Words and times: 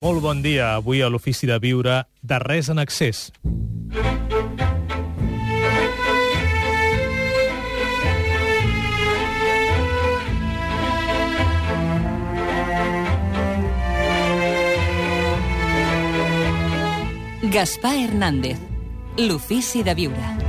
Molt 0.00 0.22
bon 0.24 0.38
dia. 0.40 0.70
Avui 0.78 1.02
a 1.04 1.10
l'Ofici 1.12 1.44
de 1.44 1.58
Viure, 1.60 1.98
de 2.24 2.38
res 2.40 2.70
en 2.72 2.80
excés. 2.80 3.26
Gaspar 17.52 17.92
Hernández, 17.92 18.56
l'Ofici 19.18 19.84
de 19.84 20.00
Viure. 20.00 20.39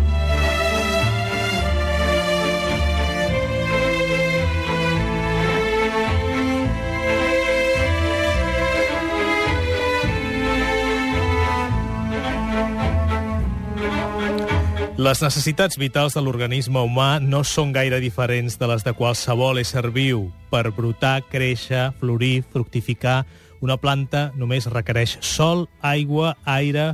Les 15.02 15.18
necessitats 15.18 15.80
vitals 15.82 16.14
de 16.14 16.22
l'organisme 16.22 16.82
humà 16.86 17.16
no 17.24 17.40
són 17.48 17.72
gaire 17.74 17.98
diferents 18.04 18.60
de 18.62 18.68
les 18.70 18.84
de 18.86 18.92
qualsevol 18.94 19.58
ésser 19.58 19.88
viu. 19.90 20.28
Per 20.52 20.68
brotar, 20.78 21.24
créixer, 21.32 21.88
florir, 21.98 22.44
fructificar, 22.54 23.24
una 23.66 23.80
planta 23.82 24.28
només 24.38 24.70
requereix 24.70 25.16
sol, 25.26 25.66
aigua, 25.82 26.36
aire, 26.46 26.92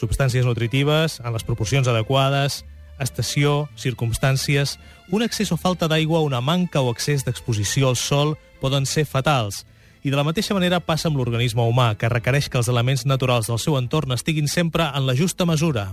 substàncies 0.00 0.48
nutritives 0.48 1.18
en 1.20 1.36
les 1.36 1.44
proporcions 1.44 1.90
adequades, 1.92 2.62
estació, 2.96 3.66
circumstàncies... 3.76 4.78
Un 5.12 5.24
excés 5.24 5.52
o 5.52 5.60
falta 5.60 5.84
d'aigua, 5.88 6.24
una 6.24 6.40
manca 6.40 6.80
o 6.80 6.88
excés 6.94 7.28
d'exposició 7.28 7.92
al 7.92 8.00
sol 8.00 8.38
poden 8.62 8.88
ser 8.88 9.04
fatals. 9.04 9.66
I 10.00 10.08
de 10.08 10.16
la 10.16 10.24
mateixa 10.24 10.56
manera 10.56 10.80
passa 10.80 11.12
amb 11.12 11.20
l'organisme 11.20 11.64
humà, 11.64 11.94
que 12.00 12.08
requereix 12.08 12.48
que 12.48 12.60
els 12.60 12.72
elements 12.72 13.04
naturals 13.04 13.52
del 13.52 13.60
seu 13.60 13.76
entorn 13.76 14.16
estiguin 14.16 14.48
sempre 14.48 14.88
en 14.94 15.04
la 15.04 15.16
justa 15.16 15.44
mesura. 15.44 15.90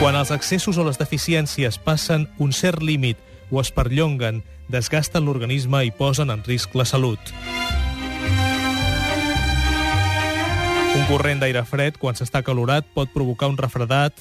Quan 0.00 0.16
els 0.18 0.32
excessos 0.34 0.76
o 0.76 0.84
les 0.84 0.98
deficiències 0.98 1.78
passen 1.78 2.26
un 2.42 2.50
cert 2.52 2.82
límit 2.82 3.20
o 3.50 3.60
es 3.62 3.70
perllonguen, 3.70 4.42
desgasten 4.68 5.24
l'organisme 5.24 5.84
i 5.86 5.92
posen 5.94 6.32
en 6.34 6.42
risc 6.44 6.74
la 6.74 6.84
salut. 6.84 7.20
Un 10.94 11.06
corrent 11.06 11.40
d'aire 11.42 11.62
fred, 11.66 11.96
quan 11.98 12.18
s'està 12.18 12.42
calorat, 12.42 12.86
pot 12.94 13.10
provocar 13.14 13.48
un 13.52 13.56
refredat. 13.58 14.12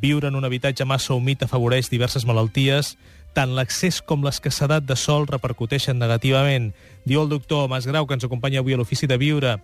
Viure 0.00 0.28
en 0.28 0.36
un 0.36 0.44
habitatge 0.48 0.84
massa 0.88 1.14
humit 1.14 1.44
afavoreix 1.44 1.92
diverses 1.92 2.26
malalties. 2.28 2.96
Tant 3.36 3.52
l'accés 3.56 4.00
com 4.00 4.24
l'escassedat 4.24 4.88
de 4.88 4.96
sol 4.96 5.28
repercuteixen 5.28 6.00
negativament. 6.00 6.72
Diu 7.04 7.22
el 7.22 7.28
doctor 7.28 7.68
Masgrau, 7.68 8.08
que 8.08 8.16
ens 8.16 8.24
acompanya 8.24 8.64
avui 8.64 8.76
a 8.76 8.80
l'Ofici 8.80 9.06
de 9.06 9.20
Viure, 9.20 9.58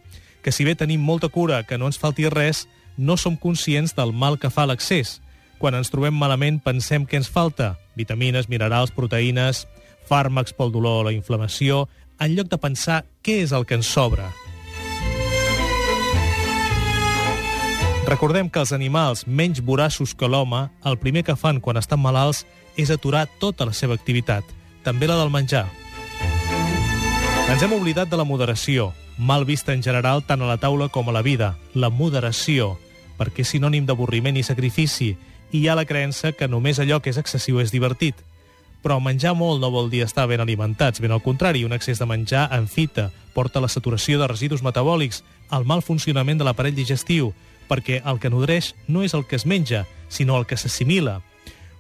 que 0.45 0.53
si 0.53 0.65
bé 0.65 0.77
tenim 0.77 1.01
molta 1.01 1.29
cura 1.33 1.65
que 1.65 1.81
no 1.81 1.89
ens 1.89 2.01
falti 2.01 2.29
res, 2.29 2.67
no 2.97 3.17
som 3.17 3.37
conscients 3.37 3.97
del 3.97 4.13
mal 4.13 4.39
que 4.39 4.53
fa 4.53 4.69
l'accés. 4.69 5.21
Quan 5.65 5.79
ens 5.79 5.89
trobem 5.89 6.13
malament 6.13 6.59
pensem 6.61 7.07
que 7.09 7.17
ens 7.17 7.31
falta 7.33 7.79
vitamines, 7.97 8.51
minerals, 8.53 8.91
proteïnes, 8.93 9.63
fàrmacs 10.05 10.53
pel 10.53 10.69
dolor 10.75 10.99
o 10.99 11.07
la 11.07 11.15
inflamació, 11.17 11.87
en 12.21 12.35
lloc 12.37 12.51
de 12.53 12.59
pensar 12.61 12.99
què 13.25 13.39
és 13.47 13.55
el 13.57 13.65
que 13.65 13.79
ens 13.79 13.89
sobra. 13.89 14.27
Recordem 18.05 18.53
que 18.53 18.61
els 18.61 18.75
animals 18.77 19.25
menys 19.25 19.65
voraços 19.65 20.13
que 20.13 20.29
l'home, 20.29 20.67
el 20.85 21.01
primer 21.01 21.25
que 21.25 21.33
fan 21.33 21.65
quan 21.65 21.81
estan 21.81 22.05
malalts 22.05 22.45
és 22.77 22.93
aturar 22.93 23.25
tota 23.41 23.65
la 23.65 23.73
seva 23.73 23.97
activitat, 23.97 24.45
també 24.85 25.09
la 25.09 25.17
del 25.17 25.33
menjar. 25.33 25.65
Ens 27.49 27.65
hem 27.65 27.73
oblidat 27.73 28.13
de 28.13 28.21
la 28.21 28.29
moderació, 28.29 28.93
mal 29.17 29.49
vista 29.49 29.73
en 29.73 29.81
general 29.81 30.27
tant 30.29 30.45
a 30.45 30.53
la 30.53 30.61
taula 30.61 30.93
com 30.93 31.09
a 31.09 31.17
la 31.17 31.25
vida, 31.25 31.55
la 31.73 31.89
moderació, 31.89 32.75
perquè 33.17 33.49
és 33.49 33.57
sinònim 33.57 33.89
d'avorriment 33.89 34.37
i 34.37 34.45
sacrifici, 34.45 35.15
hi 35.55 35.69
ha 35.69 35.77
la 35.79 35.85
creença 35.87 36.33
que 36.35 36.49
només 36.51 36.81
allò 36.83 36.99
que 36.99 37.13
és 37.15 37.19
excessiu 37.21 37.61
és 37.63 37.71
divertit. 37.71 38.19
Però 38.83 38.97
menjar 38.99 39.37
molt 39.39 39.61
no 39.63 39.71
vol 39.71 39.87
dir 39.93 40.03
estar 40.03 40.27
ben 40.27 40.43
alimentats, 40.43 40.99
ben 40.99 41.15
al 41.15 41.23
contrari, 41.23 41.63
un 41.63 41.73
excés 41.73 42.01
de 42.03 42.09
menjar 42.11 42.49
en 42.57 42.67
fita 42.67 43.13
porta 43.35 43.61
a 43.61 43.63
la 43.63 43.71
saturació 43.71 44.19
de 44.19 44.27
residus 44.27 44.65
metabòlics, 44.67 45.23
al 45.55 45.65
mal 45.65 45.83
funcionament 45.87 46.43
de 46.43 46.45
l'aparell 46.49 46.75
digestiu, 46.75 47.31
perquè 47.71 48.01
el 48.03 48.19
que 48.19 48.33
nodreix 48.35 48.73
no 48.89 49.05
és 49.07 49.15
el 49.15 49.23
que 49.31 49.39
es 49.39 49.47
menja, 49.47 49.85
sinó 50.09 50.41
el 50.41 50.47
que 50.51 50.59
s'assimila. 50.59 51.21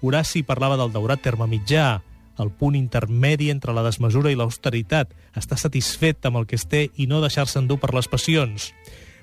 Horaci 0.03 0.45
parlava 0.47 0.79
del 0.79 0.95
daurat 0.95 1.23
terme 1.23 1.51
mitjà, 1.51 2.01
el 2.39 2.51
punt 2.55 2.79
intermedi 2.79 3.51
entre 3.51 3.75
la 3.75 3.83
desmesura 3.83 4.31
i 4.31 4.39
l'austeritat, 4.39 5.11
estar 5.34 5.59
satisfet 5.59 6.31
amb 6.31 6.39
el 6.39 6.47
que 6.47 6.55
es 6.55 6.67
té 6.71 6.89
i 6.95 7.09
no 7.11 7.23
deixar-se 7.23 7.59
endur 7.59 7.81
per 7.83 7.91
les 7.95 8.07
passions. 8.07 8.71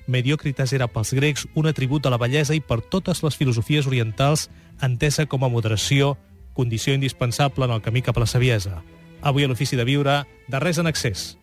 Mediocritas 0.06 0.72
era 0.72 0.88
pels 0.90 1.12
grecs 1.14 1.46
un 1.54 1.68
atribut 1.70 2.02
de 2.02 2.10
la 2.10 2.18
bellesa 2.18 2.56
i 2.56 2.60
per 2.60 2.80
totes 2.82 3.22
les 3.22 3.36
filosofies 3.38 3.86
orientals 3.86 4.48
entesa 4.82 5.26
com 5.26 5.44
a 5.44 5.50
moderació, 5.52 6.16
condició 6.54 6.94
indispensable 6.94 7.64
en 7.64 7.76
el 7.76 7.82
camí 7.82 8.02
cap 8.02 8.18
a 8.18 8.24
la 8.24 8.30
saviesa. 8.30 8.82
Avui 9.22 9.44
a 9.44 9.48
l'Ofici 9.48 9.78
de 9.78 9.86
Viure, 9.86 10.22
de 10.48 10.60
res 10.60 10.82
en 10.82 10.90
excés. 10.90 11.36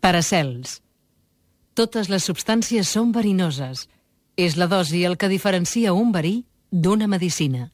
Paracels. 0.00 0.80
Totes 1.74 2.08
les 2.08 2.24
substàncies 2.24 2.86
són 2.86 3.10
verinoses. 3.12 3.88
És 4.36 4.54
la 4.56 4.68
dosi 4.70 5.02
el 5.04 5.16
que 5.18 5.28
diferencia 5.32 5.92
un 5.92 6.12
verí 6.12 6.44
d'una 6.70 7.08
medicina. 7.10 7.72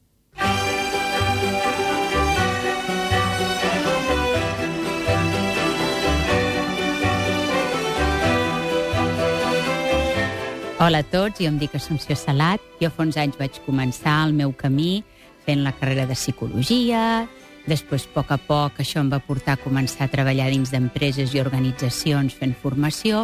Hola 10.83 10.99
a 10.99 11.03
tots, 11.07 11.39
jo 11.39 11.47
em 11.47 11.55
dic 11.55 11.77
Assumpció 11.77 12.11
Salat. 12.19 12.59
Jo 12.81 12.89
fa 12.91 13.05
uns 13.05 13.15
anys 13.15 13.37
vaig 13.39 13.55
començar 13.63 14.17
el 14.25 14.33
meu 14.35 14.51
camí 14.51 15.05
fent 15.45 15.61
la 15.63 15.71
carrera 15.71 16.03
de 16.09 16.15
psicologia, 16.17 17.23
després, 17.63 18.03
a 18.03 18.09
poc 18.11 18.31
a 18.35 18.37
poc, 18.49 18.81
això 18.83 18.99
em 18.99 19.07
va 19.13 19.21
portar 19.23 19.53
a 19.55 19.61
començar 19.61 20.09
a 20.09 20.11
treballar 20.11 20.49
dins 20.51 20.73
d'empreses 20.73 21.31
i 21.31 21.39
organitzacions 21.39 22.35
fent 22.35 22.51
formació, 22.59 23.21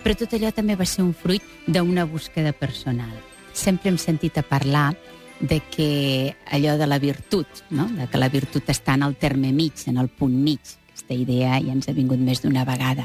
però 0.00 0.16
tot 0.16 0.32
allò 0.32 0.54
també 0.56 0.72
va 0.72 0.86
ser 0.88 1.04
un 1.04 1.12
fruit 1.12 1.44
d'una 1.66 2.06
búsqueda 2.08 2.54
personal. 2.56 3.12
Sempre 3.52 3.92
hem 3.92 3.98
sentit 4.00 4.38
a 4.40 4.44
parlar 4.48 4.94
de 5.38 5.58
que 5.68 6.32
allò 6.48 6.78
de 6.80 6.88
la 6.88 7.00
virtut, 7.02 7.66
no? 7.68 7.90
de 7.92 8.06
que 8.08 8.22
la 8.22 8.30
virtut 8.32 8.72
està 8.72 8.96
en 8.96 9.04
el 9.04 9.18
terme 9.20 9.52
mig, 9.52 9.84
en 9.84 10.00
el 10.00 10.08
punt 10.08 10.32
mig. 10.32 10.78
Aquesta 10.94 11.12
idea 11.12 11.60
ja 11.60 11.76
ens 11.76 11.92
ha 11.92 11.96
vingut 11.98 12.24
més 12.24 12.40
d'una 12.40 12.64
vegada. 12.64 13.04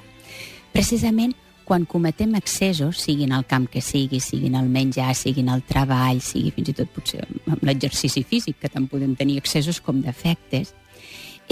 Precisament 0.72 1.36
quan 1.68 1.84
cometem 1.84 2.38
excessos, 2.40 3.02
siguin 3.04 3.34
al 3.36 3.44
camp 3.46 3.66
que 3.68 3.82
sigui, 3.84 4.22
siguin 4.24 4.56
al 4.56 4.70
menjar, 4.72 5.12
siguin 5.20 5.50
al 5.52 5.66
treball, 5.68 6.22
sigui 6.24 6.54
fins 6.56 6.72
i 6.72 6.76
tot 6.78 6.94
potser 6.96 7.26
amb 7.28 7.66
l'exercici 7.68 8.24
físic, 8.24 8.56
que 8.62 8.72
tant 8.72 8.88
podem 8.88 9.18
tenir 9.20 9.36
excessos 9.42 9.82
com 9.84 10.00
defectes, 10.00 10.72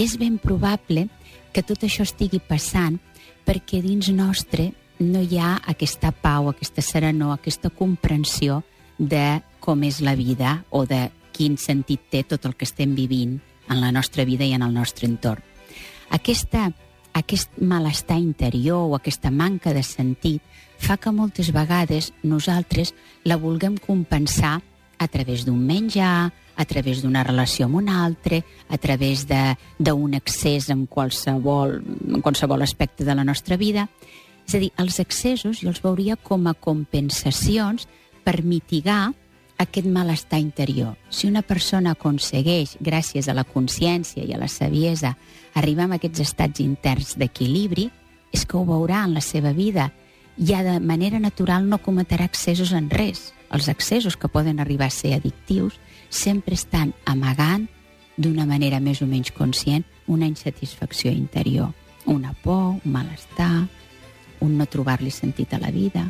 és 0.00 0.16
ben 0.16 0.38
probable 0.40 1.10
que 1.52 1.64
tot 1.64 1.84
això 1.84 2.06
estigui 2.08 2.40
passant 2.40 2.96
perquè 3.44 3.82
dins 3.84 4.08
nostre 4.08 4.70
no 5.04 5.20
hi 5.20 5.36
ha 5.36 5.58
aquesta 5.68 6.14
pau, 6.16 6.48
aquesta 6.48 6.80
serenor, 6.80 7.34
aquesta 7.36 7.68
comprensió 7.68 8.62
de 8.96 9.42
com 9.60 9.84
és 9.84 10.00
la 10.00 10.16
vida 10.16 10.62
o 10.70 10.86
de 10.88 11.10
quin 11.36 11.60
sentit 11.60 12.08
té 12.08 12.24
tot 12.24 12.48
el 12.48 12.56
que 12.56 12.64
estem 12.64 12.96
vivint 12.96 13.36
en 13.68 13.80
la 13.82 13.92
nostra 13.92 14.24
vida 14.24 14.48
i 14.48 14.56
en 14.56 14.64
el 14.64 14.72
nostre 14.72 15.04
entorn. 15.08 15.44
Aquesta 16.08 16.70
aquest 17.16 17.56
malestar 17.56 18.18
interior 18.20 18.90
o 18.90 18.96
aquesta 18.96 19.30
manca 19.32 19.72
de 19.72 19.82
sentit 19.82 20.42
fa 20.76 20.98
que 21.00 21.12
moltes 21.12 21.48
vegades 21.56 22.12
nosaltres 22.22 22.92
la 23.24 23.38
vulguem 23.40 23.78
compensar 23.80 24.60
a 24.98 25.08
través 25.08 25.46
d'un 25.46 25.58
menjar, 25.64 26.32
a 26.56 26.64
través 26.64 27.02
d'una 27.02 27.24
relació 27.24 27.66
amb 27.66 27.80
un 27.80 27.88
altre, 27.88 28.42
a 28.68 28.76
través 28.76 29.26
d'un 29.28 30.14
excés 30.16 30.68
en 30.72 30.86
qualsevol, 30.86 31.80
en 31.80 32.20
qualsevol 32.20 32.62
aspecte 32.62 33.04
de 33.04 33.14
la 33.14 33.24
nostra 33.24 33.56
vida. 33.56 33.88
És 34.46 34.54
a 34.54 34.60
dir, 34.60 34.72
els 34.76 35.00
excessos 35.00 35.60
jo 35.60 35.72
els 35.72 35.82
veuria 35.84 36.16
com 36.16 36.46
a 36.46 36.54
compensacions 36.54 37.88
per 38.24 38.42
mitigar 38.44 39.12
aquest 39.58 39.88
malestar 39.88 40.38
interior. 40.40 40.96
Si 41.08 41.26
una 41.28 41.42
persona 41.42 41.96
aconsegueix, 41.96 42.76
gràcies 42.80 43.28
a 43.28 43.34
la 43.34 43.44
consciència 43.44 44.24
i 44.24 44.34
a 44.36 44.40
la 44.40 44.48
saviesa, 44.52 45.16
arribar 45.56 45.88
a 45.88 45.96
aquests 45.96 46.20
estats 46.20 46.60
interns 46.60 47.14
d'equilibri, 47.16 47.88
és 48.32 48.44
que 48.44 48.58
ho 48.58 48.64
veurà 48.68 49.04
en 49.06 49.14
la 49.16 49.22
seva 49.24 49.54
vida. 49.56 49.90
Ja 50.36 50.60
de 50.62 50.78
manera 50.80 51.18
natural 51.18 51.64
no 51.68 51.80
cometrà 51.80 52.26
excessos 52.28 52.74
en 52.76 52.90
res. 52.92 53.32
Els 53.50 53.70
excessos 53.72 54.18
que 54.20 54.28
poden 54.28 54.60
arribar 54.60 54.90
a 54.90 54.94
ser 54.94 55.14
addictius 55.16 55.78
sempre 56.10 56.54
estan 56.54 56.92
amagant, 57.06 57.66
d'una 58.16 58.46
manera 58.48 58.80
més 58.80 59.02
o 59.02 59.06
menys 59.06 59.32
conscient, 59.32 59.84
una 60.06 60.28
insatisfacció 60.28 61.10
interior. 61.12 61.72
Una 62.06 62.32
por, 62.32 62.76
un 62.76 62.92
malestar, 62.92 63.66
un 64.40 64.56
no 64.58 64.66
trobar-li 64.66 65.10
sentit 65.10 65.52
a 65.54 65.60
la 65.60 65.72
vida, 65.72 66.06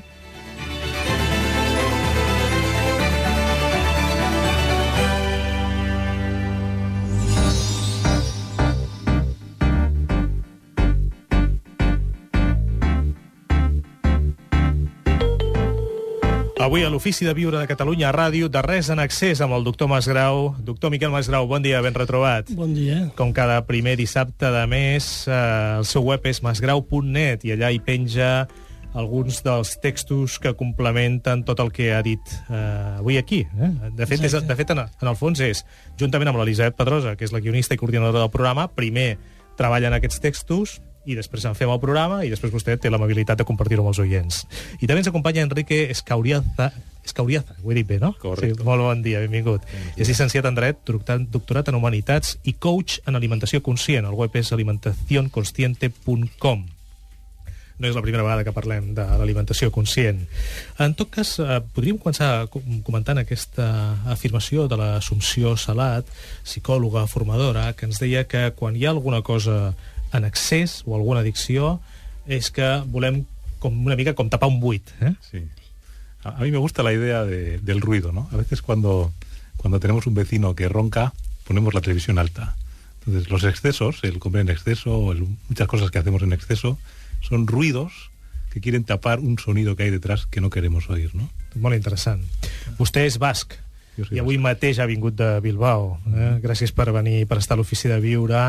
Avui 16.66 16.82
a 16.82 16.88
l'Ofici 16.90 17.22
de 17.22 17.30
Viure 17.30 17.60
de 17.60 17.66
Catalunya 17.70 18.08
a 18.08 18.12
Ràdio, 18.12 18.48
de 18.50 18.58
res 18.64 18.88
en 18.90 18.98
accés 18.98 19.38
amb 19.38 19.54
el 19.54 19.62
doctor 19.62 19.86
Masgrau. 19.86 20.48
Doctor 20.66 20.90
Miquel 20.90 21.12
Masgrau, 21.14 21.46
bon 21.46 21.62
dia, 21.62 21.78
ben 21.78 21.94
retrobat. 21.94 22.48
Bon 22.58 22.72
dia. 22.74 23.04
Com 23.14 23.30
cada 23.30 23.60
primer 23.68 23.92
dissabte 24.00 24.50
de 24.50 24.64
mes, 24.66 25.06
eh, 25.30 25.36
el 25.78 25.86
seu 25.86 26.02
web 26.02 26.26
és 26.26 26.42
masgrau.net 26.42 27.46
i 27.46 27.54
allà 27.54 27.70
hi 27.70 27.78
penja 27.78 28.48
alguns 28.98 29.44
dels 29.46 29.76
textos 29.78 30.40
que 30.42 30.56
complementen 30.58 31.44
tot 31.46 31.62
el 31.62 31.70
que 31.70 31.92
ha 31.94 32.02
dit 32.02 32.34
eh, 32.50 32.98
avui 32.98 33.20
aquí. 33.22 33.44
Eh? 33.46 33.70
De 33.94 34.10
fet, 34.10 34.26
és, 34.26 34.34
de 34.34 34.58
fet 34.58 34.74
en, 34.74 34.82
en 34.90 35.12
el 35.12 35.14
fons 35.14 35.38
és, 35.38 35.62
juntament 35.94 36.32
amb 36.32 36.42
l'Elisabet 36.42 36.74
Pedrosa, 36.74 37.14
que 37.14 37.30
és 37.30 37.36
la 37.36 37.44
guionista 37.46 37.78
i 37.78 37.84
coordinadora 37.84 38.26
del 38.26 38.34
programa, 38.34 38.66
primer 38.66 39.12
treballa 39.54 39.94
en 39.94 40.00
aquests 40.00 40.18
textos 40.18 40.80
i 41.06 41.14
després 41.14 41.44
en 41.46 41.54
fem 41.54 41.70
el 41.70 41.80
programa 41.80 42.24
i 42.26 42.30
després 42.32 42.52
vostè 42.52 42.76
té 42.78 42.90
l'amabilitat 42.90 43.38
de 43.38 43.44
compartir-ho 43.48 43.82
amb 43.84 43.92
els 43.94 43.98
oients. 44.02 44.42
I 44.80 44.86
també 44.86 45.00
ens 45.04 45.08
acompanya 45.08 45.42
Enrique 45.46 45.86
Escauriaza, 45.90 46.72
Escauriaza, 47.06 47.54
ho 47.62 47.70
he 47.70 47.74
dit 47.78 47.86
bé, 47.86 48.00
no? 48.02 48.12
Correcte. 48.18 48.58
Sí, 48.58 48.64
molt 48.66 48.82
bon 48.82 49.02
dia, 49.02 49.20
benvingut. 49.22 49.62
És 49.96 50.08
llicenciat 50.10 50.44
en 50.50 50.54
Dret, 50.58 50.76
doctorat, 50.86 51.68
en 51.70 51.74
Humanitats 51.78 52.38
i 52.44 52.52
coach 52.58 52.98
en 53.06 53.14
Alimentació 53.14 53.62
Conscient. 53.62 54.06
El 54.10 54.14
web 54.18 54.34
és 54.36 54.50
alimentacionconsciente.com 54.52 56.66
no 57.76 57.84
és 57.84 57.92
la 57.92 58.00
primera 58.00 58.22
vegada 58.24 58.40
que 58.40 58.54
parlem 58.56 58.94
de 58.96 59.04
l'alimentació 59.20 59.68
conscient. 59.68 60.22
En 60.80 60.94
tot 60.96 61.10
cas, 61.12 61.34
eh, 61.44 61.58
podríem 61.76 61.98
començar 62.00 62.46
co- 62.48 62.62
comentant 62.86 63.18
aquesta 63.20 63.66
afirmació 64.08 64.64
de 64.66 64.78
l'Assumpció 64.80 65.58
Salat, 65.60 66.08
psicòloga, 66.42 67.02
formadora, 67.06 67.66
que 67.76 67.84
ens 67.84 68.00
deia 68.00 68.24
que 68.24 68.46
quan 68.56 68.76
hi 68.80 68.86
ha 68.86 68.90
alguna 68.96 69.20
cosa 69.20 69.74
en 70.16 70.24
excés 70.24 70.82
o 70.86 70.94
alguna 70.96 71.20
addicció 71.20 71.80
és 72.26 72.50
que 72.50 72.82
volem 72.86 73.24
com 73.58 73.72
una 73.86 73.96
mica 73.96 74.14
com 74.14 74.28
tapar 74.28 74.48
un 74.48 74.60
buit. 74.60 74.90
Eh? 75.00 75.14
Sí. 75.30 75.42
A, 76.24 76.30
a 76.36 76.40
mí 76.42 76.50
me 76.50 76.58
gusta 76.58 76.82
la 76.82 76.92
idea 76.92 77.24
de- 77.24 77.58
del 77.58 77.80
ruido, 77.80 78.12
¿no? 78.12 78.28
A 78.32 78.36
veces 78.36 78.62
cuando, 78.62 79.12
cuando 79.56 79.80
tenemos 79.80 80.06
un 80.06 80.14
vecino 80.14 80.54
que 80.54 80.68
ronca, 80.68 81.12
ponemos 81.46 81.72
la 81.74 81.80
televisión 81.80 82.18
alta. 82.18 82.56
Entonces, 83.06 83.30
los 83.30 83.44
excesos, 83.44 84.00
el 84.02 84.18
comer 84.18 84.40
en 84.42 84.48
exceso, 84.50 85.12
el- 85.12 85.26
muchas 85.48 85.68
cosas 85.68 85.90
que 85.90 85.98
hacemos 85.98 86.22
en 86.22 86.32
exceso, 86.32 86.78
son 87.22 87.46
ruidos 87.46 88.10
que 88.50 88.60
quieren 88.60 88.84
tapar 88.84 89.20
un 89.20 89.38
sonido 89.38 89.76
que 89.76 89.84
hay 89.84 89.90
detrás 89.90 90.26
que 90.26 90.40
no 90.40 90.50
queremos 90.50 90.88
oír, 90.90 91.14
¿no? 91.14 91.28
Molt 91.54 91.76
interessant. 91.76 92.22
Vostè 92.78 93.04
és 93.06 93.18
basc. 93.18 93.54
I 94.12 94.20
avui 94.20 94.36
mateix 94.42 94.78
ha 94.80 94.86
vingut 94.88 95.16
de 95.16 95.28
Bilbao. 95.44 95.96
Eh? 96.12 96.32
Gràcies 96.42 96.72
per 96.76 96.90
venir, 96.92 97.24
per 97.30 97.38
estar 97.40 97.56
a 97.56 97.60
l'ofici 97.60 97.88
de 97.88 97.96
viure. 98.02 98.42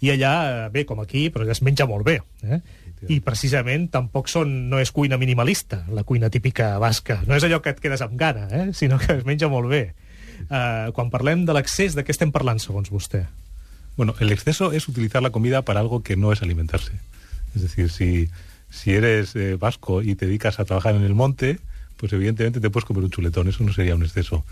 I 0.00 0.12
allà, 0.14 0.32
eh, 0.44 0.68
bé, 0.74 0.84
com 0.86 1.02
aquí, 1.02 1.28
però 1.34 1.48
es 1.50 1.62
menja 1.62 1.88
molt 1.90 2.06
bé. 2.06 2.20
Eh? 2.46 2.60
I 3.10 3.18
precisament 3.24 3.88
tampoc 3.90 4.30
són, 4.30 4.52
no 4.70 4.78
és 4.78 4.92
cuina 4.94 5.18
minimalista, 5.18 5.82
la 5.90 6.04
cuina 6.06 6.30
típica 6.30 6.76
basca. 6.78 7.18
No 7.26 7.34
és 7.34 7.42
allò 7.42 7.58
que 7.62 7.74
et 7.74 7.80
quedes 7.82 8.04
amb 8.04 8.14
gana, 8.18 8.46
eh? 8.50 8.68
sinó 8.78 9.00
que 9.02 9.18
es 9.18 9.26
menja 9.26 9.50
molt 9.50 9.70
bé. 9.72 9.84
Eh, 10.48 10.90
quan 10.94 11.10
parlem 11.10 11.46
de 11.48 11.56
l'accés, 11.56 11.96
de 11.98 12.06
què 12.06 12.14
estem 12.14 12.30
parlant, 12.34 12.62
segons 12.62 12.92
vostè? 12.94 13.26
Bueno, 13.96 14.14
el 14.20 14.32
exceso 14.32 14.72
es 14.72 14.88
utilizar 14.88 15.22
la 15.22 15.30
comida 15.30 15.62
para 15.62 15.80
algo 15.80 16.02
que 16.02 16.16
no 16.16 16.32
es 16.32 16.42
alimentarse. 16.42 16.92
Es 17.54 17.62
decir, 17.62 17.90
si, 17.90 18.30
si 18.70 18.94
eres 18.94 19.36
eh, 19.36 19.56
vasco 19.56 20.02
y 20.02 20.14
te 20.14 20.26
dedicas 20.26 20.58
a 20.58 20.64
trabajar 20.64 20.94
en 20.94 21.02
el 21.02 21.14
monte, 21.14 21.58
pues 22.02 22.12
evidentemente 22.14 22.58
te 22.58 22.68
puedes 22.68 22.84
comer 22.84 23.04
un 23.04 23.10
chuletón, 23.10 23.46
eso 23.46 23.62
no 23.62 23.72
sería 23.72 23.94
un 23.94 24.02
exceso. 24.02 24.44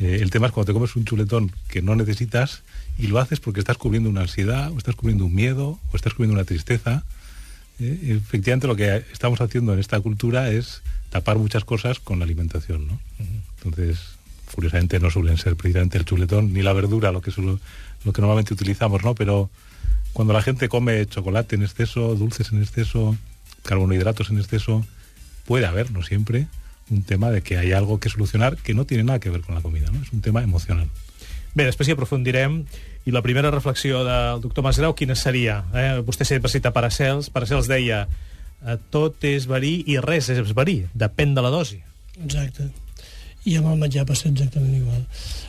Eh, 0.00 0.18
el 0.20 0.30
tema 0.30 0.48
es 0.48 0.52
cuando 0.52 0.66
te 0.70 0.74
comes 0.74 0.94
un 0.96 1.06
chuletón 1.06 1.50
que 1.68 1.80
no 1.80 1.96
necesitas 1.96 2.60
y 2.98 3.06
lo 3.06 3.18
haces 3.18 3.40
porque 3.40 3.58
estás 3.58 3.78
cubriendo 3.78 4.10
una 4.10 4.20
ansiedad, 4.20 4.70
o 4.70 4.76
estás 4.76 4.96
cubriendo 4.96 5.24
un 5.24 5.34
miedo, 5.34 5.78
o 5.90 5.96
estás 5.96 6.12
cubriendo 6.12 6.34
una 6.34 6.44
tristeza. 6.44 7.04
Eh, 7.78 8.18
efectivamente 8.22 8.66
lo 8.66 8.76
que 8.76 9.02
estamos 9.14 9.40
haciendo 9.40 9.72
en 9.72 9.78
esta 9.78 9.98
cultura 10.00 10.50
es 10.50 10.82
tapar 11.08 11.38
muchas 11.38 11.64
cosas 11.64 12.00
con 12.00 12.18
la 12.18 12.26
alimentación, 12.26 12.86
¿no? 12.86 13.00
Entonces, 13.56 13.98
curiosamente 14.54 15.00
no 15.00 15.10
suelen 15.10 15.38
ser 15.38 15.56
precisamente 15.56 15.96
el 15.96 16.04
chuletón 16.04 16.52
ni 16.52 16.60
la 16.60 16.74
verdura 16.74 17.12
lo 17.12 17.22
que 17.22 17.30
suelo- 17.30 17.60
lo 18.04 18.12
que 18.12 18.20
normalmente 18.20 18.52
utilizamos, 18.52 19.02
¿no? 19.04 19.14
Pero 19.14 19.48
cuando 20.12 20.34
la 20.34 20.42
gente 20.42 20.68
come 20.68 21.06
chocolate 21.06 21.56
en 21.56 21.62
exceso, 21.62 22.14
dulces 22.14 22.52
en 22.52 22.60
exceso, 22.60 23.16
carbohidratos 23.64 24.28
en 24.28 24.36
exceso, 24.38 24.84
puede 25.46 25.64
haber, 25.64 25.90
no 25.92 26.02
siempre, 26.02 26.46
un 26.90 27.02
tema 27.02 27.30
de 27.30 27.42
que 27.42 27.58
hay 27.58 27.72
algo 27.72 28.00
que 28.00 28.08
solucionar 28.08 28.56
que 28.56 28.74
no 28.74 28.84
tiene 28.84 29.04
nada 29.04 29.20
que 29.20 29.30
ver 29.30 29.42
con 29.42 29.54
la 29.54 29.60
comida, 29.60 29.88
¿no? 29.92 30.02
Es 30.02 30.12
un 30.12 30.20
tema 30.20 30.42
emocional. 30.42 30.88
Bé, 31.54 31.64
després 31.66 31.88
hi 31.88 31.94
aprofundirem. 31.96 32.64
I 33.08 33.14
la 33.14 33.22
primera 33.22 33.50
reflexió 33.50 34.04
del 34.04 34.42
doctor 34.42 34.62
Masgrau, 34.62 34.94
quina 34.94 35.16
seria? 35.18 35.64
Eh? 35.74 36.02
Vostè 36.06 36.26
sempre 36.28 36.50
cita 36.52 36.70
Paracels. 36.74 37.30
Paracels 37.34 37.66
deia 37.70 38.04
tot 38.92 39.24
és 39.24 39.48
verí 39.50 39.80
i 39.88 39.96
res 40.04 40.28
és 40.30 40.54
verí. 40.54 40.84
Depèn 40.94 41.34
de 41.34 41.42
la 41.42 41.50
dosi. 41.50 41.80
Exacte. 42.20 42.68
I 43.48 43.56
amb 43.56 43.72
el 43.72 43.80
menjar 43.80 44.04
passa 44.06 44.28
exactament 44.28 44.76
igual. 44.76 45.02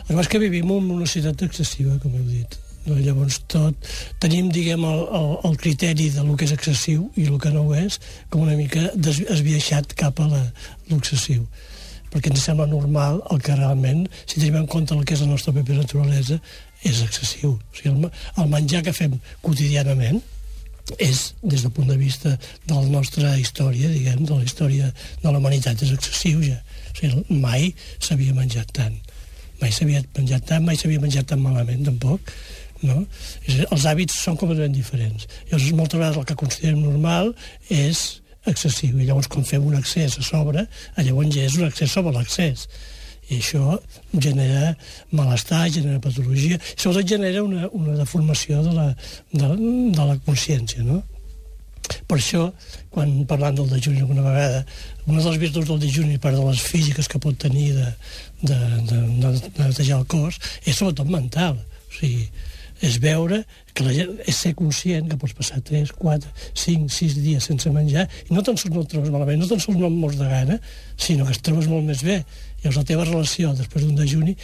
El 0.08 0.16
que 0.16 0.22
és 0.24 0.32
que 0.32 0.40
vivim 0.40 0.72
en 0.72 0.92
una 0.96 1.06
societat 1.06 1.44
excessiva, 1.50 1.98
com 2.00 2.16
heu 2.16 2.28
dit. 2.30 2.56
No? 2.88 2.98
Llavors 2.98 3.42
tot, 3.52 3.90
tenim, 4.24 4.50
diguem, 4.54 4.86
el, 4.88 5.04
el, 5.18 5.30
el 5.50 5.58
criteri 5.62 6.10
de 6.14 6.26
lo 6.26 6.38
que 6.38 6.48
és 6.48 6.56
excessiu 6.56 7.06
i 7.20 7.28
el 7.30 7.38
que 7.42 7.52
no 7.54 7.68
ho 7.68 7.76
és, 7.78 8.00
com 8.34 8.46
una 8.46 8.58
mica 8.58 8.90
esbiaixat 8.98 9.94
cap 10.00 10.20
a 10.24 10.30
l'excessiu. 10.32 11.46
Perquè 12.12 12.32
ens 12.34 12.44
sembla 12.44 12.68
normal 12.68 13.22
el 13.32 13.40
que 13.44 13.56
realment, 13.56 14.04
si 14.26 14.40
tenim 14.40 14.60
en 14.64 14.68
compte 14.72 14.98
el 14.98 15.06
que 15.06 15.16
és 15.16 15.24
la 15.24 15.30
nostra 15.32 15.54
pròpia 15.56 15.80
naturalesa, 15.80 16.42
és 16.84 17.02
excessiu. 17.06 17.56
O 17.56 17.78
sigui, 17.78 17.94
el, 17.94 18.10
el 18.42 18.52
menjar 18.52 18.82
que 18.84 18.96
fem 18.96 19.16
quotidianament, 19.46 20.20
és, 20.98 21.36
des 21.44 21.62
del 21.64 21.72
punt 21.72 21.88
de 21.88 21.96
vista 21.96 22.34
de 22.66 22.74
la 22.74 22.90
nostra 22.90 23.36
història, 23.40 23.92
diguem, 23.94 24.26
de 24.26 24.36
la 24.36 24.44
història 24.44 24.90
de 25.22 25.30
la 25.30 25.38
humanitat, 25.38 25.86
és 25.86 25.94
excessiu 25.96 26.42
ja. 26.44 26.58
O 26.92 26.98
sigui, 26.98 27.40
mai 27.46 27.70
s'havia 28.02 28.36
menjat 28.36 28.74
tant. 28.76 28.98
Mai 29.62 29.72
s'havia 29.72 30.02
menjat 30.18 30.48
tant, 30.50 30.66
mai 30.66 30.80
s'havia 30.80 31.00
menjat 31.00 31.30
tan 31.30 31.40
malament, 31.44 31.86
tampoc. 31.86 32.34
No? 32.82 33.04
Dir, 33.46 33.62
els 33.68 33.86
hàbits 33.86 34.18
són 34.24 34.40
completament 34.42 34.74
diferents. 34.74 35.28
Llavors, 35.52 35.70
moltes 35.78 36.00
vegades 36.00 36.18
el 36.22 36.28
que 36.30 36.40
considerem 36.40 36.82
normal 36.82 37.34
és 37.70 38.22
excessiu. 38.50 38.98
I 38.98 39.06
llavors, 39.10 39.30
quan 39.32 39.46
fem 39.46 39.66
un 39.68 39.78
excés 39.78 40.18
a 40.18 40.26
sobre, 40.26 40.66
llavors 40.98 41.36
ja 41.36 41.46
és 41.46 41.60
un 41.60 41.68
excés 41.70 41.94
sobre 41.94 42.16
l'excés. 42.16 42.68
I 43.32 43.38
això 43.38 43.78
genera 44.12 44.74
malestar, 45.16 45.68
genera 45.72 46.02
patologia, 46.04 46.58
i 46.58 46.76
sobretot 46.76 47.14
genera 47.14 47.46
una, 47.46 47.70
una 47.78 47.96
deformació 48.00 48.64
de 48.66 48.74
la, 48.76 48.90
de, 49.32 49.52
de 49.96 50.08
la 50.10 50.18
consciència, 50.26 50.84
no? 50.84 51.00
Per 52.08 52.18
això, 52.18 52.46
quan 52.94 53.12
parlant 53.28 53.58
del 53.58 53.70
dejuni 53.72 54.04
alguna 54.04 54.24
vegada, 54.26 54.62
una 55.08 55.20
de 55.20 55.30
les 55.30 55.40
virtuts 55.42 55.68
del 55.68 55.82
dejuni, 55.82 56.20
part 56.24 56.38
de 56.38 56.46
les 56.46 56.62
físiques 56.64 57.08
que 57.10 57.20
pot 57.20 57.38
tenir 57.40 57.72
de, 57.76 57.90
de, 58.42 58.60
de, 58.90 59.02
de 59.22 59.32
netejar 59.58 60.00
el 60.00 60.08
cos, 60.12 60.40
és 60.64 60.78
sobretot 60.78 61.12
mental. 61.12 61.58
O 61.60 61.96
sigui, 61.98 62.28
és 62.82 62.98
veure 63.02 63.44
que 63.76 63.86
la 63.86 63.94
gent 63.96 64.16
és 64.28 64.38
ser 64.44 64.52
conscient 64.58 65.08
que 65.10 65.18
pots 65.22 65.36
passar 65.38 65.60
3, 65.66 65.94
4, 65.98 66.32
5, 66.58 66.90
6 66.92 67.18
dies 67.22 67.48
sense 67.52 67.70
menjar 67.74 68.08
i 68.26 68.34
no 68.34 68.42
tan 68.46 68.58
sols 68.58 68.74
no 68.74 68.84
et 68.84 68.90
trobes 68.92 69.14
malament, 69.14 69.40
no 69.42 69.50
tan 69.50 69.62
sols 69.62 69.78
no 69.80 69.90
mors 69.94 70.18
de 70.20 70.28
gana, 70.28 70.58
sinó 70.98 71.28
que 71.28 71.36
et 71.38 71.44
trobes 71.46 71.70
molt 71.72 71.86
més 71.88 72.02
bé. 72.06 72.22
Llavors 72.62 72.78
la 72.78 72.86
teva 72.86 73.06
relació 73.08 73.54
després 73.58 73.86
d'un 73.86 73.98
dejuni, 73.98 74.36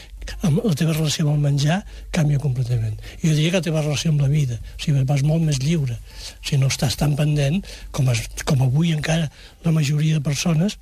amb 0.48 0.64
la 0.64 0.74
teva 0.78 0.96
relació 0.96 1.26
amb 1.26 1.36
el 1.36 1.44
menjar 1.44 1.82
canvia 2.14 2.42
completament. 2.42 2.98
I 3.22 3.28
jo 3.28 3.34
diria 3.36 3.52
que 3.52 3.62
la 3.62 3.68
teva 3.70 3.84
relació 3.86 4.14
amb 4.14 4.24
la 4.26 4.30
vida, 4.32 4.58
o 4.58 4.82
sigui, 4.82 5.06
vas 5.10 5.26
molt 5.26 5.46
més 5.46 5.62
lliure. 5.62 5.98
O 5.98 6.42
sigui, 6.42 6.62
no 6.64 6.72
estàs 6.72 6.98
tan 6.98 7.14
pendent 7.20 7.62
com, 7.92 8.10
es, 8.14 8.24
com 8.46 8.64
avui 8.66 8.94
encara 8.96 9.30
la 9.66 9.74
majoria 9.76 10.18
de 10.18 10.26
persones 10.26 10.80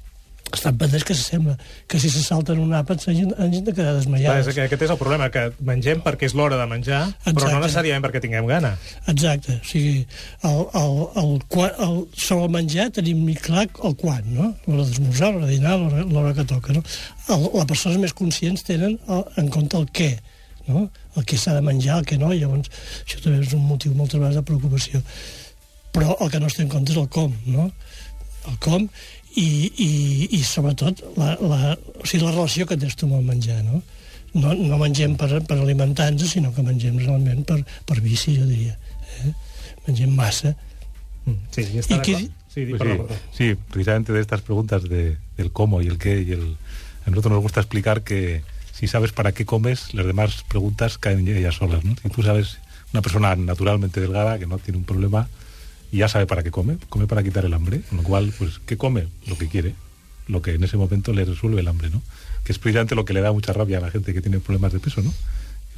estan 0.56 0.78
pendents 0.80 1.04
que 1.06 1.14
s'assembla 1.16 1.54
que 1.88 2.00
si 2.02 2.10
se 2.10 2.24
salten 2.24 2.60
un 2.64 2.72
àpat 2.76 3.04
s'hagin 3.04 3.34
hagin 3.38 3.64
de 3.68 3.74
quedar 3.74 3.92
Clar, 3.94 4.00
desmaiades. 4.02 4.48
és, 4.48 4.58
aquest 4.66 4.82
és 4.88 4.94
el 4.96 4.98
problema, 5.00 5.30
que 5.30 5.44
mengem 5.60 6.02
perquè 6.06 6.26
és 6.30 6.34
l'hora 6.38 6.58
de 6.58 6.66
menjar, 6.72 7.02
però 7.24 7.34
no 7.34 7.46
Exacte. 7.46 7.62
necessàriament 7.66 8.06
perquè 8.08 8.22
tinguem 8.24 8.48
gana. 8.50 8.74
Exacte, 9.12 9.60
o 9.62 9.68
sigui, 9.70 10.06
el, 10.50 10.62
el, 10.82 10.96
el, 11.24 11.34
qua- 11.52 11.74
el, 11.86 11.98
sobre 12.18 12.46
el 12.50 12.54
menjar 12.56 12.90
tenim 12.96 13.26
ni 13.28 13.36
clar 13.36 13.68
el 13.84 13.96
quan, 14.00 14.24
no? 14.34 14.54
L'hora 14.68 14.84
d'esmorzar, 14.88 15.32
l'hora 15.36 15.46
de 15.50 15.58
dinar, 15.60 15.78
l'hora 15.80 16.34
que 16.34 16.46
toca, 16.50 16.74
no? 16.74 16.84
El, 17.30 17.50
les 17.54 17.66
persones 17.70 17.98
més 18.02 18.14
conscients 18.18 18.64
tenen 18.64 18.98
el, 19.08 19.24
en 19.42 19.50
compte 19.54 19.78
el 19.78 19.86
què, 19.92 20.12
no? 20.68 20.88
El 21.16 21.24
que 21.30 21.38
s'ha 21.38 21.54
de 21.54 21.62
menjar, 21.62 22.00
el 22.02 22.06
que 22.10 22.18
no, 22.18 22.32
llavors 22.34 22.72
això 23.06 23.20
també 23.24 23.44
és 23.46 23.54
un 23.54 23.68
motiu 23.68 23.94
moltes 23.94 24.18
vegades 24.20 24.40
de 24.40 24.46
preocupació. 24.48 25.02
Però 25.96 26.16
el 26.20 26.32
que 26.32 26.40
no 26.42 26.48
es 26.50 26.56
té 26.58 26.64
en 26.66 26.72
compte 26.74 26.92
és 26.92 26.98
el 27.00 27.06
com, 27.08 27.32
no? 27.48 27.70
El 28.50 28.58
com 28.62 28.84
i, 29.36 29.48
i, 29.78 29.90
i 30.38 30.44
sobretot 30.44 31.02
la, 31.18 31.34
la, 31.42 31.74
o 32.00 32.06
sigui, 32.08 32.24
la 32.26 32.32
relació 32.32 32.66
que 32.70 32.78
tens 32.80 32.96
tu 32.96 33.08
amb 33.10 33.18
el 33.20 33.26
menjar, 33.28 33.62
no? 33.68 33.82
No, 34.36 34.54
no 34.54 34.78
mengem 34.82 35.14
per, 35.16 35.30
per 35.48 35.58
alimentar-nos, 35.62 36.32
sinó 36.36 36.52
que 36.56 36.64
mengem 36.64 36.98
realment 37.00 37.46
per, 37.48 37.62
per 37.88 38.02
vici, 38.04 38.34
jo 38.40 38.46
diria. 38.48 38.74
Eh? 39.24 39.32
Mengem 39.88 40.12
massa. 40.16 40.56
Mm, 41.26 41.38
Sí, 41.56 41.62
i 41.72 41.80
està 41.80 41.96
I 41.96 42.02
qui- 42.04 42.18
d'acord? 42.18 42.42
Sí, 42.56 42.66
Pues 42.72 42.82
sí, 42.82 43.18
sí, 43.38 43.56
precisamente 43.72 44.14
de 44.14 44.22
estas 44.22 44.42
preguntas 44.42 44.84
de, 44.88 45.18
del 45.38 45.52
cómo 45.52 45.82
y 45.82 45.88
el 45.88 45.98
qué 45.98 46.22
y 46.22 46.32
el... 46.32 46.56
A 47.06 47.10
nosotros 47.10 47.34
nos 47.34 47.42
gusta 47.42 47.60
explicar 47.60 48.04
que 48.04 48.44
si 48.74 48.88
sabes 48.88 49.12
para 49.12 49.32
qué 49.34 49.46
comes, 49.46 49.94
las 49.94 50.06
demás 50.06 50.44
preguntas 50.48 50.98
caen 50.98 51.28
ellas 51.28 51.56
solas, 51.56 51.84
¿no? 51.84 51.96
Si 52.02 52.10
tú 52.10 52.24
sabes, 52.24 52.58
una 52.94 53.02
persona 53.02 53.36
naturalmente 53.36 54.00
delgada 54.02 54.40
que 54.40 54.48
no 54.48 54.58
tiene 54.58 54.78
un 54.80 54.86
problema 54.86 55.28
y 55.92 55.98
ya 55.98 56.08
sabe 56.08 56.26
para 56.26 56.44
qué 56.44 56.52
come, 56.52 56.78
come 56.90 57.08
para 57.08 57.24
quitar 57.24 57.46
el 57.46 57.54
hambre, 57.54 57.82
con 57.82 57.98
lo 58.00 58.04
cual, 58.04 58.34
pues, 58.38 58.60
¿qué 58.66 58.78
come? 58.78 59.08
Lo 59.28 59.38
que 59.38 59.48
quiere. 59.48 59.76
lo 60.28 60.42
que 60.42 60.54
en 60.56 60.64
ese 60.64 60.78
momento 60.78 61.14
le 61.14 61.26
resuelve 61.26 61.62
el 61.62 61.68
hambre, 61.68 61.90
¿no? 61.90 62.02
Que 62.44 62.52
es 62.52 62.60
precisamente 62.60 62.96
lo 62.96 63.06
que 63.06 63.14
le 63.14 63.22
da 63.22 63.32
mucha 63.32 63.54
rabia 63.54 63.78
a 63.78 63.82
la 63.82 63.92
gente 63.92 64.14
que 64.14 64.22
tiene 64.22 64.40
problemas 64.40 64.74
de 64.74 64.80
peso, 64.80 65.02
¿no? 65.02 65.14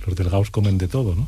Los 0.05 0.15
delgados 0.15 0.51
comen 0.51 0.77
de 0.77 0.87
todo, 0.87 1.15
¿no? 1.15 1.27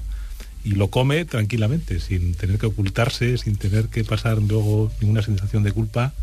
Y 0.63 0.71
lo 0.71 0.89
come 0.89 1.25
tranquilamente, 1.25 2.00
sin 2.00 2.33
tener 2.36 2.57
que 2.57 2.67
ocultarse, 2.67 3.38
sin 3.38 3.55
tener 3.57 3.88
que 3.88 4.03
pasar 4.03 4.38
luego 4.41 4.91
ninguna 5.01 5.21
sensación 5.21 5.63
de 5.63 5.71
culpa. 5.71 6.13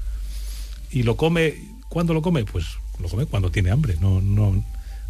Y 0.91 1.03
lo 1.03 1.17
come, 1.17 1.55
¿cuándo 1.89 2.15
lo 2.15 2.23
come? 2.23 2.45
Pues 2.45 2.65
lo 2.99 3.09
come 3.09 3.27
cuando 3.27 3.51
tiene 3.51 3.71
hambre, 3.71 3.97
no, 4.01 4.21
no, 4.21 4.65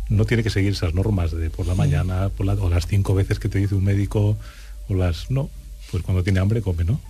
no 0.09 0.25
tiene 0.25 0.43
que 0.43 0.50
seguir 0.50 0.73
esas 0.73 0.95
normas 0.95 1.33
de 1.33 1.50
por 1.50 1.67
la 1.67 1.75
mañana, 1.75 2.31
por 2.31 2.47
la, 2.47 2.55
o 2.55 2.69
las 2.69 2.87
cinco 2.87 3.15
veces 3.15 3.38
que 3.38 3.49
te 3.49 3.59
dice 3.59 3.75
un 3.75 3.85
médico, 3.85 4.37
o 4.88 4.95
las... 4.95 5.31
No, 5.31 5.50
pues 5.91 6.03
cuando 6.03 6.25
tiene 6.25 6.41
hambre 6.41 6.62
come, 6.62 6.85
¿no? 6.85 7.00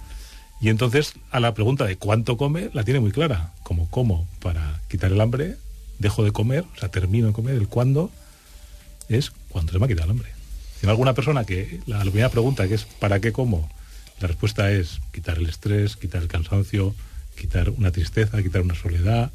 Y 0.60 0.68
entonces 0.68 1.14
a 1.30 1.40
la 1.40 1.54
pregunta 1.54 1.84
de 1.84 1.96
cuánto 1.96 2.36
come 2.36 2.70
la 2.72 2.84
tiene 2.84 3.00
muy 3.00 3.12
clara, 3.12 3.52
como 3.62 3.88
como 3.90 4.26
para 4.40 4.80
quitar 4.88 5.12
el 5.12 5.20
hambre, 5.20 5.56
dejo 5.98 6.24
de 6.24 6.32
comer, 6.32 6.64
o 6.74 6.78
sea, 6.78 6.88
termino 6.88 7.28
de 7.28 7.32
comer, 7.32 7.54
el 7.54 7.68
cuándo 7.68 8.10
es 9.08 9.32
cuando 9.48 9.72
se 9.72 9.78
me 9.78 9.84
ha 9.84 9.88
quitado 9.88 10.06
el 10.06 10.10
hambre. 10.12 10.30
Si 10.80 10.86
alguna 10.86 11.14
persona 11.14 11.44
que 11.44 11.80
la, 11.86 11.98
la 11.98 12.10
primera 12.10 12.30
pregunta 12.30 12.68
que 12.68 12.74
es 12.74 12.84
¿para 12.84 13.20
qué 13.20 13.32
como? 13.32 13.68
La 14.20 14.28
respuesta 14.28 14.70
es 14.70 15.00
quitar 15.12 15.38
el 15.38 15.46
estrés, 15.46 15.96
quitar 15.96 16.22
el 16.22 16.28
cansancio, 16.28 16.94
quitar 17.38 17.70
una 17.70 17.90
tristeza, 17.90 18.42
quitar 18.42 18.62
una 18.62 18.74
soledad, 18.74 19.30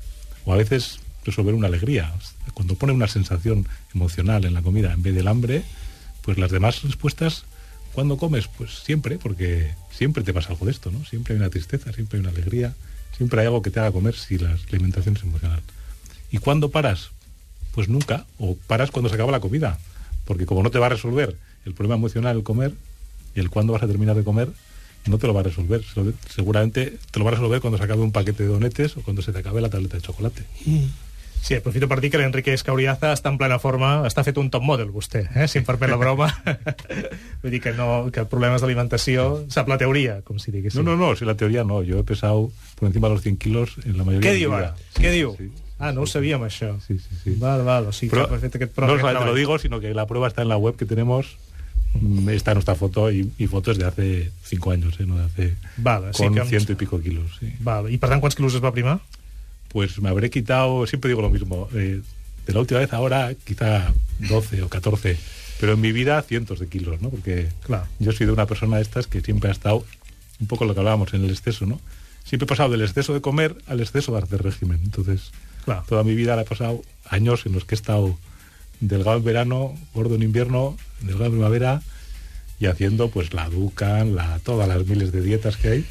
o 0.46 0.54
a 0.54 0.58
veces 0.58 1.00
resolver 1.24 1.54
una 1.54 1.68
alegría. 1.68 2.12
Cuando 2.54 2.76
pone 2.76 2.94
una 2.94 3.08
sensación 3.08 3.68
emocional 3.94 4.46
en 4.46 4.54
la 4.54 4.62
comida 4.62 4.92
en 4.92 5.04
vez 5.04 5.16
del 5.16 5.28
hambre, 5.28 5.64
pues 6.22 6.38
las 6.38 6.52
demás 6.52 6.82
respuestas, 6.84 7.46
¿cuándo 7.94 8.18
comes? 8.18 8.48
Pues 8.48 8.80
siempre, 8.84 9.18
porque 9.18 9.74
siempre 9.92 10.24
te 10.24 10.34
pasa 10.34 10.50
algo 10.50 10.66
de 10.66 10.72
esto, 10.72 10.92
¿no? 10.92 11.04
Siempre 11.06 11.34
hay 11.34 11.40
una 11.40 11.50
tristeza, 11.50 11.92
siempre 11.94 12.18
hay 12.18 12.22
una 12.22 12.32
alegría, 12.32 12.74
siempre 13.16 13.42
hay 13.42 13.48
algo 13.48 13.62
que 13.62 13.72
te 13.72 13.80
haga 13.80 13.92
comer 13.92 14.16
si 14.16 14.38
la 14.38 14.58
alimentación 14.70 15.16
es 15.16 15.24
emocional. 15.24 15.62
¿Y 16.32 16.38
cuándo 16.38 16.70
paras? 16.70 17.10
Pues 17.74 17.90
nunca, 17.90 18.26
o 18.38 18.56
paras 18.68 18.92
cuando 18.92 19.10
se 19.10 19.16
acaba 19.16 19.32
la 19.32 19.40
comida, 19.40 19.78
porque 20.26 20.46
como 20.46 20.64
no 20.64 20.72
te 20.72 20.80
va 20.80 20.88
a 20.88 20.90
resolver 20.90 21.38
el 21.66 21.74
problema 21.74 21.96
emocional 21.96 22.38
el 22.38 22.44
comer, 22.44 22.74
y 23.36 23.40
el 23.40 23.50
cuándo 23.50 23.74
vas 23.74 23.84
a 23.84 23.88
terminar 23.88 24.16
de 24.16 24.24
comer, 24.24 24.50
no 25.06 25.18
te 25.18 25.28
lo 25.28 25.34
va 25.34 25.42
a 25.42 25.44
resolver. 25.44 25.84
Seguramente 26.30 26.98
te 27.12 27.20
lo 27.20 27.26
va 27.26 27.32
a 27.32 27.36
resolver 27.36 27.62
cuando 27.62 27.78
se 27.78 27.84
acabe 27.84 28.02
un 28.02 28.12
paquete 28.12 28.44
de 28.44 28.50
donetes 28.50 28.98
o 28.98 29.02
cuando 29.02 29.22
se 29.22 29.32
te 29.32 29.40
acabe 29.40 29.62
la 29.62 29.70
tableta 29.70 29.98
de 29.98 30.04
chocolate. 30.04 30.44
Mm. 30.66 30.86
Sí, 31.42 31.56
aprofito 31.58 31.88
per 31.90 31.98
dir 32.04 32.12
que 32.14 32.20
l'Enrique 32.22 32.54
Escauriaza 32.54 33.10
està 33.16 33.32
en 33.34 33.38
plena 33.42 33.58
forma, 33.60 34.04
està 34.06 34.22
fet 34.24 34.38
un 34.38 34.52
top 34.54 34.62
model, 34.62 34.92
vostè, 34.94 35.24
eh? 35.34 35.48
si 35.50 35.58
em 35.58 35.66
permet 35.66 35.90
la 35.90 35.98
broma. 35.98 36.28
Vull 37.42 37.56
dir 37.56 37.60
que, 37.64 37.74
no, 37.74 38.12
que 38.14 38.28
problemes 38.30 38.62
d'alimentació 38.62 39.48
sap 39.50 39.72
la 39.72 39.80
teoria, 39.82 40.20
com 40.28 40.38
si 40.38 40.54
diguéssim. 40.54 40.86
No, 40.86 40.94
no, 40.94 41.10
no, 41.10 41.16
si 41.18 41.26
la 41.26 41.36
teoría 41.36 41.66
no. 41.66 41.82
Yo 41.82 42.00
he 42.00 42.06
pesado 42.06 42.52
por 42.78 42.88
encima 42.88 43.10
de 43.10 43.16
los 43.16 43.24
100 43.24 43.38
kilos 43.38 43.76
en 43.86 43.98
la 43.98 44.06
mayoría 44.06 44.30
Què 44.30 44.38
diu 44.38 44.54
ara? 44.54 44.76
Què 45.00 45.14
diu? 45.18 45.34
Sí. 45.40 45.50
Ah, 45.82 45.90
no 45.92 46.06
ho 46.06 46.08
sabíem, 46.08 46.44
això. 46.46 46.76
Sí, 46.86 47.00
sí, 47.02 47.18
sí. 47.24 47.34
Val, 47.42 47.64
val, 47.66 47.90
o 47.90 47.92
sigui 47.96 48.12
Pero 48.14 48.28
que 48.30 48.38
fet 48.44 48.60
aquest 48.60 48.78
no 48.78 48.86
aquest 48.86 49.02
solamente 49.02 49.32
lo 49.32 49.34
digo, 49.34 49.58
sino 49.58 49.80
que 49.82 49.96
la 49.98 50.06
prueba 50.06 50.28
está 50.30 50.44
en 50.44 50.50
la 50.50 50.58
web 50.62 50.78
que 50.78 50.86
tenemos. 50.86 51.38
Mm, 52.00 52.30
Está 52.30 52.54
nuestra 52.54 52.76
foto 52.76 53.12
y, 53.12 53.34
y 53.40 53.48
fotos 53.48 53.80
de 53.80 53.86
hace 53.86 54.32
cinco 54.44 54.72
años, 54.72 55.00
¿eh? 55.00 55.06
no 55.08 55.18
de 55.18 55.26
hace. 55.26 55.56
Vale, 55.78 56.14
sí 56.14 56.24
con 56.24 56.36
que... 56.36 56.46
ciento 56.46 56.72
y 56.72 56.76
pico 56.76 57.02
kilos. 57.02 57.36
Sí. 57.40 57.52
Val. 57.60 57.90
I 57.90 57.98
per 57.98 58.14
tant, 58.14 58.22
quants 58.22 58.38
quilos 58.38 58.54
es 58.54 58.64
va 58.64 58.72
primar? 58.72 59.00
Pues 59.72 60.00
me 60.02 60.10
habré 60.10 60.30
quitado, 60.30 60.86
siempre 60.88 61.10
digo 61.10 61.22
lo 61.22 61.30
mismo, 61.30 61.70
eh, 61.74 62.02
de 62.46 62.54
la 62.54 62.60
última 62.60 62.80
vez 62.80 62.92
ahora 62.94 63.34
quizá 63.46 63.94
12 64.20 64.64
o 64.64 64.70
14, 64.70 65.18
pero 65.60 65.74
en 65.74 65.82
mi 65.82 65.92
vida 65.92 66.22
cientos 66.24 66.60
de 66.60 66.68
kilos, 66.68 67.02
¿no? 67.02 67.10
Porque 67.10 67.48
Claro. 67.66 67.86
yo 68.00 68.12
soy 68.12 68.26
de 68.26 68.34
una 68.34 68.48
persona 68.48 68.78
de 68.78 68.82
estas 68.84 69.08
que 69.08 69.22
siempre 69.22 69.50
ha 69.50 69.54
estado 69.54 69.86
un 70.40 70.48
poco 70.48 70.66
lo 70.66 70.74
que 70.74 70.80
hablábamos 70.80 71.14
en 71.14 71.24
el 71.24 71.30
exceso, 71.30 71.66
¿no? 71.66 71.80
Siempre 72.26 72.46
he 72.46 72.48
pasado 72.48 72.70
del 72.72 72.82
exceso 72.82 73.14
de 73.14 73.22
comer 73.22 73.56
al 73.68 73.80
exceso 73.80 74.12
de 74.14 74.20
hacer 74.20 74.42
régimen. 74.44 74.80
Entonces, 74.84 75.32
Claro. 75.66 75.84
toda 75.88 76.04
mi 76.04 76.16
vida 76.16 76.36
la 76.36 76.42
he 76.42 76.46
pasado 76.46 76.82
años 77.10 77.46
en 77.46 77.54
los 77.54 77.66
que 77.66 77.76
he 77.76 77.78
estado 77.78 78.18
delgado 78.80 79.18
en 79.18 79.24
verano, 79.24 79.78
gordo 79.94 80.16
en 80.16 80.24
invierno, 80.24 80.76
delgado 81.02 81.26
en 81.26 81.32
primavera 81.34 81.82
y 82.60 82.66
haciendo 82.66 83.10
pues 83.10 83.34
la 83.34 83.48
Ducan, 83.50 84.16
la, 84.16 84.40
todas 84.40 84.68
las 84.68 84.86
miles 84.88 85.12
de 85.12 85.22
dietas 85.22 85.58
que 85.58 85.68
hay, 85.70 85.86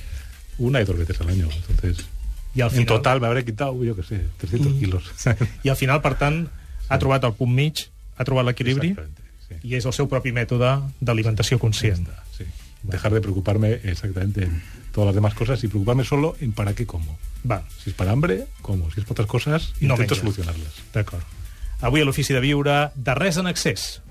una 0.58 0.80
y 0.80 0.84
dos 0.84 0.98
veces 0.98 1.20
al 1.20 1.28
año. 1.30 1.48
Entonces, 1.68 2.04
I 2.54 2.62
al 2.62 2.68
en 2.70 2.78
final, 2.82 2.86
total 2.86 3.20
me 3.20 3.26
habré 3.28 3.44
quitado, 3.44 3.82
yo 3.84 3.94
qué 3.94 4.02
sé, 4.02 4.26
300 4.38 4.72
kilos. 4.74 5.10
I 5.62 5.68
al 5.68 5.76
final, 5.76 6.00
per 6.02 6.14
tant, 6.18 6.48
ha 6.88 6.98
trobat 6.98 7.24
el 7.24 7.34
punt 7.34 7.52
mig, 7.54 7.86
ha 8.18 8.24
trobat 8.24 8.44
l'equilibri 8.48 8.94
sí. 9.46 9.54
i 9.62 9.76
és 9.78 9.86
el 9.86 9.92
seu 9.94 10.08
propi 10.10 10.32
mètode 10.32 10.72
d'alimentació 11.00 11.58
conscient. 11.58 12.08
Sí. 12.36 12.44
Dejar 12.82 13.12
de 13.12 13.20
preocuparme 13.20 13.74
exactamente 13.84 14.44
en 14.44 14.62
todas 14.92 15.06
las 15.06 15.14
demás 15.14 15.34
cosas 15.34 15.62
y 15.62 15.68
preocuparme 15.68 16.02
solo 16.04 16.34
en 16.40 16.52
para 16.52 16.74
qué 16.74 16.86
como. 16.86 17.18
Va, 17.48 17.62
Si 17.82 17.90
es 17.90 17.96
para 17.96 18.10
hambre, 18.12 18.46
como. 18.62 18.90
Si 18.90 19.00
es 19.00 19.04
para 19.06 19.12
otras 19.22 19.28
cosas, 19.28 19.72
No 19.80 19.94
intento 19.94 20.14
menges. 20.14 20.18
solucionarlas. 20.18 20.72
d'acord. 20.92 21.22
Avui 21.82 22.00
a 22.02 22.04
l'Ofici 22.04 22.34
de 22.34 22.40
Viure, 22.40 22.90
de 22.94 23.14
res 23.14 23.36
en 23.38 23.46
excés. 23.46 24.02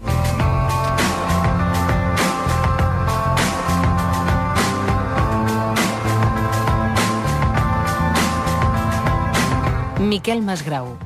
Miquel 10.09 10.41
Masgrau. 10.41 10.97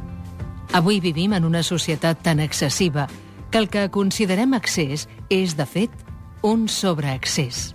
Avui 0.71 1.01
vivim 1.03 1.33
en 1.35 1.43
una 1.43 1.59
societat 1.59 2.21
tan 2.23 2.39
excessiva 2.39 3.09
que 3.51 3.59
el 3.59 3.67
que 3.67 3.89
considerem 3.91 4.55
excés 4.55 5.09
és, 5.27 5.57
de 5.59 5.65
fet, 5.67 5.91
un 6.39 6.69
sobreexcés. 6.71 7.73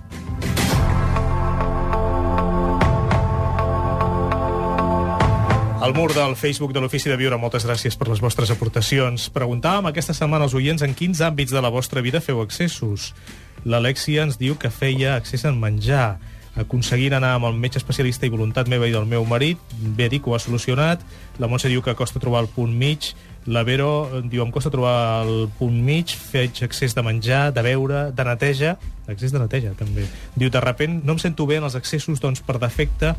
Al 5.84 5.92
mur 5.92 6.14
del 6.16 6.32
Facebook 6.32 6.72
de 6.72 6.80
l'Ofici 6.80 7.12
de 7.12 7.20
Viure, 7.20 7.36
moltes 7.36 7.68
gràcies 7.68 8.00
per 8.00 8.08
les 8.08 8.24
vostres 8.24 8.48
aportacions. 8.48 9.28
Preguntàvem 9.28 9.92
aquesta 9.92 10.16
setmana 10.16 10.48
als 10.48 10.56
oients 10.56 10.80
en 10.80 10.96
quins 10.96 11.20
àmbits 11.20 11.52
de 11.52 11.60
la 11.60 11.68
vostra 11.68 12.00
vida 12.00 12.24
feu 12.24 12.40
excessos. 12.40 13.12
L'Alexia 13.68 14.24
ens 14.24 14.40
diu 14.40 14.56
que 14.56 14.72
feia 14.72 15.18
excés 15.20 15.44
en 15.44 15.60
menjar, 15.60 16.16
aconseguint 16.60 17.14
anar 17.16 17.34
amb 17.36 17.48
el 17.48 17.56
metge 17.60 17.80
especialista 17.80 18.26
i 18.26 18.32
voluntat 18.32 18.68
meva 18.68 18.88
i 18.88 18.92
del 18.94 19.06
meu 19.06 19.24
marit, 19.28 19.58
bé 19.96 20.08
que 20.10 20.30
ho 20.30 20.34
ha 20.34 20.42
solucionat. 20.42 21.02
La 21.38 21.48
Montse 21.48 21.68
diu 21.68 21.82
que 21.82 21.94
costa 21.94 22.20
trobar 22.20 22.42
el 22.42 22.48
punt 22.48 22.74
mig. 22.74 23.12
La 23.46 23.62
Vero 23.64 24.22
diu, 24.24 24.42
em 24.44 24.50
costa 24.52 24.70
trobar 24.70 25.24
el 25.24 25.48
punt 25.58 25.76
mig, 25.84 26.12
faig 26.12 26.62
excés 26.66 26.94
de 26.94 27.02
menjar, 27.02 27.52
de 27.54 27.62
beure, 27.62 28.10
de 28.12 28.24
neteja, 28.24 28.76
excés 29.08 29.32
de 29.32 29.40
neteja 29.40 29.72
també. 29.78 30.04
Diu, 30.36 30.50
de 30.50 30.60
repent 30.60 31.00
no 31.04 31.16
em 31.16 31.22
sento 31.22 31.46
bé 31.46 31.62
en 31.62 31.68
els 31.68 31.78
excessos, 31.78 32.20
doncs 32.20 32.42
per 32.44 32.58
defecte 32.58 33.14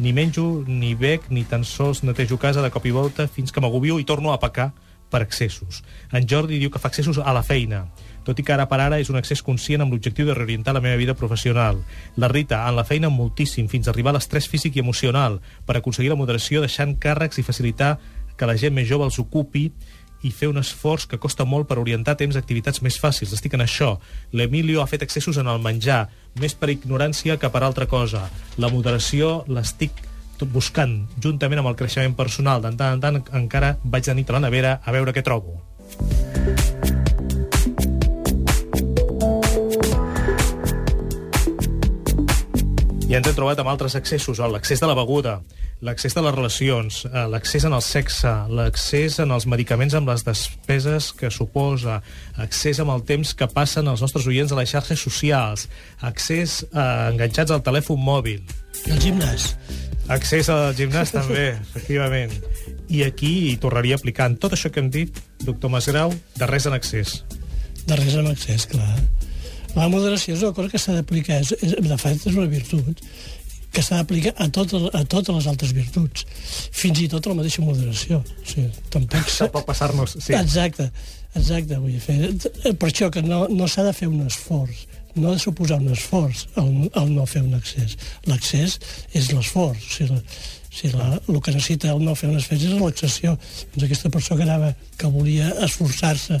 ni 0.00 0.12
menjo, 0.16 0.64
ni 0.66 0.94
bec, 0.94 1.28
ni 1.28 1.44
tan 1.44 1.64
sols 1.64 2.02
netejo 2.02 2.38
casa 2.40 2.62
de 2.64 2.70
cop 2.72 2.86
i 2.88 2.92
volta 2.94 3.28
fins 3.28 3.52
que 3.52 3.60
m'agobio 3.60 3.98
i 4.00 4.06
torno 4.08 4.32
a 4.32 4.40
pecar 4.40 4.70
per 5.10 5.20
excessos. 5.20 5.82
En 6.12 6.24
Jordi 6.28 6.58
diu 6.58 6.70
que 6.72 6.80
fa 6.80 6.88
excessos 6.88 7.18
a 7.18 7.34
la 7.36 7.42
feina, 7.44 7.84
tot 8.30 8.38
i 8.38 8.46
que 8.46 8.54
ara 8.54 8.68
per 8.70 8.78
ara 8.80 9.00
és 9.02 9.10
un 9.10 9.18
excés 9.18 9.42
conscient 9.42 9.82
amb 9.82 9.92
l'objectiu 9.92 10.28
de 10.28 10.36
reorientar 10.38 10.74
la 10.76 10.82
meva 10.84 10.98
vida 11.00 11.16
professional. 11.18 11.82
La 12.16 12.30
Rita, 12.30 12.62
en 12.68 12.78
la 12.78 12.86
feina 12.86 13.10
moltíssim, 13.10 13.68
fins 13.68 13.88
a 13.88 13.94
arribar 13.94 14.14
a 14.14 14.20
l'estrès 14.20 14.46
físic 14.48 14.78
i 14.78 14.84
emocional, 14.84 15.40
per 15.66 15.76
aconseguir 15.76 16.12
la 16.12 16.18
moderació 16.20 16.62
deixant 16.62 16.94
càrrecs 17.02 17.42
i 17.42 17.46
facilitar 17.46 17.96
que 18.38 18.48
la 18.48 18.56
gent 18.56 18.76
més 18.76 18.88
jove 18.88 19.04
els 19.04 19.18
ocupi 19.20 19.68
i 20.22 20.30
fer 20.30 20.50
un 20.50 20.60
esforç 20.60 21.06
que 21.08 21.18
costa 21.20 21.46
molt 21.48 21.66
per 21.68 21.78
orientar 21.80 22.16
temps 22.20 22.36
a 22.36 22.42
activitats 22.44 22.82
més 22.84 23.00
fàcils. 23.00 23.32
Estic 23.34 23.56
en 23.56 23.64
això. 23.64 23.94
L'Emilio 24.36 24.82
ha 24.82 24.88
fet 24.90 25.02
excessos 25.04 25.40
en 25.40 25.48
el 25.48 25.60
menjar, 25.64 26.06
més 26.40 26.54
per 26.54 26.70
ignorància 26.72 27.38
que 27.40 27.50
per 27.50 27.64
altra 27.64 27.88
cosa. 27.90 28.28
La 28.60 28.70
moderació 28.72 29.40
l'estic 29.48 30.06
buscant, 30.40 31.02
juntament 31.20 31.60
amb 31.60 31.68
el 31.72 31.76
creixement 31.76 32.16
personal. 32.16 32.62
De 32.64 32.72
tant 32.76 32.96
en 32.96 33.04
tant 33.04 33.20
encara 33.42 33.76
vaig 33.84 34.08
de 34.08 34.16
nit 34.16 34.30
a 34.30 34.38
la 34.38 34.46
nevera 34.46 34.78
a 34.84 34.96
veure 34.96 35.12
què 35.12 35.24
trobo. 35.24 35.60
I 43.10 43.16
ens 43.18 43.26
hem 43.26 43.34
trobat 43.34 43.58
amb 43.58 43.66
altres 43.72 43.96
excessos, 43.98 44.38
eh, 44.38 44.46
l'accés 44.46 44.78
de 44.78 44.86
la 44.86 44.94
beguda, 44.94 45.40
l'accés 45.82 46.14
de 46.14 46.22
les 46.22 46.34
relacions, 46.34 46.98
eh, 47.06 47.24
l'accés 47.26 47.64
en 47.66 47.72
el 47.74 47.82
sexe, 47.82 48.30
l'accés 48.48 49.16
en 49.18 49.32
els 49.34 49.46
medicaments 49.50 49.96
amb 49.98 50.12
les 50.12 50.22
despeses 50.22 51.08
que 51.18 51.26
suposa, 51.28 51.96
accés 52.38 52.78
amb 52.78 52.92
el 52.94 53.02
temps 53.02 53.32
que 53.34 53.48
passen 53.50 53.88
els 53.90 54.00
nostres 54.00 54.28
oients 54.30 54.52
a 54.52 54.58
les 54.60 54.70
xarxes 54.70 55.02
socials, 55.02 55.66
accés 56.00 56.62
eh, 56.62 57.10
enganxats 57.10 57.50
al 57.50 57.64
telèfon 57.66 57.98
mòbil, 57.98 58.44
I 58.86 58.94
el 58.94 59.02
gimnàs. 59.02 59.56
accés 60.06 60.48
al 60.48 60.70
gimnàs 60.78 61.10
també, 61.10 61.58
efectivament. 61.66 62.30
I 62.88 63.02
aquí 63.08 63.50
hi 63.50 63.56
tornaria 63.56 63.98
aplicant 63.98 64.38
tot 64.38 64.54
això 64.54 64.70
que 64.70 64.78
hem 64.78 64.90
dit, 64.90 65.18
doctor 65.42 65.74
Masgrau, 65.74 66.14
de 66.38 66.46
res 66.46 66.70
en 66.70 66.78
excés. 66.78 67.24
De 67.90 67.98
res 67.98 68.14
amb 68.14 68.30
excés, 68.30 68.70
clar. 68.70 68.94
La 69.76 69.88
moderació 69.92 70.34
és 70.34 70.42
una 70.42 70.54
cosa 70.56 70.68
que 70.72 70.80
s'ha 70.82 70.96
d'aplicar, 70.96 71.40
de 71.42 71.96
fet 72.00 72.26
és 72.26 72.34
una 72.36 72.48
virtut, 72.50 73.02
que 73.70 73.82
s'ha 73.86 74.00
d'aplicar 74.00 74.32
a, 74.42 74.48
totes, 74.50 74.88
a 74.98 75.04
totes 75.06 75.34
les 75.36 75.46
altres 75.46 75.72
virtuts, 75.76 76.24
fins 76.74 76.98
i 77.04 77.08
tot 77.12 77.26
a 77.28 77.30
la 77.30 77.38
mateixa 77.38 77.62
moderació. 77.62 78.18
O 78.24 78.46
sigui, 78.50 78.68
tampoc... 78.90 79.28
s'ha- 79.30 79.46
Tampoc 79.46 79.68
passar-nos... 79.68 80.16
Sí. 80.18 80.34
Exacte, 80.34 80.88
exacte, 81.38 81.78
vull 81.78 81.94
dir, 81.94 82.00
fer, 82.02 82.74
per 82.74 82.90
això 82.90 83.10
que 83.14 83.22
no, 83.22 83.44
no 83.52 83.68
s'ha 83.70 83.84
de 83.86 83.92
fer 83.94 84.08
un 84.10 84.24
esforç 84.26 84.86
no 85.18 85.32
ha 85.32 85.32
de 85.34 85.40
suposar 85.42 85.80
un 85.82 85.88
esforç 85.90 86.44
el, 86.60 86.68
el 86.96 87.08
no 87.16 87.24
fer 87.26 87.40
un 87.42 87.56
accés. 87.56 87.96
L'accés 88.30 88.76
és 89.18 89.32
l'esforç. 89.34 89.82
O 89.82 89.90
sigui, 89.96 90.14
la, 90.14 90.20
si 90.70 90.90
la, 90.94 91.08
el 91.26 91.40
que 91.42 91.50
necessita 91.50 91.90
el 91.90 92.04
no 92.06 92.14
fer 92.14 92.28
un 92.30 92.36
esforç 92.38 92.62
és 92.68 92.76
l'accessió. 92.78 93.32
Doncs 93.74 93.88
aquesta 93.88 94.12
persona 94.14 94.38
que 94.38 94.46
anava, 94.46 94.68
que 95.02 95.10
volia 95.10 95.48
esforçar-se 95.66 96.38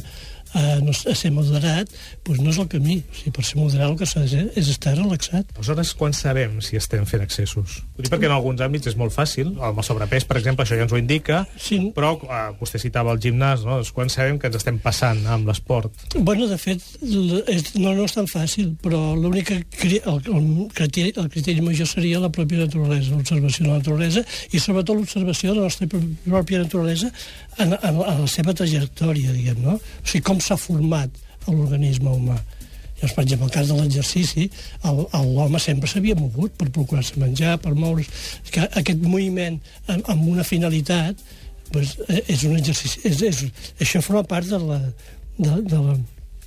a, 0.54 0.62
no, 0.82 0.90
a 0.92 1.14
ser 1.14 1.30
moderat, 1.34 1.90
doncs 2.26 2.40
no 2.42 2.50
és 2.50 2.58
el 2.58 2.68
camí. 2.72 2.98
O 3.10 3.14
sigui, 3.18 3.32
per 3.36 3.44
ser 3.46 3.58
moderat 3.60 3.90
el 3.90 3.96
que 4.00 4.06
s'ha 4.08 4.24
de 4.24 4.28
fer 4.32 4.44
és 4.60 4.68
estar 4.72 4.94
relaxat. 4.96 5.52
Aleshores, 5.56 5.92
quan 5.98 6.12
sabem 6.16 6.58
si 6.64 6.76
estem 6.80 7.06
fent 7.06 7.22
excessos? 7.26 7.80
Ho 7.96 8.02
dic 8.02 8.10
perquè 8.12 8.26
en 8.30 8.34
alguns 8.36 8.60
àmbits 8.64 8.90
és 8.90 8.96
molt 8.98 9.14
fàcil, 9.14 9.52
amb 9.62 9.78
el 9.78 9.86
sobrepès, 9.86 10.24
per 10.28 10.38
exemple, 10.40 10.64
això 10.66 10.76
ja 10.78 10.86
ens 10.88 10.92
ho 10.92 10.98
indica, 11.00 11.44
Sí. 11.60 11.78
però 11.94 12.14
eh, 12.22 12.40
vostè 12.60 12.80
citava 12.82 13.12
el 13.14 13.20
gimnàs, 13.22 13.62
no? 13.66 13.78
Doncs 13.80 13.92
quan 13.94 14.08
sabem 14.10 14.38
que 14.38 14.48
ens 14.50 14.56
estem 14.58 14.78
passant 14.82 15.22
amb 15.30 15.46
l'esport? 15.48 15.92
Bueno, 16.16 16.46
de 16.50 16.58
fet, 16.58 16.82
és, 17.02 17.74
no, 17.78 17.94
no 17.94 18.04
és 18.08 18.14
tan 18.16 18.26
fàcil, 18.30 18.72
però 18.82 19.14
l'únic 19.16 19.52
cri- 19.76 20.00
el, 20.04 20.18
el, 20.26 20.48
criteri, 20.74 21.12
el 21.20 21.28
criteri 21.30 21.60
major 21.64 21.86
seria 21.88 22.20
la 22.22 22.30
pròpia 22.32 22.64
naturalesa, 22.66 23.12
l'observació 23.14 23.64
de 23.66 23.70
la 23.70 23.78
naturalesa 23.78 24.24
i 24.52 24.58
sobretot 24.62 24.96
l'observació 24.98 25.52
de 25.54 25.60
la 25.60 25.68
nostra 25.68 25.86
prò- 25.90 26.02
pròpia 26.26 26.62
naturalesa 26.64 27.10
en, 27.58 27.72
en, 27.74 28.00
en 28.00 28.20
la 28.24 28.28
seva 28.30 28.54
trajectòria, 28.56 29.32
diguem, 29.36 29.60
no? 29.62 29.76
O 29.78 30.06
sigui, 30.08 30.22
com 30.26 30.39
s'ha 30.44 30.58
format 30.60 31.10
l'organisme 31.48 32.12
humà. 32.12 32.38
Llavors, 33.00 33.14
per 33.16 33.22
exemple, 33.24 33.46
el 33.46 33.52
cas 33.54 33.68
de 33.70 33.76
l'exercici, 33.78 34.46
l'home 34.84 35.60
sempre 35.62 35.88
s'havia 35.88 36.16
mogut 36.18 36.52
per 36.60 36.68
procurar-se 36.68 37.20
menjar, 37.20 37.56
per 37.62 37.72
moure's... 37.74 38.10
Que 38.52 38.66
aquest 38.66 39.00
moviment 39.00 39.56
amb, 39.86 40.04
amb 40.04 40.26
una 40.28 40.44
finalitat 40.44 41.22
pues, 41.72 41.96
eh, 42.08 42.20
és 42.28 42.44
un 42.44 42.58
exercici... 42.58 43.00
És, 43.08 43.22
és, 43.24 43.70
això 43.80 44.02
forma 44.04 44.26
part 44.28 44.50
de 44.50 44.60
la, 44.60 44.80
de, 45.38 45.54
de, 45.70 45.80
la, 45.80 45.96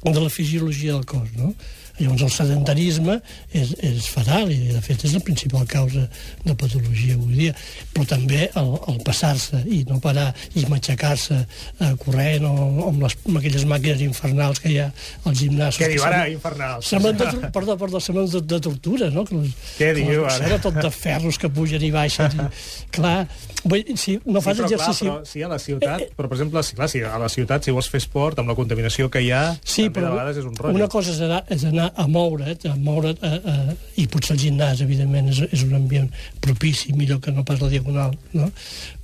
de 0.05 0.19
la 0.19 0.29
fisiologia 0.29 0.93
del 0.93 1.07
cos, 1.09 1.33
no? 1.39 1.55
Llavors 1.99 2.23
el 2.25 2.31
sedentarisme 2.33 3.19
és, 3.53 3.73
és 3.85 4.07
fatal 4.09 4.49
i 4.49 4.71
de 4.73 4.79
fet 4.81 5.03
és 5.05 5.13
la 5.13 5.19
principal 5.21 5.67
causa 5.69 6.07
de 6.43 6.55
patologia 6.57 7.13
avui 7.13 7.35
dia, 7.37 7.53
però 7.93 8.05
també 8.09 8.47
el, 8.57 8.71
el 8.89 8.97
passar-se 9.05 9.59
i 9.69 9.83
no 9.89 9.99
parar 10.01 10.31
i 10.57 10.63
matxacar-se 10.71 11.37
eh, 11.43 11.91
corrent 12.01 12.47
o, 12.49 12.53
o 12.55 12.87
amb, 12.89 13.03
les, 13.05 13.15
amb 13.29 13.37
aquelles 13.41 13.65
màquines 13.69 14.01
infernals 14.07 14.59
que 14.63 14.71
hi 14.73 14.79
ha 14.81 14.87
als 15.29 15.37
gimnasos. 15.43 15.77
Què 15.79 15.91
que 15.91 15.93
diu 15.99 16.07
ara, 16.07 16.23
infernals? 16.33 16.89
Semblen 16.89 17.19
de, 17.21 17.29
perdó, 17.59 17.77
perdó, 17.77 18.01
semblen 18.01 18.29
de, 18.33 18.41
de 18.55 18.59
tortura, 18.69 19.11
no? 19.13 19.23
Que 19.29 19.37
les, 19.43 19.53
Què 19.77 19.91
que 19.91 19.93
diu, 20.01 20.25
les- 20.25 20.41
ara? 20.49 20.57
Tot 20.65 20.81
de 20.81 20.89
ferros 20.93 21.37
que 21.37 21.51
pugen 21.53 21.85
i 21.85 21.91
baixen. 21.93 22.33
I, 22.33 22.47
clar, 22.97 23.27
vull, 23.63 23.85
si 24.01 24.17
no 24.25 24.41
fas 24.41 24.57
sí, 24.57 24.63
però, 24.63 24.71
exercici... 24.71 25.05
Clar, 25.05 25.19
però, 25.21 25.29
sí, 25.35 25.45
a 25.45 25.51
la 25.53 25.61
ciutat, 25.61 26.07
però 26.17 26.31
per 26.33 26.37
exemple, 26.39 26.65
sí, 26.65 26.75
clar, 26.81 26.89
sí, 26.89 27.03
a 27.05 27.21
la 27.21 27.29
ciutat, 27.29 27.69
si 27.69 27.77
vols 27.77 27.89
fer 27.93 28.01
esport, 28.01 28.41
amb 28.41 28.49
la 28.49 28.57
contaminació 28.57 29.11
que 29.13 29.21
hi 29.21 29.29
ha, 29.35 29.43
Sí, 29.61 29.85
també 29.87 29.99
però 30.01 30.09
de 30.09 30.17
vegades 30.17 30.41
és 30.41 30.49
un 30.49 30.57
rotllo. 30.57 30.75
una 30.81 30.89
cosa 30.91 31.13
és 31.13 31.21
anar, 31.29 31.43
és 31.53 31.63
anar 31.69 31.82
a 31.89 32.05
moure't, 32.07 32.65
a 32.69 32.75
moure't 32.79 33.23
a, 33.25 33.31
a, 33.37 33.75
i 33.99 34.07
potser 34.11 34.35
el 34.35 34.41
gimnàs, 34.43 34.83
evidentment, 34.85 35.29
és, 35.33 35.43
és 35.53 35.63
un 35.67 35.75
ambient 35.77 36.09
propici, 36.43 36.93
millor 36.97 37.21
que 37.23 37.33
no 37.35 37.45
pas 37.47 37.61
la 37.63 37.71
diagonal, 37.71 38.15
no? 38.37 38.49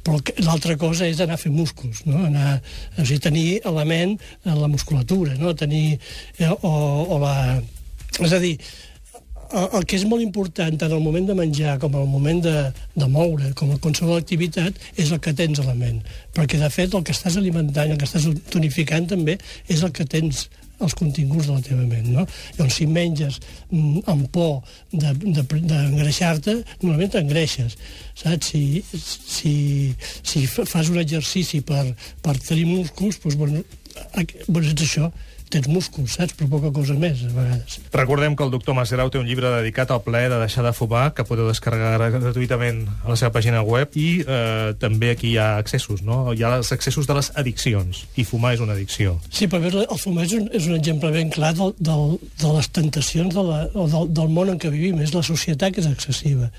Però 0.05 0.19
l'altra 0.45 0.77
cosa 0.79 1.07
és 1.09 1.21
anar 1.23 1.37
a 1.37 1.41
fer 1.41 1.51
músculs, 1.53 2.03
no? 2.07 2.25
Anar, 2.27 2.59
o 2.97 3.05
sigui, 3.05 3.21
tenir 3.23 3.47
element 3.69 4.17
en 4.45 4.61
la 4.61 4.69
musculatura, 4.71 5.35
no? 5.39 5.55
Tenir, 5.57 5.97
eh, 6.37 6.51
o, 6.53 6.75
o 7.15 7.19
la... 7.23 7.35
És 8.19 8.33
a 8.35 8.39
dir, 8.41 8.55
el 9.49 9.85
que 9.89 9.97
és 9.97 10.05
molt 10.05 10.21
important 10.21 10.77
tant 10.77 10.91
al 10.93 11.01
moment 11.01 11.25
de 11.25 11.35
menjar 11.37 11.77
com 11.81 11.95
al 11.97 12.07
moment 12.09 12.41
de, 12.45 12.55
de 12.93 13.07
moure, 13.09 13.51
com 13.57 13.71
a 13.73 13.79
qualsevol 13.81 14.19
activitat, 14.19 14.77
és 14.95 15.11
el 15.11 15.21
que 15.23 15.33
tens 15.33 15.61
a 15.61 15.65
la 15.65 15.75
ment. 15.77 16.03
Perquè, 16.37 16.59
de 16.61 16.69
fet, 16.73 16.93
el 16.93 17.05
que 17.05 17.15
estàs 17.15 17.39
alimentant, 17.39 17.89
el 17.89 17.97
que 17.97 18.05
estàs 18.05 18.27
tonificant 18.53 19.09
també, 19.09 19.39
és 19.67 19.81
el 19.85 19.93
que 19.95 20.05
tens 20.05 20.47
els 20.79 20.93
continguts 20.95 21.47
de 21.49 21.53
la 21.57 21.61
teva 21.65 21.85
ment, 21.87 22.07
no? 22.13 22.25
Llavors, 22.57 22.75
si 22.79 22.85
menges 22.87 23.39
mm, 23.71 24.03
amb 24.11 24.27
por 24.31 24.61
de- 24.91 25.13
de- 25.19 25.43
d'engreixar-te, 25.69 26.55
normalment 26.81 27.11
t'engreixes, 27.15 27.75
saps? 28.15 28.51
Si, 28.51 28.83
si, 28.95 29.53
si 30.23 30.45
fa- 30.47 30.65
fas 30.69 30.89
un 30.93 30.99
exercici 31.03 31.61
per, 31.61 31.85
per 32.23 32.37
tenir 32.39 32.65
músculs, 32.69 33.19
doncs, 33.23 33.35
bueno, 33.39 33.63
bueno, 34.47 34.67
és 34.67 34.73
això, 34.87 35.11
tens 35.53 35.69
músculs, 35.71 36.15
saps? 36.17 36.35
Però 36.39 36.49
poca 36.51 36.71
cosa 36.75 36.95
més, 36.99 37.23
a 37.25 37.31
vegades. 37.33 37.79
Recordem 37.95 38.35
que 38.37 38.45
el 38.45 38.53
doctor 38.53 38.77
Masgrau 38.77 39.11
té 39.11 39.19
un 39.19 39.27
llibre 39.29 39.51
dedicat 39.57 39.91
al 39.91 40.03
plaer 40.05 40.29
de 40.31 40.39
deixar 40.41 40.63
de 40.65 40.73
fumar, 40.77 41.09
que 41.17 41.25
podeu 41.27 41.49
descarregar 41.49 42.11
gratuïtament 42.15 42.85
a 43.03 43.11
la 43.11 43.17
seva 43.19 43.33
pàgina 43.35 43.63
web, 43.65 43.95
i 43.99 44.07
eh, 44.23 44.73
també 44.81 45.13
aquí 45.15 45.33
hi 45.33 45.39
ha 45.41 45.51
accessos, 45.61 46.03
no? 46.05 46.21
Hi 46.33 46.45
ha 46.45 46.55
els 46.59 46.71
accessos 46.75 47.09
de 47.09 47.17
les 47.17 47.31
addiccions, 47.39 48.05
i 48.15 48.25
fumar 48.27 48.55
és 48.55 48.63
una 48.65 48.75
addicció. 48.77 49.17
Sí, 49.29 49.49
però 49.49 49.63
veure, 49.65 49.85
el 49.85 50.01
fumar 50.01 50.27
és 50.27 50.35
un, 50.37 50.49
és 50.55 50.69
un 50.69 50.77
exemple 50.77 51.11
ben 51.15 51.33
clar 51.33 51.53
del, 51.57 51.73
del, 51.79 52.17
de 52.41 52.53
les 52.57 52.69
tentacions 52.75 53.33
de 53.35 53.45
la, 53.45 53.63
o 53.73 53.87
del, 53.89 54.11
del 54.21 54.33
món 54.33 54.53
en 54.53 54.61
què 54.61 54.71
vivim. 54.73 55.01
És 55.03 55.15
la 55.15 55.25
societat 55.25 55.75
que 55.75 55.83
és 55.83 55.89
excessiva. 55.89 56.49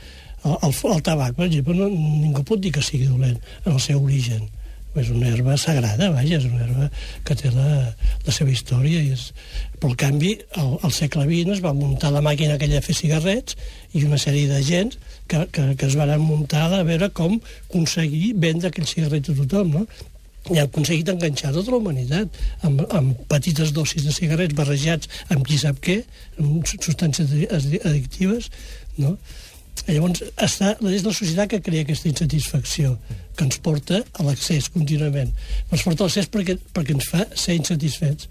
El, 0.44 0.57
el, 0.57 0.72
el 0.94 1.03
tabac, 1.05 1.37
per 1.37 1.46
exemple, 1.48 1.76
no, 1.76 1.90
ningú 1.90 2.44
pot 2.48 2.62
dir 2.62 2.72
que 2.74 2.85
sigui 2.85 3.11
dolent 3.11 3.38
en 3.64 3.74
el 3.74 3.81
seu 3.83 4.03
origen. 4.03 4.48
És 4.98 5.11
una 5.14 5.29
herba 5.31 5.55
sagrada, 5.61 6.09
vaja, 6.11 6.40
és 6.40 6.46
una 6.48 6.64
herba 6.64 6.88
que 7.26 7.37
té 7.38 7.53
la, 7.55 7.94
la 8.26 8.35
seva 8.35 8.50
història. 8.50 9.03
I 9.05 9.14
és... 9.14 9.29
Però, 9.79 9.92
en 9.92 9.98
canvi, 10.00 10.35
al, 10.59 10.74
al 10.83 10.92
segle 10.92 11.24
XX 11.29 11.55
es 11.57 11.62
va 11.64 11.74
muntar 11.76 12.11
la 12.14 12.22
màquina 12.24 12.57
aquella 12.59 12.81
de 12.81 12.85
fer 12.85 12.96
cigarrets 12.98 13.57
i 13.94 14.03
una 14.05 14.18
sèrie 14.20 14.50
de 14.50 14.59
gent 14.66 14.96
que, 15.31 15.44
que, 15.55 15.66
que 15.79 15.87
es 15.87 15.96
van 15.98 16.12
muntar 16.20 16.66
a 16.74 16.83
veure 16.87 17.11
com 17.14 17.38
aconseguir 17.68 18.35
vendre 18.42 18.72
aquells 18.72 18.96
cigarrets 18.96 19.31
a 19.31 19.37
tothom, 19.38 19.76
no? 19.79 19.87
i 20.48 20.57
han 20.57 20.66
aconseguit 20.66 21.09
enganxar 21.12 21.53
tota 21.53 21.74
la 21.74 21.79
humanitat 21.79 22.38
amb, 22.66 22.81
amb 22.96 23.18
petites 23.29 23.74
dosis 23.76 24.07
de 24.07 24.14
cigarrets 24.16 24.57
barrejats 24.57 25.11
amb 25.29 25.44
qui 25.46 25.59
sap 25.61 25.83
què, 25.85 26.00
amb 26.40 26.64
substàncies 26.66 27.35
addi- 27.53 27.83
addictives, 27.85 28.48
no? 28.96 29.18
Llavors, 29.90 30.22
està, 30.38 30.74
és 30.90 31.03
la 31.07 31.12
societat 31.14 31.50
que 31.50 31.61
crea 31.64 31.85
aquesta 31.87 32.09
insatisfacció, 32.11 32.94
que 33.37 33.46
ens 33.46 33.59
porta 33.64 34.03
a 34.14 34.26
l'accés 34.26 34.70
contínuament. 34.70 35.33
Ens 35.70 35.83
porta 35.87 36.05
a 36.05 36.09
l'accés 36.09 36.31
perquè, 36.31 36.57
perquè 36.74 36.96
ens 36.96 37.09
fa 37.11 37.26
ser 37.35 37.59
insatisfets. 37.59 38.31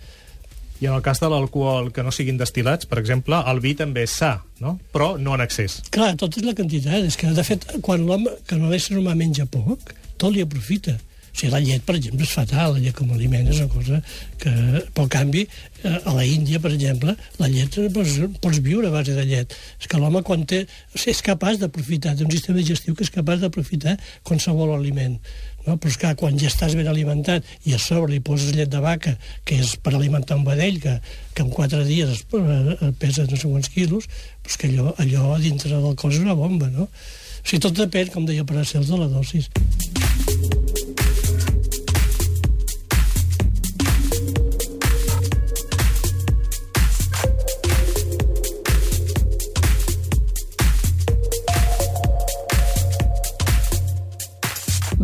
I 0.80 0.88
en 0.88 0.96
el 0.96 1.04
cas 1.04 1.20
de 1.20 1.28
l'alcohol 1.28 1.90
que 1.92 2.04
no 2.08 2.14
siguin 2.16 2.38
destilats, 2.40 2.88
per 2.88 3.02
exemple, 3.02 3.42
el 3.52 3.60
vi 3.60 3.74
també 3.76 4.06
és 4.08 4.16
sa, 4.22 4.38
no? 4.64 4.78
però 4.94 5.12
no 5.20 5.36
en 5.36 5.44
excés. 5.44 5.82
Clar, 5.92 6.14
tot 6.20 6.38
és 6.40 6.48
la 6.48 6.56
quantitat. 6.56 7.04
És 7.04 7.20
que, 7.20 7.34
de 7.36 7.44
fet, 7.44 7.68
quan 7.84 8.06
l'home, 8.08 8.32
que 8.48 8.60
l'ésser 8.62 8.96
humà 8.96 9.18
menja 9.20 9.44
poc, 9.52 9.92
tot 10.16 10.32
li 10.32 10.46
aprofita. 10.46 10.96
Sigui, 11.40 11.54
la 11.54 11.60
llet, 11.64 11.84
per 11.88 11.96
exemple, 11.96 12.26
és 12.26 12.32
fatal, 12.36 12.74
la 12.76 12.82
llet 12.84 12.96
com 12.98 13.12
a 13.14 13.16
aliment 13.16 13.48
és 13.48 13.62
una 13.62 13.72
cosa 13.72 14.00
que... 14.42 14.52
Pel 14.96 15.08
canvi, 15.12 15.46
eh, 15.88 15.94
a 15.96 16.16
la 16.18 16.26
Índia, 16.28 16.60
per 16.60 16.74
exemple, 16.74 17.14
la 17.40 17.48
llet, 17.48 17.78
eh, 17.80 17.88
pots, 17.96 18.18
pots 18.44 18.60
viure 18.66 18.90
a 18.90 18.92
base 18.92 19.16
de 19.16 19.24
llet. 19.30 19.56
És 19.80 19.88
que 19.88 20.02
l'home, 20.02 20.20
quan 20.28 20.44
té... 20.50 20.66
És 21.00 21.24
capaç 21.24 21.62
d'aprofitar, 21.62 22.18
té 22.20 22.28
un 22.28 22.34
sistema 22.34 22.60
digestiu 22.60 22.98
que 22.98 23.08
és 23.08 23.14
capaç 23.16 23.40
d'aprofitar 23.46 23.96
qualsevol 24.28 24.76
aliment. 24.76 25.16
No? 25.64 25.78
Però 25.78 25.94
és 25.94 26.00
clar, 26.02 26.14
quan 26.20 26.36
ja 26.42 26.52
estàs 26.52 26.76
ben 26.76 26.92
alimentat 26.92 27.48
i 27.70 27.78
a 27.78 27.80
sobre 27.80 28.12
li 28.12 28.20
poses 28.20 28.52
llet 28.58 28.72
de 28.74 28.84
vaca, 28.84 29.16
que 29.48 29.62
és 29.64 29.78
per 29.80 29.96
alimentar 29.96 30.42
un 30.42 30.44
vedell, 30.48 30.82
que, 30.84 31.00
que 31.38 31.48
en 31.48 31.56
quatre 31.56 31.86
dies 31.88 32.18
es, 32.18 32.26
eh, 32.36 32.92
pesa 33.00 33.30
no 33.30 33.40
sé 33.40 33.48
quants 33.48 33.72
quilos, 33.72 34.12
doncs 34.44 34.60
que 34.60 34.74
allò, 34.74 34.92
allò 35.00 35.38
dintre 35.40 35.72
del 35.72 35.96
cos 35.96 36.20
és 36.20 36.26
una 36.26 36.36
bomba, 36.36 36.68
no? 36.68 36.90
O 36.92 37.46
sigui, 37.46 37.64
tot 37.64 37.80
depèn, 37.80 38.12
com 38.12 38.28
deia 38.28 38.44
Paracels, 38.44 38.92
de 38.92 39.00
la 39.00 39.08
dosis. 39.08 39.48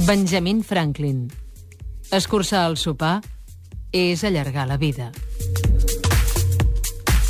Benjamin 0.06 0.64
Franklin. 0.64 1.32
Escurçar 2.14 2.68
el 2.70 2.78
sopar 2.78 3.22
és 3.96 4.24
allargar 4.28 4.68
la 4.70 4.78
vida. 4.78 5.12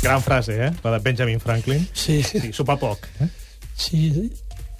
Gran 0.02 0.22
frase, 0.22 0.56
eh? 0.66 0.72
La 0.84 0.92
de 0.92 0.98
Benjamin 1.02 1.40
Franklin. 1.40 1.86
Sí, 1.92 2.22
Sí, 2.22 2.52
sopar 2.52 2.78
poc. 2.78 3.06
Eh? 3.20 3.28
sí. 3.76 4.30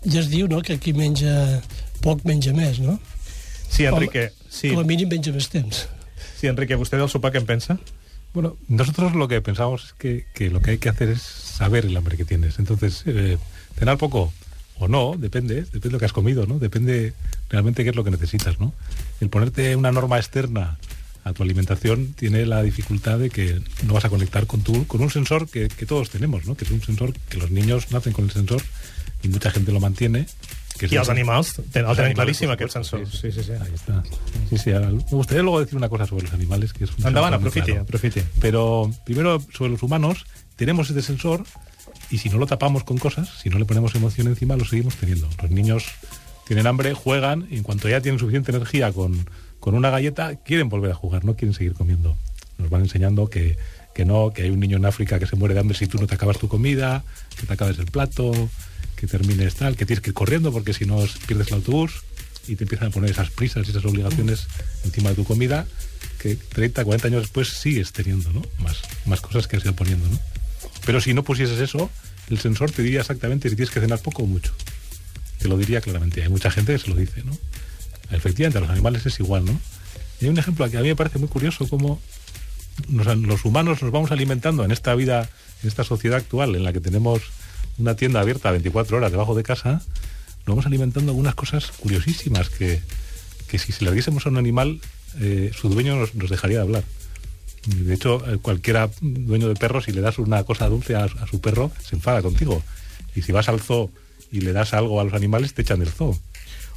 Ja 0.06 0.20
es 0.20 0.28
diu, 0.30 0.46
no?, 0.46 0.60
que 0.62 0.76
qui 0.78 0.92
menja 0.94 1.62
poc 2.04 2.20
menja 2.28 2.52
més, 2.54 2.78
no? 2.78 2.98
Sí, 3.68 3.86
Enrique. 3.88 4.28
Sí, 4.48 4.70
Com 4.70 4.84
a 4.84 4.86
mínim 4.86 5.08
menja 5.10 5.32
més 5.34 5.48
temps. 5.50 5.86
sí, 6.36 6.46
Enrique, 6.46 6.76
¿vostè 6.76 7.00
del 7.00 7.08
sopar 7.10 7.32
què 7.32 7.40
en 7.40 7.46
pensa? 7.48 7.78
Bueno, 8.34 8.56
nosotros 8.68 9.14
lo 9.16 9.26
que 9.26 9.40
pensamos 9.40 9.84
es 9.86 9.92
que, 9.94 10.26
que 10.34 10.50
lo 10.50 10.60
que 10.60 10.72
hay 10.72 10.78
que 10.78 10.90
hacer 10.90 11.08
es 11.08 11.22
saber 11.22 11.86
el 11.86 11.96
hambre 11.96 12.16
que 12.16 12.24
tienes. 12.24 12.58
Entonces, 12.58 13.02
eh, 13.06 13.38
cenar 13.78 13.96
poco 13.96 14.32
o 14.78 14.88
no, 14.88 15.14
depende, 15.18 15.62
depende 15.62 15.88
de 15.88 15.90
lo 15.90 15.98
que 15.98 16.04
has 16.04 16.12
comido, 16.12 16.46
¿no? 16.46 16.58
Depende 16.58 17.12
realmente 17.50 17.82
qué 17.84 17.90
es 17.90 17.96
lo 17.96 18.04
que 18.04 18.10
necesitas, 18.10 18.58
¿no? 18.60 18.72
El 19.20 19.28
ponerte 19.30 19.74
una 19.76 19.92
norma 19.92 20.16
externa 20.18 20.78
a 21.24 21.32
tu 21.32 21.42
alimentación 21.42 22.12
tiene 22.14 22.46
la 22.46 22.62
dificultad 22.62 23.18
de 23.18 23.30
que 23.30 23.60
no 23.84 23.94
vas 23.94 24.04
a 24.04 24.08
conectar 24.10 24.46
con 24.46 24.60
tu, 24.62 24.86
con 24.86 25.00
un 25.00 25.10
sensor 25.10 25.48
que, 25.48 25.68
que 25.68 25.86
todos 25.86 26.10
tenemos, 26.10 26.46
¿no? 26.46 26.54
Que 26.56 26.64
es 26.64 26.70
un 26.70 26.82
sensor 26.82 27.12
que 27.28 27.38
los 27.38 27.50
niños 27.50 27.90
nacen 27.90 28.12
con 28.12 28.26
el 28.26 28.30
sensor 28.30 28.62
y 29.22 29.28
mucha 29.28 29.50
gente 29.50 29.72
lo 29.72 29.80
mantiene 29.80 30.26
Que 30.78 30.86
el- 30.86 30.92
el 30.92 30.98
Los 30.98 31.08
animales, 31.08 31.54
claríssim, 32.14 32.46
por 32.48 32.54
aquest 32.54 32.72
supuesto, 32.74 32.98
sensor. 32.98 33.20
Sí, 33.20 33.32
sí, 33.32 33.42
sí. 33.42 33.52
Ahí 33.52 33.72
está. 33.74 34.02
Sí, 34.50 34.58
sí, 34.58 34.70
ahora, 34.72 34.90
me 34.90 34.98
gustaría 35.00 35.42
luego 35.42 35.58
decir 35.60 35.74
una 35.76 35.88
cosa 35.88 36.06
sobre 36.06 36.24
los 36.24 36.34
animales, 36.34 36.72
que 36.74 36.84
es 36.84 36.90
un 36.90 37.12
muy 37.12 37.22
aprofiti, 37.24 37.66
claro. 37.66 37.80
aprofiti. 37.82 38.20
Pero 38.40 38.92
primero, 39.06 39.42
sobre 39.56 39.70
los 39.70 39.82
humanos, 39.82 40.26
tenemos 40.54 40.90
este 40.90 41.00
sensor 41.00 41.44
y 42.10 42.18
si 42.18 42.28
no 42.28 42.38
lo 42.38 42.46
tapamos 42.46 42.84
con 42.84 42.98
cosas, 42.98 43.28
si 43.42 43.50
no 43.50 43.58
le 43.58 43.64
ponemos 43.64 43.94
emoción 43.94 44.28
encima, 44.28 44.56
lo 44.56 44.64
seguimos 44.64 44.96
teniendo. 44.96 45.28
Los 45.42 45.50
niños 45.50 45.84
tienen 46.46 46.66
hambre, 46.66 46.94
juegan 46.94 47.46
y 47.50 47.56
en 47.56 47.62
cuanto 47.62 47.88
ya 47.88 48.00
tienen 48.00 48.18
suficiente 48.18 48.52
energía 48.52 48.92
con, 48.92 49.28
con 49.60 49.74
una 49.74 49.90
galleta, 49.90 50.36
quieren 50.36 50.68
volver 50.68 50.92
a 50.92 50.94
jugar, 50.94 51.24
no 51.24 51.34
quieren 51.34 51.54
seguir 51.54 51.74
comiendo. 51.74 52.16
Nos 52.58 52.70
van 52.70 52.82
enseñando 52.82 53.28
que, 53.28 53.56
que 53.94 54.04
no, 54.04 54.32
que 54.32 54.42
hay 54.42 54.50
un 54.50 54.60
niño 54.60 54.76
en 54.76 54.84
África 54.84 55.18
que 55.18 55.26
se 55.26 55.36
muere 55.36 55.54
de 55.54 55.60
hambre 55.60 55.76
si 55.76 55.86
tú 55.86 55.98
no 55.98 56.06
te 56.06 56.14
acabas 56.14 56.38
tu 56.38 56.48
comida, 56.48 57.04
que 57.38 57.46
te 57.46 57.52
acabes 57.52 57.78
el 57.78 57.86
plato, 57.86 58.32
que 58.94 59.06
termines 59.06 59.56
tal, 59.56 59.76
que 59.76 59.86
tienes 59.86 60.02
que 60.02 60.10
ir 60.10 60.14
corriendo 60.14 60.52
porque 60.52 60.72
si 60.72 60.84
no 60.84 60.98
pierdes 61.26 61.48
el 61.48 61.54
autobús 61.54 62.02
y 62.46 62.56
te 62.56 62.64
empiezan 62.64 62.88
a 62.88 62.90
poner 62.90 63.10
esas 63.10 63.30
prisas 63.30 63.66
y 63.66 63.70
esas 63.70 63.84
obligaciones 63.84 64.46
encima 64.84 65.10
de 65.10 65.16
tu 65.16 65.24
comida 65.24 65.66
que 66.20 66.36
30, 66.36 66.84
40 66.84 67.08
años 67.08 67.22
después 67.22 67.48
sigues 67.48 67.92
teniendo, 67.92 68.32
¿no? 68.32 68.42
Más, 68.58 68.80
más 69.04 69.20
cosas 69.20 69.48
que 69.48 69.56
has 69.56 69.64
ido 69.64 69.74
poniendo, 69.74 70.08
¿no? 70.08 70.18
Pero 70.86 71.00
si 71.00 71.12
no 71.12 71.22
pusieses 71.24 71.58
eso, 71.60 71.90
el 72.30 72.38
sensor 72.38 72.70
te 72.70 72.82
diría 72.82 73.00
exactamente 73.00 73.50
si 73.50 73.56
tienes 73.56 73.72
que 73.74 73.80
cenar 73.80 73.98
poco 73.98 74.22
o 74.22 74.26
mucho. 74.26 74.52
Te 75.38 75.48
lo 75.48 75.58
diría 75.58 75.80
claramente. 75.80 76.22
Hay 76.22 76.28
mucha 76.30 76.50
gente 76.50 76.72
que 76.72 76.78
se 76.78 76.88
lo 76.88 76.94
dice, 76.96 77.22
¿no? 77.24 77.36
Efectivamente, 78.10 78.58
a 78.58 78.60
los 78.62 78.70
animales 78.70 79.04
es 79.04 79.18
igual, 79.20 79.44
¿no? 79.44 79.60
Y 80.20 80.24
hay 80.24 80.30
un 80.30 80.38
ejemplo 80.38 80.70
que 80.70 80.78
a 80.78 80.80
mí 80.82 80.88
me 80.88 80.96
parece 80.96 81.18
muy 81.18 81.28
curioso, 81.28 81.68
como 81.68 82.00
nos- 82.88 83.16
los 83.18 83.44
humanos 83.44 83.82
nos 83.82 83.90
vamos 83.90 84.10
alimentando 84.12 84.64
en 84.64 84.70
esta 84.70 84.94
vida, 84.94 85.28
en 85.62 85.68
esta 85.68 85.84
sociedad 85.84 86.18
actual, 86.18 86.54
en 86.54 86.62
la 86.64 86.72
que 86.72 86.80
tenemos 86.80 87.20
una 87.78 87.96
tienda 87.96 88.20
abierta 88.20 88.50
24 88.50 88.96
horas 88.96 89.10
debajo 89.10 89.34
de 89.34 89.42
casa, 89.42 89.82
nos 90.46 90.46
vamos 90.46 90.66
alimentando 90.66 91.10
algunas 91.12 91.34
cosas 91.34 91.66
curiosísimas 91.78 92.48
que, 92.48 92.80
que 93.48 93.58
si 93.58 93.72
se 93.72 93.84
las 93.84 93.92
diésemos 93.92 94.24
a 94.26 94.28
un 94.30 94.36
animal, 94.38 94.80
eh, 95.20 95.50
su 95.54 95.68
dueño 95.68 95.96
nos, 95.96 96.14
nos 96.14 96.30
dejaría 96.30 96.58
de 96.58 96.62
hablar. 96.62 96.84
De 97.66 97.94
hecho, 97.94 98.22
eh, 98.30 98.38
cualquiera 98.38 98.88
dueño 99.00 99.48
de 99.48 99.54
perro, 99.54 99.80
si 99.80 99.92
le 99.92 100.00
das 100.00 100.18
una 100.18 100.44
cosa 100.44 100.68
dulce 100.68 100.94
a, 100.94 101.04
a 101.04 101.26
su 101.26 101.40
perro, 101.40 101.70
se 101.82 101.96
enfada 101.96 102.22
contigo. 102.22 102.62
Y 103.14 103.22
si 103.22 103.32
vas 103.32 103.48
al 103.48 103.60
zoo 103.60 103.90
y 104.30 104.40
le 104.40 104.52
das 104.52 104.72
algo 104.74 105.00
a 105.00 105.04
los 105.04 105.14
animales, 105.14 105.54
te 105.54 105.62
echan 105.62 105.80
del 105.80 105.90
zoo. 105.90 106.16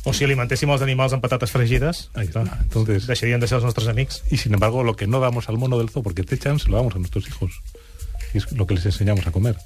O 0.08 0.13
si 0.15 0.23
alimentéssim 0.23 0.71
els 0.71 0.82
animals 0.82 1.12
amb 1.12 1.21
patates 1.21 1.52
fregides, 1.52 2.10
Ahí 2.15 2.28
está. 2.28 2.41
Entonces, 2.62 3.06
deixarien 3.06 3.41
de 3.41 3.47
ser 3.47 3.58
els 3.58 3.65
nostres 3.65 3.88
amics. 3.88 4.23
y 4.32 4.38
sin 4.38 4.54
embargo, 4.54 4.84
lo 4.84 4.95
que 4.95 5.08
no 5.08 5.19
damos 5.19 5.49
al 5.49 5.58
mono 5.58 5.78
del 5.78 5.89
zoo 5.89 6.04
porque 6.04 6.23
te 6.23 6.36
echan, 6.36 6.58
se 6.58 6.69
lo 6.69 6.78
damos 6.78 6.95
a 6.95 6.99
nuestros 6.99 7.28
hijos. 7.28 7.52
Y 8.34 8.38
es 8.38 8.52
lo 8.54 8.65
que 8.65 8.75
les 8.75 8.86
enseñamos 8.86 9.28
a 9.28 9.32
comer. 9.32 9.58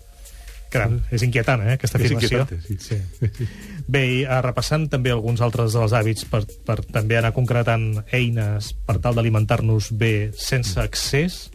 Caram, 0.73 0.97
és 1.13 1.21
inquietant, 1.25 1.61
eh, 1.67 1.75
aquesta 1.77 1.99
És 2.01 2.11
afirmació. 2.11 2.47
sí. 2.65 2.77
sí. 2.81 3.47
Bé, 3.93 4.01
i 4.09 4.19
eh, 4.23 4.41
repassant 4.41 4.87
també 4.89 5.11
alguns 5.13 5.41
altres 5.45 5.75
dels 5.77 5.93
hàbits 5.93 6.25
per, 6.31 6.41
per 6.65 6.79
també 6.89 7.17
anar 7.19 7.33
concretant 7.35 8.01
eines 8.15 8.71
per 8.87 8.97
tal 9.03 9.13
d'alimentar-nos 9.19 9.91
bé 9.99 10.31
sense 10.39 10.79
excés, 10.81 11.49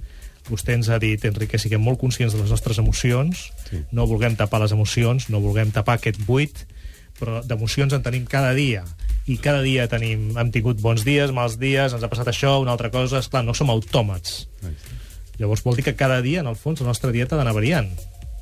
vostè 0.49 0.77
ens 0.79 0.89
ha 0.89 0.97
dit, 1.03 1.25
Enrique, 1.29 1.59
siguem 1.61 1.83
molt 1.85 1.99
conscients 2.01 2.33
de 2.33 2.41
les 2.41 2.51
nostres 2.55 2.79
emocions, 2.81 3.49
Sí. 3.69 3.83
no 3.93 4.07
vulguem 4.09 4.37
tapar 4.37 4.63
les 4.63 4.73
emocions, 4.73 5.27
no 5.29 5.41
vulguem 5.45 5.71
tapar 5.75 5.99
aquest 5.99 6.21
buit, 6.25 6.63
però 7.19 7.43
d'emocions 7.45 7.93
en 7.93 8.03
tenim 8.07 8.25
cada 8.31 8.55
dia 8.57 8.85
i 9.29 9.37
cada 9.37 9.61
dia 9.61 9.85
tenim, 9.93 10.31
hem 10.39 10.51
tingut 10.55 10.79
bons 10.81 11.03
dies, 11.05 11.33
mals 11.37 11.59
dies, 11.61 11.93
ens 11.93 12.03
ha 12.05 12.09
passat 12.09 12.31
això, 12.31 12.55
una 12.63 12.73
altra 12.73 12.89
cosa, 12.95 13.19
és 13.21 13.29
clar, 13.29 13.43
no 13.45 13.53
som 13.53 13.69
autòmats. 13.75 14.47
Llavors 15.39 15.63
vol 15.67 15.77
dir 15.77 15.85
que 15.85 15.95
cada 15.99 16.23
dia, 16.25 16.41
en 16.41 16.49
el 16.49 16.57
fons, 16.57 16.81
la 16.81 16.89
nostra 16.89 17.13
dieta 17.13 17.37
ha 17.37 17.39
d'anar 17.43 17.53
variant. 17.55 17.91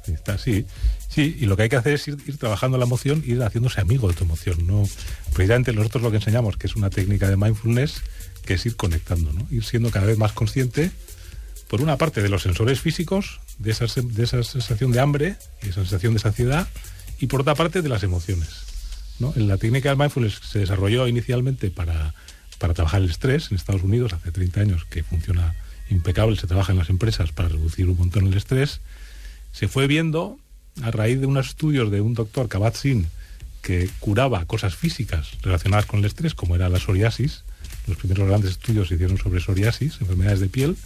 Está, 0.09 0.39
sí. 0.39 0.67
Sí, 1.09 1.37
y 1.41 1.47
lo 1.47 1.57
que 1.57 1.65
hay 1.65 1.69
que 1.69 1.77
hacer 1.77 1.95
es 1.95 2.09
ir, 2.09 2.37
trabajando 2.39 2.79
la 2.79 2.85
emoción, 2.85 3.23
ir 3.27 3.43
haciéndose 3.43 3.81
amigo 3.81 4.09
de 4.09 4.15
tu 4.15 4.25
emoción. 4.25 4.67
No, 4.67 4.89
precisamente 5.33 5.73
nosotros 5.73 6.03
lo 6.03 6.11
que 6.11 6.19
enseñamos, 6.19 6.57
que 6.57 6.67
es 6.67 6.77
una 6.77 6.91
técnica 6.91 7.29
de 7.29 7.37
mindfulness, 7.37 8.03
que 8.45 8.55
es 8.55 8.67
ir 8.67 8.77
conectando, 8.77 9.33
¿no? 9.33 9.47
ir 9.51 9.65
siendo 9.65 9.91
cada 9.91 10.07
vez 10.07 10.19
más 10.19 10.33
consciente, 10.33 10.91
por 11.69 11.81
una 11.81 11.97
parte, 11.97 12.23
de 12.23 12.29
los 12.29 12.43
sensores 12.43 12.81
físicos, 12.81 13.41
de 13.59 13.73
esa, 13.73 13.87
de 14.01 14.23
esa 14.23 14.43
sensación 14.45 14.93
de 14.93 15.01
hambre 15.01 15.37
y 15.63 15.69
esa 15.69 15.81
sensación 15.81 16.15
de 16.15 16.21
saciedad, 16.21 16.69
y 17.19 17.27
por 17.27 17.41
otra 17.41 17.55
parte, 17.55 17.83
de 17.83 17.89
las 17.89 18.03
emociones. 18.03 18.49
¿no? 19.19 19.33
En 19.37 19.49
la 19.49 19.57
técnica 19.57 19.89
del 19.89 19.99
mindfulness 19.99 20.41
se 20.49 20.59
desarrolló 20.59 21.09
inicialmente 21.09 21.71
para, 21.71 22.15
para 22.59 22.75
trabajar 22.75 23.03
el 23.03 23.11
estrés 23.11 23.51
en 23.51 23.57
Estados 23.57 23.83
Unidos 23.83 24.13
hace 24.13 24.31
30 24.31 24.61
años, 24.61 24.85
que 24.85 25.03
funciona 25.03 25.55
impecable, 25.89 26.37
se 26.37 26.47
trabaja 26.47 26.73
en 26.73 26.79
las 26.79 26.91
empresas 26.91 27.33
para 27.33 27.49
reducir 27.49 27.89
un 27.89 27.97
montón 27.97 28.27
el 28.27 28.37
estrés 28.37 28.81
se 29.57 29.69
fue 29.69 29.87
viendo 29.87 30.39
a 30.83 30.91
raíz 30.91 31.19
de 31.19 31.27
unos 31.27 31.49
estudios 31.49 31.91
de 31.91 32.03
un 32.03 32.13
doctor 32.13 32.47
Kabat-Zinn 32.47 33.07
que 33.63 33.89
curaba 34.01 34.45
cosas 34.45 34.77
físicas 34.77 35.31
relacionadas 35.41 35.87
con 35.87 36.01
el 36.01 36.05
estrés, 36.05 36.35
como 36.35 36.57
era 36.57 36.69
la 36.69 36.79
psoriasis. 36.79 37.43
Los 37.87 37.97
primeros 37.97 38.29
grandes 38.29 38.51
estudios 38.51 38.89
se 38.89 38.97
hicieron 38.97 39.17
sobre 39.17 39.41
psoriasis, 39.41 39.99
enfermedades 40.03 40.41
de 40.41 40.51
piel, 40.51 40.77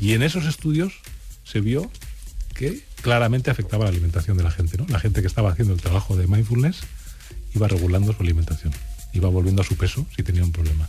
y 0.00 0.14
en 0.14 0.24
esos 0.24 0.46
estudios 0.46 0.94
se 1.44 1.60
vio 1.60 1.88
que 2.52 2.80
claramente 3.00 3.48
afectaba 3.48 3.84
la 3.84 3.90
alimentación 3.90 4.36
de 4.36 4.42
la 4.42 4.50
gente. 4.50 4.76
¿no? 4.76 4.86
La 4.88 4.98
gente 4.98 5.20
que 5.20 5.28
estaba 5.28 5.52
haciendo 5.52 5.74
el 5.74 5.80
trabajo 5.80 6.16
de 6.16 6.26
mindfulness 6.26 6.80
iba 7.54 7.68
regulando 7.68 8.12
su 8.12 8.24
alimentación, 8.24 8.72
iba 9.12 9.28
volviendo 9.28 9.62
a 9.62 9.64
su 9.64 9.76
peso 9.76 10.04
si 10.16 10.24
tenía 10.24 10.42
un 10.42 10.50
problema. 10.50 10.88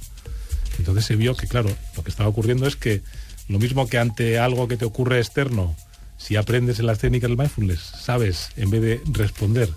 Entonces 0.80 1.06
se 1.06 1.16
vio 1.16 1.36
que, 1.36 1.48
claro, 1.48 1.70
lo 1.96 2.04
que 2.04 2.10
estaba 2.10 2.30
ocurriendo 2.30 2.66
es 2.66 2.76
que 2.76 3.04
lo 3.48 3.60
mismo 3.60 3.88
que 3.88 4.00
ante 4.00 4.40
algo 4.40 4.68
que 4.68 4.78
te 4.78 4.86
ocurre 4.86 5.20
externo, 5.20 5.76
si 6.22 6.36
aprendes 6.36 6.80
en 6.80 6.86
las 6.86 7.00
técnicas 7.00 7.30
del 7.30 7.38
mindfulness, 7.38 7.80
sabes, 7.80 8.50
en 8.56 8.70
vez 8.70 8.82
de 8.82 9.02
responder, 9.12 9.70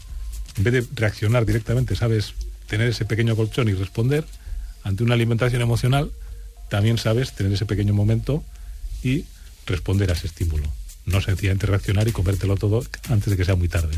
en 0.56 0.64
vez 0.64 0.72
de 0.74 0.86
reaccionar 0.94 1.46
directamente, 1.46 1.96
sabes 1.96 2.34
tener 2.66 2.88
ese 2.88 3.04
pequeño 3.06 3.34
colchón 3.34 3.68
y 3.68 3.72
responder, 3.72 4.24
ante 4.82 5.02
una 5.02 5.14
alimentación 5.14 5.62
emocional, 5.62 6.10
también 6.68 6.98
sabes 6.98 7.32
tener 7.32 7.52
ese 7.52 7.66
pequeño 7.66 7.94
momento 7.94 8.44
y 9.02 9.24
responder 9.66 10.10
a 10.10 10.14
ese 10.14 10.26
estímulo. 10.26 10.70
No 11.06 11.20
sencillamente 11.20 11.66
reaccionar 11.66 12.08
y 12.08 12.12
comértelo 12.12 12.56
todo 12.56 12.84
antes 13.08 13.30
de 13.30 13.36
que 13.36 13.44
sea 13.44 13.56
muy 13.56 13.68
tarde. 13.68 13.94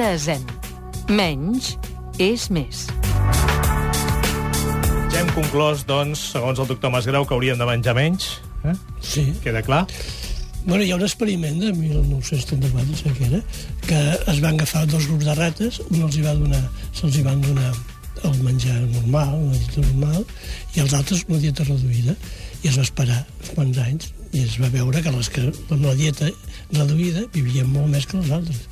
Dita 0.00 0.14
a 0.16 0.18
zen. 0.18 0.44
Menys 1.12 1.74
és 2.16 2.46
més. 2.48 2.86
Ja 5.12 5.18
hem 5.20 5.28
conclòs, 5.34 5.82
doncs, 5.84 6.22
segons 6.32 6.62
el 6.62 6.68
doctor 6.70 6.88
Masgrau, 6.94 7.26
que 7.28 7.34
hauríem 7.36 7.58
de 7.60 7.66
menjar 7.68 7.92
menys. 7.98 8.30
Eh? 8.64 8.72
Sí. 9.04 9.26
Queda 9.44 9.60
clar? 9.60 9.82
Bueno, 10.64 10.80
hi 10.86 10.94
ha 10.94 10.96
un 10.96 11.04
experiment 11.04 11.60
de 11.60 11.74
1934, 11.76 12.86
no 12.88 12.96
sé 12.96 13.12
què 13.18 13.28
era, 13.28 13.40
que 13.84 13.98
es 14.32 14.40
van 14.40 14.56
agafar 14.56 14.86
dos 14.88 15.04
grups 15.10 15.28
de 15.28 15.34
rates, 15.36 15.82
un 15.90 16.06
els 16.06 16.16
hi 16.16 16.24
va 16.24 16.32
donar, 16.38 16.62
se'ls 16.96 17.18
hi 17.18 17.24
van 17.26 17.42
donar 17.44 17.68
el 18.30 18.38
menjar 18.46 18.78
normal, 18.94 19.34
una 19.36 19.58
dieta 19.58 19.84
normal, 19.84 20.24
i 20.78 20.80
els 20.80 20.94
altres 20.96 21.26
una 21.28 21.42
dieta 21.42 21.66
reduïda. 21.68 22.14
I 22.62 22.70
es 22.72 22.80
va 22.80 22.86
esperar 22.88 23.18
uns 23.42 23.52
quants 23.52 23.82
anys 23.84 24.08
i 24.32 24.46
es 24.46 24.56
va 24.62 24.72
veure 24.72 25.04
que 25.04 25.12
les 25.12 25.28
que 25.36 25.44
amb 25.44 25.84
la 25.84 25.92
dieta 26.00 26.32
reduïda 26.72 27.26
vivien 27.36 27.68
molt 27.68 27.92
més 27.92 28.08
que 28.08 28.16
les 28.22 28.32
altres. 28.38 28.64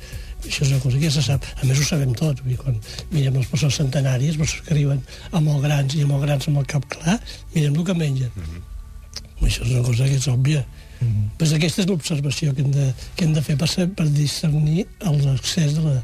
Això 0.45 0.63
és 0.63 0.71
una 0.71 0.79
cosa 0.79 0.97
que 0.97 1.03
ja 1.09 1.11
se 1.11 1.21
sap. 1.21 1.43
A 1.61 1.65
més, 1.65 1.79
ho 1.79 1.83
sabem 1.83 2.13
tot. 2.15 2.39
Vull 2.43 2.53
dir, 2.53 2.57
quan 2.57 2.77
mirem 3.11 3.35
les 3.41 3.47
persones 3.47 3.75
centenàries, 3.75 4.37
persones 4.37 4.65
que 4.67 4.73
arriben 4.73 5.01
a 5.31 5.39
molt 5.43 5.63
grans 5.63 5.95
i 5.95 6.01
a 6.01 6.07
molt 6.07 6.23
grans 6.23 6.47
amb 6.47 6.57
el 6.61 6.65
cap 6.65 6.85
clar, 6.87 7.19
mirem 7.55 7.75
el 7.75 7.85
que 7.85 7.93
mengen. 7.93 8.31
Mm 8.35 8.43
-hmm. 8.43 9.47
Això 9.47 9.63
és 9.63 9.71
una 9.71 9.83
cosa 9.83 10.03
que 10.05 10.15
és 10.15 10.27
òbvia. 10.27 10.65
Mm 11.01 11.07
-hmm. 11.07 11.29
pues 11.37 11.53
aquesta 11.53 11.81
és 11.81 11.87
l'observació 11.87 12.53
que, 12.53 12.61
hem 12.61 12.71
de, 12.71 12.93
que 13.15 13.25
hem 13.25 13.33
de 13.33 13.41
fer 13.41 13.55
per, 13.57 13.67
ser- 13.69 13.89
per 13.89 14.07
discernir 14.09 14.85
l'excés 14.99 15.73
de 15.75 15.81
la, 15.81 16.03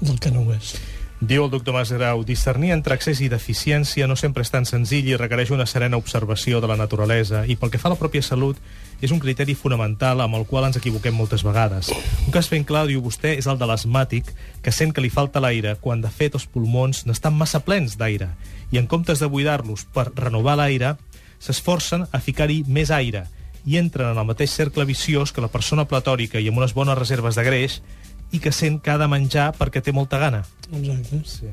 del 0.00 0.18
que 0.18 0.30
no 0.30 0.40
ho 0.42 0.52
és. 0.52 0.74
Diu 1.20 1.44
el 1.44 1.50
doctor 1.52 1.74
Masgrau, 1.76 2.22
discernir 2.24 2.70
entre 2.72 2.94
excés 2.96 3.18
i 3.20 3.26
deficiència 3.28 4.06
no 4.08 4.14
sempre 4.16 4.40
és 4.40 4.48
tan 4.48 4.64
senzill 4.64 5.04
i 5.10 5.18
requereix 5.20 5.50
una 5.52 5.66
serena 5.68 5.98
observació 6.00 6.62
de 6.64 6.70
la 6.70 6.78
naturalesa 6.80 7.42
i 7.44 7.58
pel 7.60 7.68
que 7.68 7.80
fa 7.82 7.90
a 7.90 7.92
la 7.92 7.98
pròpia 8.00 8.24
salut 8.24 8.56
és 9.04 9.12
un 9.12 9.20
criteri 9.20 9.52
fonamental 9.52 10.22
amb 10.24 10.38
el 10.38 10.46
qual 10.48 10.64
ens 10.70 10.78
equivoquem 10.80 11.12
moltes 11.12 11.44
vegades. 11.44 11.90
Un 12.24 12.32
cas 12.32 12.48
ben 12.48 12.64
clar, 12.64 12.86
diu 12.88 13.04
vostè, 13.04 13.34
és 13.36 13.50
el 13.52 13.60
de 13.60 13.68
l'asmàtic, 13.68 14.32
que 14.64 14.72
sent 14.72 14.96
que 14.96 15.04
li 15.04 15.12
falta 15.12 15.44
l'aire 15.44 15.76
quan 15.84 16.00
de 16.00 16.08
fet 16.08 16.40
els 16.40 16.48
pulmons 16.48 17.04
n'estan 17.04 17.36
massa 17.36 17.60
plens 17.68 18.00
d'aire 18.00 18.30
i 18.72 18.80
en 18.80 18.88
comptes 18.88 19.20
de 19.20 19.28
buidar-los 19.28 19.84
per 19.92 20.08
renovar 20.16 20.56
l'aire, 20.56 20.94
s'esforcen 21.36 22.08
a 22.08 22.24
ficar-hi 22.24 22.62
més 22.64 22.88
aire 22.88 23.26
i 23.68 23.76
entren 23.76 24.14
en 24.14 24.24
el 24.24 24.24
mateix 24.24 24.56
cercle 24.56 24.88
viciós 24.88 25.36
que 25.36 25.44
la 25.44 25.52
persona 25.52 25.84
platòrica 25.84 26.40
i 26.40 26.48
amb 26.48 26.64
unes 26.64 26.72
bones 26.72 26.96
reserves 26.96 27.36
de 27.36 27.44
greix 27.44 27.82
i 28.32 28.38
que 28.38 28.52
sent 28.54 28.78
que 28.82 28.90
ha 28.92 28.98
de 29.00 29.06
menjar 29.10 29.48
perquè 29.58 29.80
té 29.82 29.92
molta 29.92 30.18
gana. 30.22 30.44
Exacte. 30.70 31.18
Sí. 31.26 31.48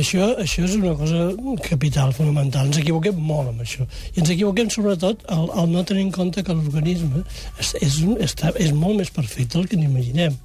Això, 0.00 0.30
això 0.40 0.62
és 0.64 0.76
una 0.78 0.94
cosa 0.96 1.26
capital, 1.66 2.14
fonamental. 2.16 2.70
Ens 2.70 2.78
equivoquem 2.80 3.18
molt 3.20 3.50
amb 3.50 3.60
això. 3.66 3.84
I 4.14 4.22
ens 4.22 4.30
equivoquem 4.32 4.70
sobretot 4.72 5.26
al, 5.28 5.50
al 5.52 5.68
no 5.72 5.82
tenir 5.84 6.06
en 6.06 6.14
compte 6.14 6.42
que 6.46 6.56
l'organisme 6.56 7.20
és, 7.60 7.74
és, 7.82 7.98
un- 8.06 8.16
està, 8.24 8.54
és 8.56 8.72
molt 8.72 8.96
més 9.02 9.10
perfecte 9.12 9.58
del 9.58 9.68
que 9.68 9.76
n'imaginem. 9.76 10.38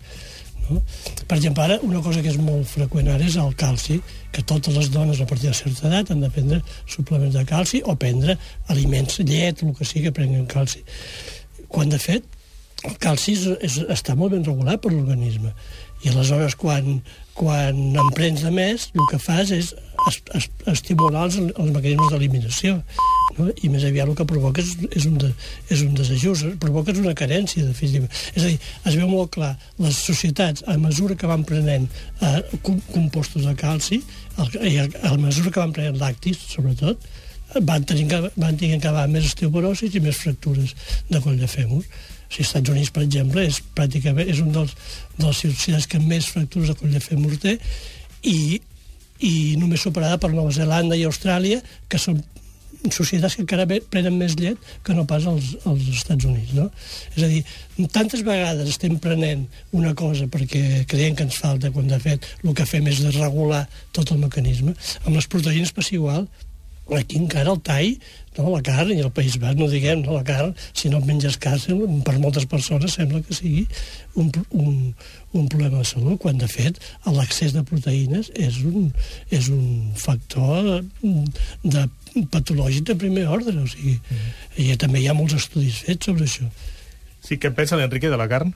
No? 0.70 0.82
Per 1.28 1.38
exemple, 1.38 1.64
ara, 1.64 1.80
una 1.88 2.02
cosa 2.04 2.22
que 2.24 2.30
és 2.32 2.38
molt 2.40 2.68
freqüent 2.70 3.08
ara 3.12 3.24
és 3.28 3.36
el 3.40 3.56
calci, 3.60 4.02
que 4.32 4.44
totes 4.48 4.76
les 4.76 4.92
dones 4.92 5.20
a 5.20 5.26
partir 5.28 5.50
de 5.50 5.56
certa 5.58 5.88
edat 5.88 6.12
han 6.14 6.22
de 6.24 6.30
prendre 6.32 6.62
suplements 6.88 7.36
de 7.36 7.46
calci 7.48 7.82
o 7.84 7.96
prendre 8.00 8.38
aliments, 8.72 9.18
llet, 9.24 9.64
el 9.64 9.74
que 9.76 9.88
sigui 9.88 10.06
que 10.10 10.14
prenguen 10.20 10.46
calci. 10.52 10.84
Quan, 11.72 11.90
de 11.92 12.00
fet, 12.00 12.28
el 12.88 12.98
calci 13.02 13.36
és, 13.36 13.46
és, 13.67 13.78
està 13.94 14.15
molt 14.17 14.34
ben 14.36 14.46
regulat 14.46 14.82
per 14.82 14.94
l'organisme. 14.94 15.54
I 16.02 16.10
aleshores, 16.10 16.56
quan, 16.58 17.02
quan 17.38 17.78
en 18.02 18.12
prens 18.17 18.41
de 18.41 18.52
més, 18.54 18.88
el 18.98 19.08
que 19.12 19.20
fas 19.22 19.52
és 19.54 19.76
es, 20.10 20.17
es, 20.34 20.48
estimular 20.72 21.28
els, 21.28 21.38
els 21.38 21.72
mecanismes 21.76 22.10
d'eliminació. 22.10 22.80
No? 23.38 23.48
I 23.63 23.70
més 23.72 23.86
aviat 23.88 24.10
el 24.10 24.17
que 24.17 24.26
provoca 24.28 24.63
és, 24.63 24.74
és, 24.89 25.06
un, 25.08 25.20
de, 25.22 25.30
és 25.72 25.84
un 25.86 25.94
desajust, 25.98 26.48
provoca 26.63 26.96
una 26.98 27.13
carència, 27.17 27.67
definitiva. 27.67 28.10
És 28.34 28.41
a 28.41 28.48
dir, 28.50 28.58
es 28.89 28.98
veu 28.98 29.10
molt 29.12 29.34
clar, 29.38 29.54
les 29.82 30.02
societats, 30.10 30.65
a 30.65 30.78
mesura 30.82 31.17
que 31.20 31.30
van 31.30 31.46
prenent 31.48 31.86
eh, 31.88 32.38
com, 32.65 32.82
compostos 32.91 33.46
de 33.46 33.56
calci, 33.60 34.02
el, 34.41 34.56
i 34.67 34.78
a, 34.82 34.88
a 35.12 35.17
mesura 35.22 35.54
que 35.54 35.62
van 35.62 35.76
prenent 35.76 36.02
lactis, 36.02 36.41
sobretot, 36.56 37.06
van 37.60 37.84
tenir, 37.84 38.08
van 38.38 38.56
tenir 38.58 38.80
cada 38.80 38.96
vegada 38.96 39.12
més 39.12 39.28
osteoporosis 39.28 39.96
i 39.96 40.02
més 40.04 40.17
fractures 40.17 40.74
de 41.10 41.22
coll 41.24 41.39
de 41.39 41.50
fèmur. 41.52 41.84
O 42.32 42.34
sigui, 42.34 42.48
Estats 42.48 42.72
Units, 42.72 42.91
per 42.96 43.04
exemple, 43.04 43.44
és 43.44 43.60
pràcticament 43.76 44.30
és 44.32 44.39
un 44.39 44.54
dels, 44.56 44.72
dels 45.17 45.41
societats 45.44 45.88
que 45.91 46.00
més 46.00 46.30
fractures 46.32 46.72
de 46.72 46.76
coll 46.80 46.94
de 46.96 47.04
fèmur 47.04 47.36
té 47.44 47.58
i, 48.24 48.62
i 49.20 49.34
només 49.60 49.84
superada 49.84 50.20
per 50.22 50.32
Nova 50.32 50.54
Zelanda 50.56 50.96
i 50.96 51.04
Austràlia, 51.10 51.60
que 51.91 52.00
són 52.00 52.22
societats 52.89 53.36
que 53.36 53.44
encara 53.44 53.67
prenen 53.67 54.15
més 54.17 54.34
llet 54.39 54.58
que 54.86 54.96
no 54.98 55.04
pas 55.06 55.26
als, 55.30 55.52
als 55.70 55.89
Estats 55.91 56.26
Units, 56.26 56.54
no? 56.58 56.70
És 57.13 57.26
a 57.26 57.30
dir, 57.30 57.41
tantes 57.94 58.24
vegades 58.26 58.72
estem 58.72 58.96
prenent 59.04 59.44
una 59.78 59.91
cosa 59.94 60.26
perquè 60.32 60.86
creiem 60.89 61.17
que 61.17 61.28
ens 61.28 61.38
falta, 61.38 61.70
quan 61.76 61.91
de 61.91 62.00
fet 62.02 62.26
el 62.41 62.56
que 62.58 62.65
fem 62.65 62.88
és 62.89 63.04
de 63.04 63.12
regular 63.20 63.65
tot 63.91 64.15
el 64.15 64.24
mecanisme. 64.24 64.74
Amb 65.04 65.13
les 65.20 65.30
proteïnes 65.30 65.76
passa 65.76 65.94
igual, 66.00 66.26
aquí 66.97 67.19
encara 67.19 67.54
el 67.54 67.62
tall, 67.63 67.95
no, 68.38 68.49
la 68.54 68.62
carn, 68.63 68.91
i 68.95 69.01
el 69.04 69.12
País 69.15 69.38
Basc, 69.39 69.60
no 69.60 69.67
diguem, 69.71 70.04
no, 70.06 70.15
la 70.15 70.25
carn, 70.27 70.54
si 70.77 70.91
no 70.91 71.01
menges 71.04 71.38
carn, 71.41 71.82
per 72.06 72.17
moltes 72.19 72.47
persones 72.51 72.95
sembla 72.97 73.21
que 73.27 73.36
sigui 73.36 73.65
un, 74.15 74.32
un, 74.51 74.75
un 75.36 75.47
problema 75.51 75.82
de 75.82 75.88
salut, 75.88 76.19
quan 76.21 76.39
de 76.39 76.47
fet 76.51 76.80
l'accés 77.08 77.56
de 77.56 77.63
proteïnes 77.67 78.32
és 78.36 78.62
un, 78.67 78.91
és 79.32 79.49
un 79.51 79.91
factor 79.99 80.84
de 81.63 81.88
patològic 82.32 82.88
de 82.91 82.99
primer 82.99 83.27
ordre, 83.32 83.56
o 83.60 83.67
sigui, 83.71 83.97
i 84.60 84.71
també 84.80 85.04
hi 85.04 85.10
ha 85.12 85.17
molts 85.17 85.36
estudis 85.39 85.84
fets 85.88 86.12
sobre 86.12 86.27
això. 86.27 86.47
Sí, 87.21 87.38
què 87.38 87.51
en 87.51 87.58
pensa 87.58 87.77
l'Enrique 87.80 88.10
de 88.10 88.19
la 88.19 88.30
carn? 88.32 88.56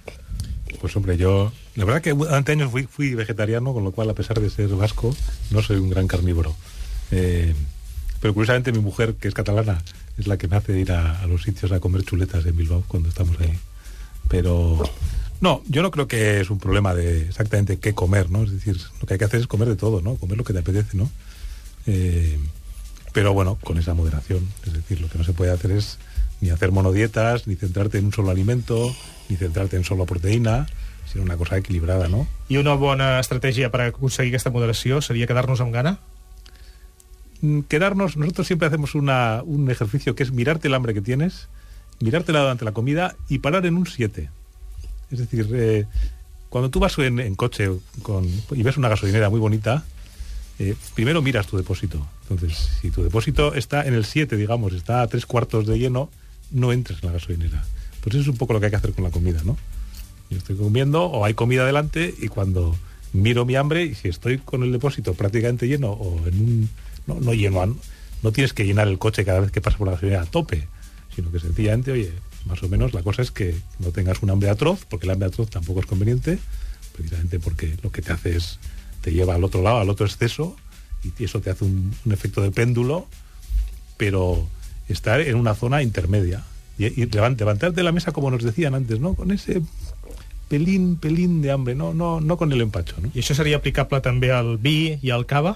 Pues 0.79 0.95
hombre, 0.95 1.17
yo... 1.17 1.51
La 1.75 1.83
verdad 1.83 2.01
que 2.01 2.13
durante 2.13 2.53
años 2.53 2.71
fui, 2.71 2.83
fui 2.83 3.13
vegetariano, 3.15 3.73
con 3.73 3.83
lo 3.83 3.91
cual, 3.91 4.09
a 4.09 4.15
pesar 4.15 4.39
de 4.39 4.49
ser 4.49 4.67
vasco, 4.69 5.15
no 5.51 5.61
soy 5.61 5.77
un 5.77 5.89
gran 5.89 6.07
carnívoro. 6.07 6.55
Eh, 7.11 7.53
pero 8.21 8.34
curiosamente 8.34 8.71
mi 8.71 8.80
mujer, 8.80 9.15
que 9.15 9.28
es 9.28 9.34
catalana, 9.34 9.82
es 10.17 10.28
la 10.28 10.38
que 10.38 10.47
me 10.47 10.56
hace 10.56 10.78
ir 10.80 10.91
a, 10.91 11.25
los 11.28 11.43
sitios 11.43 11.71
a 11.71 11.80
comer 11.80 12.04
chuletas 12.04 12.45
en 12.45 12.56
Bilbao 12.56 12.84
cuando 12.88 13.10
estamos 13.10 13.39
ahí. 13.39 13.58
Pero... 14.30 14.82
No, 15.41 15.62
yo 15.67 15.82
no 15.82 15.91
creo 15.91 16.08
que 16.08 16.39
es 16.39 16.49
un 16.49 16.60
problema 16.60 16.95
de 16.95 17.28
exactamente 17.28 17.78
qué 17.78 17.93
comer, 17.93 18.32
¿no? 18.32 18.43
Es 18.43 18.51
decir, 18.51 18.80
lo 19.01 19.08
que 19.08 19.15
hay 19.15 19.17
que 19.19 19.25
hacer 19.25 19.41
es 19.41 19.47
comer 19.47 19.67
de 19.67 19.75
todo, 19.75 20.01
¿no? 20.01 20.15
Comer 20.15 20.38
lo 20.38 20.43
que 20.43 20.54
te 20.54 20.60
apetece, 20.60 20.95
¿no? 20.95 21.12
Eh, 21.88 22.39
pero 23.12 23.34
bueno, 23.34 23.58
con 23.63 23.78
esa 23.78 23.93
moderación. 23.93 24.47
Es 24.65 24.73
decir, 24.73 25.01
lo 25.01 25.10
que 25.10 25.17
no 25.17 25.23
se 25.23 25.34
puede 25.34 25.51
hacer 25.51 25.71
es 25.71 25.99
ni 26.41 26.49
hacer 26.49 26.71
monodietas, 26.71 27.47
ni 27.47 27.56
centrarte 27.56 27.97
en 27.97 28.06
un 28.06 28.13
solo 28.13 28.32
alimento, 28.32 28.95
ni 29.30 29.36
centrarte 29.36 29.78
en 29.78 29.84
solo 29.84 30.06
proteína, 30.06 30.67
sino 31.12 31.23
una 31.23 31.38
cosa 31.38 31.58
equilibrada, 31.58 32.08
¿no? 32.08 32.28
I 32.49 32.58
una 32.58 32.75
bona 32.75 33.19
estratègia 33.19 33.71
per 33.71 33.86
aconseguir 33.86 34.34
aquesta 34.34 34.51
moderació 34.51 35.01
seria 35.01 35.28
quedar-nos 35.30 35.62
amb 35.63 35.73
gana? 35.73 35.97
Mm, 37.45 37.60
Quedarnos, 37.67 38.17
nosotros 38.17 38.47
siempre 38.47 38.67
hacemos 38.67 38.95
una- 38.95 39.41
un 39.45 39.69
ejercicio 39.69 40.15
que 40.15 40.23
es 40.23 40.31
mirarte 40.31 40.67
el 40.67 40.73
hambre 40.73 40.93
que 40.93 41.01
tienes, 41.01 41.47
mirártela 41.99 42.39
durante 42.41 42.65
la 42.65 42.71
comida 42.71 43.15
y 43.29 43.39
parar 43.39 43.65
en 43.65 43.75
un 43.77 43.86
7. 43.86 44.29
Es 45.12 45.19
decir, 45.19 45.47
eh, 45.53 45.86
cuando 46.49 46.69
tú 46.69 46.79
vas 46.79 46.97
en, 46.97 47.19
en 47.19 47.36
coche 47.36 47.69
con, 48.01 48.25
y 48.51 48.63
ves 48.63 48.77
una 48.77 48.89
gasolinera 48.89 49.29
muy 49.29 49.39
bonita, 49.39 49.84
eh, 50.58 50.75
primero 50.95 51.21
miras 51.21 51.47
tu 51.47 51.58
depósito. 51.58 52.05
Entonces, 52.29 52.58
si 52.81 52.89
tu 52.89 53.03
depósito 53.03 53.53
está 53.53 53.86
en 53.86 53.93
el 53.93 54.05
7, 54.05 54.36
digamos, 54.38 54.73
está 54.73 55.01
a 55.01 55.08
tres 55.08 55.25
cuartos 55.25 55.67
de 55.67 55.77
lleno, 55.77 56.10
no 56.51 56.71
entres 56.71 56.99
en 57.03 57.08
la 57.08 57.13
gasolinera. 57.13 57.63
Pues 58.01 58.15
eso 58.15 58.21
es 58.23 58.27
un 58.29 58.38
poco 58.38 58.53
lo 58.53 58.60
que 58.60 58.67
hay 58.67 58.71
que 58.71 58.77
hacer 58.77 58.93
con 58.93 59.03
la 59.03 59.12
comida, 59.12 59.41
¿no? 59.43 59.58
Yo 60.29 60.38
estoy 60.38 60.55
comiendo 60.55 61.03
o 61.05 61.23
hay 61.25 61.34
comida 61.36 61.65
delante 61.65 62.13
y 62.19 62.27
cuando 62.29 62.75
miro 63.13 63.45
mi 63.45 63.55
hambre 63.55 63.84
y 63.84 63.95
si 63.95 64.08
estoy 64.08 64.39
con 64.39 64.63
el 64.63 64.71
depósito 64.71 65.13
prácticamente 65.13 65.67
lleno 65.67 65.91
o 65.91 66.25
en 66.27 66.41
un... 66.41 66.69
No, 67.07 67.19
no 67.19 67.33
no 68.23 68.31
tienes 68.31 68.53
que 68.53 68.65
llenar 68.65 68.87
el 68.87 68.97
coche 68.97 69.23
cada 69.23 69.39
vez 69.39 69.51
que 69.51 69.61
pasas 69.61 69.77
por 69.77 69.87
la 69.87 69.93
gasolinera 69.93 70.23
a 70.23 70.25
tope, 70.25 70.67
sino 71.15 71.31
que 71.31 71.39
sencillamente, 71.39 71.91
oye, 71.91 72.11
más 72.45 72.61
o 72.63 72.69
menos 72.69 72.93
la 72.93 73.03
cosa 73.03 73.21
es 73.21 73.31
que 73.31 73.55
no 73.79 73.91
tengas 73.91 74.23
un 74.23 74.29
hambre 74.31 74.49
atroz, 74.49 74.85
porque 74.89 75.05
el 75.05 75.11
hambre 75.11 75.27
atroz 75.27 75.49
tampoco 75.49 75.79
es 75.81 75.85
conveniente, 75.85 76.39
precisamente 76.93 77.39
porque 77.39 77.75
lo 77.83 77.91
que 77.91 78.01
te 78.01 78.13
hace 78.13 78.35
es, 78.35 78.59
te 79.01 79.11
lleva 79.11 79.35
al 79.35 79.43
otro 79.43 79.61
lado, 79.61 79.79
al 79.79 79.89
otro 79.89 80.05
exceso, 80.05 80.55
y 81.03 81.23
eso 81.23 81.39
te 81.39 81.51
hace 81.51 81.65
un, 81.65 81.93
efecto 82.09 82.41
de 82.41 82.51
péndulo, 82.51 83.07
pero 83.97 84.47
estar 84.89 85.21
en 85.21 85.35
una 85.35 85.53
zona 85.53 85.83
intermedia. 85.83 86.43
Y, 86.77 87.03
y 87.03 87.05
de 87.05 87.83
la 87.83 87.91
mesa, 87.91 88.11
como 88.11 88.31
nos 88.31 88.43
decían 88.43 88.75
antes, 88.75 88.99
¿no? 88.99 89.13
Con 89.13 89.31
ese 89.31 89.61
pelín, 90.47 90.97
pelín 90.97 91.41
de 91.41 91.51
hambre, 91.51 91.75
no, 91.75 91.93
no, 91.93 92.21
no 92.21 92.37
con 92.37 92.51
el 92.51 92.61
empacho, 92.61 92.95
¿no? 93.01 93.09
I 93.13 93.21
això 93.21 93.35
seria 93.37 93.57
aplicable 93.57 94.01
també 94.05 94.31
al 94.33 94.57
vi 94.61 94.97
i 95.01 95.11
al 95.11 95.25
cava? 95.25 95.55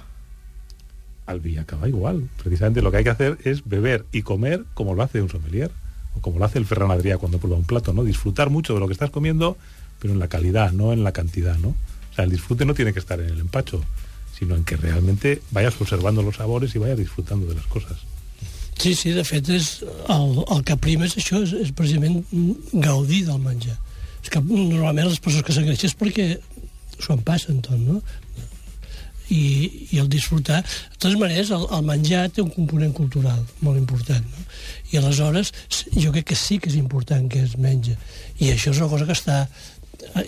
Al 1.30 1.42
vi 1.42 1.58
acaba 1.58 1.88
igual. 1.88 2.28
Precisamente 2.42 2.82
lo 2.82 2.90
que 2.90 2.98
hay 2.98 3.04
que 3.04 3.12
hacer 3.12 3.38
es 3.44 3.62
beber 3.64 4.04
y 4.12 4.24
comer 4.24 4.66
como 4.74 4.96
lo 4.96 5.04
hace 5.04 5.22
un 5.22 5.30
sommelier, 5.30 5.70
o 6.16 6.22
como 6.22 6.40
lo 6.40 6.46
hace 6.46 6.58
el 6.58 6.66
Ferran 6.66 6.90
Adrià 6.90 7.20
cuando 7.20 7.38
prueba 7.38 7.56
un 7.56 7.66
plato, 7.66 7.94
¿no? 7.94 8.04
Disfrutar 8.04 8.50
mucho 8.50 8.74
de 8.74 8.80
lo 8.80 8.88
que 8.88 8.94
estás 8.94 9.12
comiendo, 9.12 9.56
pero 10.00 10.12
en 10.12 10.20
la 10.20 10.28
calidad, 10.28 10.72
no 10.72 10.92
en 10.92 11.04
la 11.04 11.12
cantidad, 11.12 11.56
¿no? 11.60 11.70
O 11.70 12.14
sea, 12.16 12.26
el 12.26 12.32
disfrute 12.32 12.66
no 12.66 12.74
tiene 12.74 12.94
que 12.94 13.00
estar 13.00 13.20
en 13.20 13.30
el 13.30 13.40
empacho, 13.40 13.84
sino 14.40 14.56
en 14.56 14.64
que 14.64 14.76
realmente 14.76 15.44
vayas 15.52 15.80
observando 15.80 16.24
los 16.24 16.38
sabores 16.38 16.74
y 16.74 16.80
vayas 16.80 16.98
disfrutando 16.98 17.46
de 17.46 17.54
las 17.54 17.68
cosas. 17.68 18.00
Sí, 18.80 18.96
sí, 18.96 19.12
de 19.12 19.26
fet, 19.28 19.50
és, 19.54 19.84
el, 20.10 20.38
el 20.50 20.64
que 20.66 20.80
prima 20.82 21.06
és 21.06 21.14
això, 21.20 21.44
és, 21.46 21.54
és 21.62 21.70
precisament 21.76 22.24
gaudir 22.74 23.26
del 23.28 23.38
menjar. 23.44 23.76
És 24.24 24.32
que 24.34 24.42
normalment 24.42 25.12
les 25.12 25.22
persones 25.22 25.46
que 25.46 25.54
s'engreixen 25.54 25.92
és 25.92 25.98
perquè 26.00 26.28
s'ho 26.98 27.14
en 27.14 27.22
passen 27.28 27.62
tot, 27.62 27.78
no? 27.78 28.00
I, 29.30 29.42
i 29.94 30.00
el 30.02 30.10
disfrutar... 30.10 30.62
De 30.64 30.98
totes 30.98 31.18
maneres, 31.22 31.52
el, 31.56 31.66
el 31.76 31.84
menjar 31.86 32.28
té 32.34 32.42
un 32.42 32.52
component 32.54 32.94
cultural 32.98 33.42
molt 33.66 33.78
important, 33.80 34.26
no? 34.26 34.46
I 34.92 34.98
aleshores, 34.98 35.54
jo 35.94 36.14
crec 36.16 36.32
que 36.32 36.38
sí 36.38 36.58
que 36.60 36.72
és 36.72 36.78
important 36.80 37.30
que 37.30 37.44
es 37.46 37.58
menja. 37.62 37.94
I 38.40 38.54
això 38.56 38.74
és 38.74 38.82
una 38.82 38.90
cosa 38.90 39.06
que 39.06 39.18
està 39.18 39.44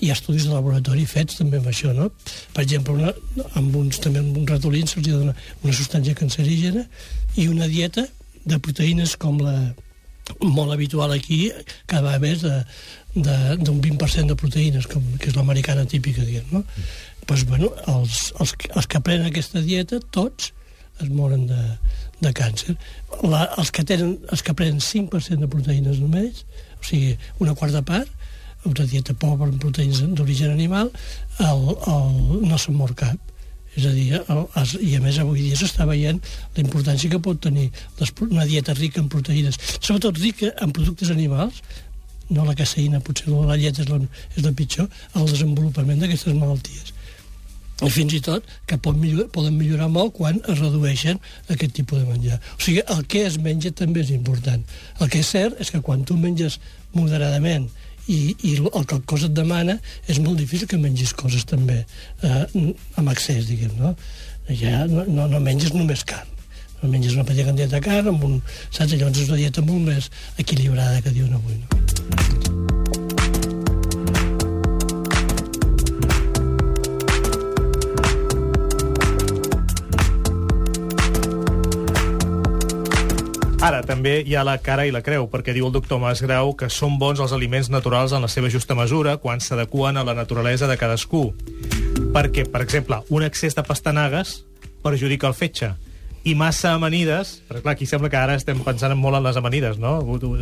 hi 0.01 0.09
ha 0.11 0.15
estudis 0.15 0.45
de 0.45 0.53
laboratori 0.53 1.05
fets 1.07 1.37
també 1.39 1.59
amb 1.61 1.69
això, 1.71 1.93
no? 1.95 2.09
Per 2.53 2.63
exemple, 2.63 2.95
una, 2.97 3.13
amb 3.59 3.75
uns, 3.79 4.01
també 4.03 4.21
amb 4.21 4.35
uns 4.37 4.51
ratolins 4.51 4.93
se'ls 4.93 5.07
dona 5.07 5.35
una 5.63 5.75
substància 5.75 6.17
cancerígena 6.17 6.83
i 7.39 7.47
una 7.47 7.69
dieta 7.71 8.05
de 8.43 8.59
proteïnes 8.59 9.15
com 9.21 9.39
la 9.41 9.55
molt 10.39 10.71
habitual 10.71 11.11
aquí, 11.11 11.49
cada 11.89 12.03
vegada 12.17 12.21
més 12.23 12.43
d'un 13.65 13.79
20% 13.83 14.31
de 14.31 14.37
proteïnes, 14.39 14.87
com, 14.87 15.03
que 15.19 15.31
és 15.31 15.35
l'americana 15.35 15.83
típica, 15.89 16.23
diguem, 16.23 16.45
no? 16.51 16.63
Doncs, 17.27 17.45
bueno, 17.47 17.71
els, 17.91 18.31
els, 18.41 18.55
els 18.75 18.89
que 18.89 19.01
prenen 19.03 19.29
aquesta 19.29 19.62
dieta, 19.63 20.01
tots 20.13 20.51
es 21.01 21.10
moren 21.10 21.47
de, 21.49 21.62
de 22.21 22.31
càncer. 22.38 22.75
La, 23.23 23.45
els, 23.57 23.71
que 23.73 23.86
tenen, 23.88 24.17
els 24.31 24.43
que 24.45 24.55
prenen 24.57 24.81
5% 24.84 25.41
de 25.41 25.49
proteïnes 25.51 26.01
només, 26.01 26.43
o 26.77 26.86
sigui, 26.86 27.15
una 27.43 27.55
quarta 27.57 27.84
part, 27.86 28.10
una 28.65 28.86
dieta 28.86 29.15
pobra 29.17 29.49
en 29.49 29.57
proteïnes 29.62 30.03
d'origen 30.17 30.53
animal, 30.53 30.91
el, 31.41 31.67
el, 31.89 32.41
no 32.45 32.60
se'n 32.62 32.77
mor 32.77 32.93
cap. 32.97 33.17
És 33.71 33.86
a 33.88 33.93
dir, 33.95 34.10
el, 34.19 34.41
es, 34.60 34.73
i 34.84 34.97
a 34.97 35.01
més 35.03 35.17
avui 35.21 35.45
dia 35.45 35.57
s'està 35.57 35.86
veient 35.88 36.19
la 36.57 36.63
importància 36.63 37.10
que 37.12 37.21
pot 37.23 37.39
tenir 37.39 37.69
les, 38.01 38.12
una 38.27 38.45
dieta 38.49 38.75
rica 38.75 38.99
en 38.99 39.07
proteïnes, 39.12 39.57
sobretot 39.79 40.19
rica 40.19 40.51
en 40.62 40.73
productes 40.75 41.13
animals, 41.13 41.62
no 42.31 42.45
la 42.47 42.55
caseïna, 42.55 42.99
potser 43.03 43.31
la 43.31 43.57
llet 43.60 43.79
és 43.79 43.88
la, 43.91 43.99
és 44.36 44.43
la 44.43 44.51
pitjor, 44.55 44.91
el 45.15 45.31
desenvolupament 45.31 46.03
d'aquestes 46.03 46.36
malalties. 46.36 46.91
I 47.82 47.89
fins 47.89 48.13
i 48.13 48.22
tot 48.22 48.46
que 48.70 48.78
pot 48.78 48.98
millor, 48.98 49.30
poden 49.34 49.56
millorar 49.58 49.88
molt 49.89 50.13
quan 50.17 50.38
es 50.46 50.60
redueixen 50.60 51.22
aquest 51.50 51.74
tipus 51.80 52.02
de 52.02 52.10
menjar. 52.10 52.38
O 52.58 52.62
sigui, 52.62 52.84
el 52.94 53.06
que 53.10 53.26
es 53.26 53.39
menja 53.41 53.74
també 53.74 54.04
és 54.06 54.12
important. 54.13 54.62
El 55.00 55.10
que 55.10 55.24
és 55.24 55.32
cert 55.34 55.62
és 55.62 55.74
que 55.74 55.82
quan 55.86 56.06
tu 56.06 56.17
menges 56.20 56.60
moderadament 56.94 57.70
i, 58.08 58.36
i 58.44 58.56
el 58.58 58.86
que 58.86 58.98
el 58.98 59.04
cos 59.08 59.26
et 59.28 59.34
demana 59.36 59.78
és 60.10 60.20
molt 60.20 60.39
difícil 60.41 60.70
que 60.70 60.80
mengis 60.82 61.13
coses 61.17 61.46
també 61.48 61.82
eh, 61.82 62.44
amb 62.98 63.13
excés, 63.13 63.48
diguem, 63.50 63.74
no? 63.80 63.96
Ja 64.50 64.86
no, 64.89 65.06
no, 65.08 65.28
no 65.32 65.41
menges 65.44 65.74
només 65.78 66.04
carn, 66.08 66.30
no 66.82 66.91
menges 66.91 67.15
una 67.17 67.26
petita 67.28 67.48
quantitat 67.50 67.78
de 67.78 67.84
carn, 67.86 68.13
amb 68.13 68.28
un, 68.28 68.38
saps? 68.70 68.96
Llavors 68.96 69.22
és 69.22 69.32
una 69.32 69.41
dieta 69.44 69.65
molt 69.65 69.86
més 69.91 70.12
equilibrada 70.41 71.04
que 71.06 71.13
diuen 71.15 71.38
avui, 71.38 71.62
no? 71.62 72.40
Ara, 83.62 83.84
també 83.86 84.24
hi 84.26 84.34
ha 84.34 84.41
la 84.41 84.56
cara 84.58 84.88
i 84.89 84.91
la 84.93 85.04
creu, 85.06 85.28
perquè 85.30 85.54
diu 85.54 85.67
el 85.67 85.74
doctor 85.76 86.00
Masgrau 86.02 86.56
que 86.58 86.65
són 86.74 86.95
bons 86.97 87.19
els 87.21 87.34
aliments 87.36 87.67
naturals 87.69 88.15
en 88.17 88.26
la 88.26 88.30
seva 88.34 88.50
justa 88.50 88.74
mesura 88.74 89.19
quan 89.21 89.38
s'adequen 89.38 90.02
a 90.02 90.04
la 90.08 90.15
naturalesa 90.17 90.65
de 90.65 90.80
cadascú. 90.82 91.28
Perquè, 92.15 92.47
per 92.50 92.63
exemple, 92.65 93.04
un 93.13 93.21
excés 93.28 93.54
de 93.54 93.62
pastanagues 93.62 94.39
perjudica 94.82 95.30
el 95.30 95.38
fetge, 95.38 95.76
i 96.26 96.34
massa 96.38 96.74
amanides, 96.74 97.36
perquè 97.45 97.62
clar, 97.62 97.76
aquí 97.78 97.86
sembla 97.89 98.10
que 98.10 98.17
ara 98.17 98.39
estem 98.39 98.60
pensant 98.65 98.97
molt 98.97 99.19
en 99.19 99.30
les 99.30 99.38
amanides, 99.38 99.78
no? 99.82 100.00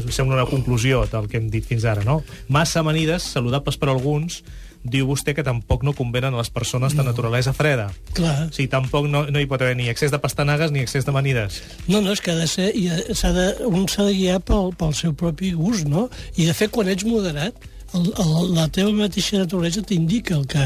Sembla 0.07 0.39
una 0.39 0.47
conclusió 0.47 1.03
del 1.11 1.27
que 1.27 1.43
hem 1.43 1.51
dit 1.51 1.67
fins 1.67 1.83
ara, 1.87 2.07
no? 2.07 2.21
Massa 2.47 2.79
amanides, 2.83 3.27
saludables 3.35 3.79
per 3.79 3.91
alguns, 3.91 4.41
diu 4.83 5.07
vostè 5.09 5.33
que 5.35 5.43
tampoc 5.43 5.83
no 5.83 5.91
convenen 5.93 6.33
a 6.33 6.39
les 6.39 6.49
persones 6.49 6.93
de 6.95 7.03
naturalesa 7.03 7.51
freda. 7.53 7.89
Clar. 8.15 8.47
O 8.47 8.53
sigui, 8.55 8.69
tampoc 8.71 9.09
no, 9.11 9.25
no 9.27 9.39
hi 9.41 9.47
pot 9.49 9.61
haver 9.61 9.75
ni 9.75 9.89
excés 9.91 10.11
de 10.13 10.19
pastanagues 10.23 10.71
ni 10.71 10.79
excés 10.85 11.03
d'amanides. 11.07 11.57
No, 11.91 11.99
no, 12.01 12.13
és 12.15 12.21
que 12.23 12.31
ha 12.31 12.37
de 12.39 12.47
ser, 12.47 12.69
i 12.79 12.87
ha- 12.89 13.01
s'ha 13.15 13.33
de, 13.35 13.47
un 13.67 13.87
s'ha 13.91 14.05
de 14.07 14.13
guiar 14.15 14.39
pel, 14.45 14.71
pel 14.79 14.95
seu 14.95 15.11
propi 15.13 15.51
gust, 15.57 15.83
no? 15.91 16.07
I, 16.37 16.45
de 16.47 16.55
fet, 16.55 16.71
quan 16.71 16.87
ets 16.87 17.03
moderat, 17.03 17.57
el, 17.97 18.07
el, 18.21 18.33
la 18.55 18.67
teva 18.71 18.93
mateixa 18.95 19.41
naturalesa 19.41 19.83
t'indica 19.83 20.35
el 20.37 20.47
que, 20.47 20.65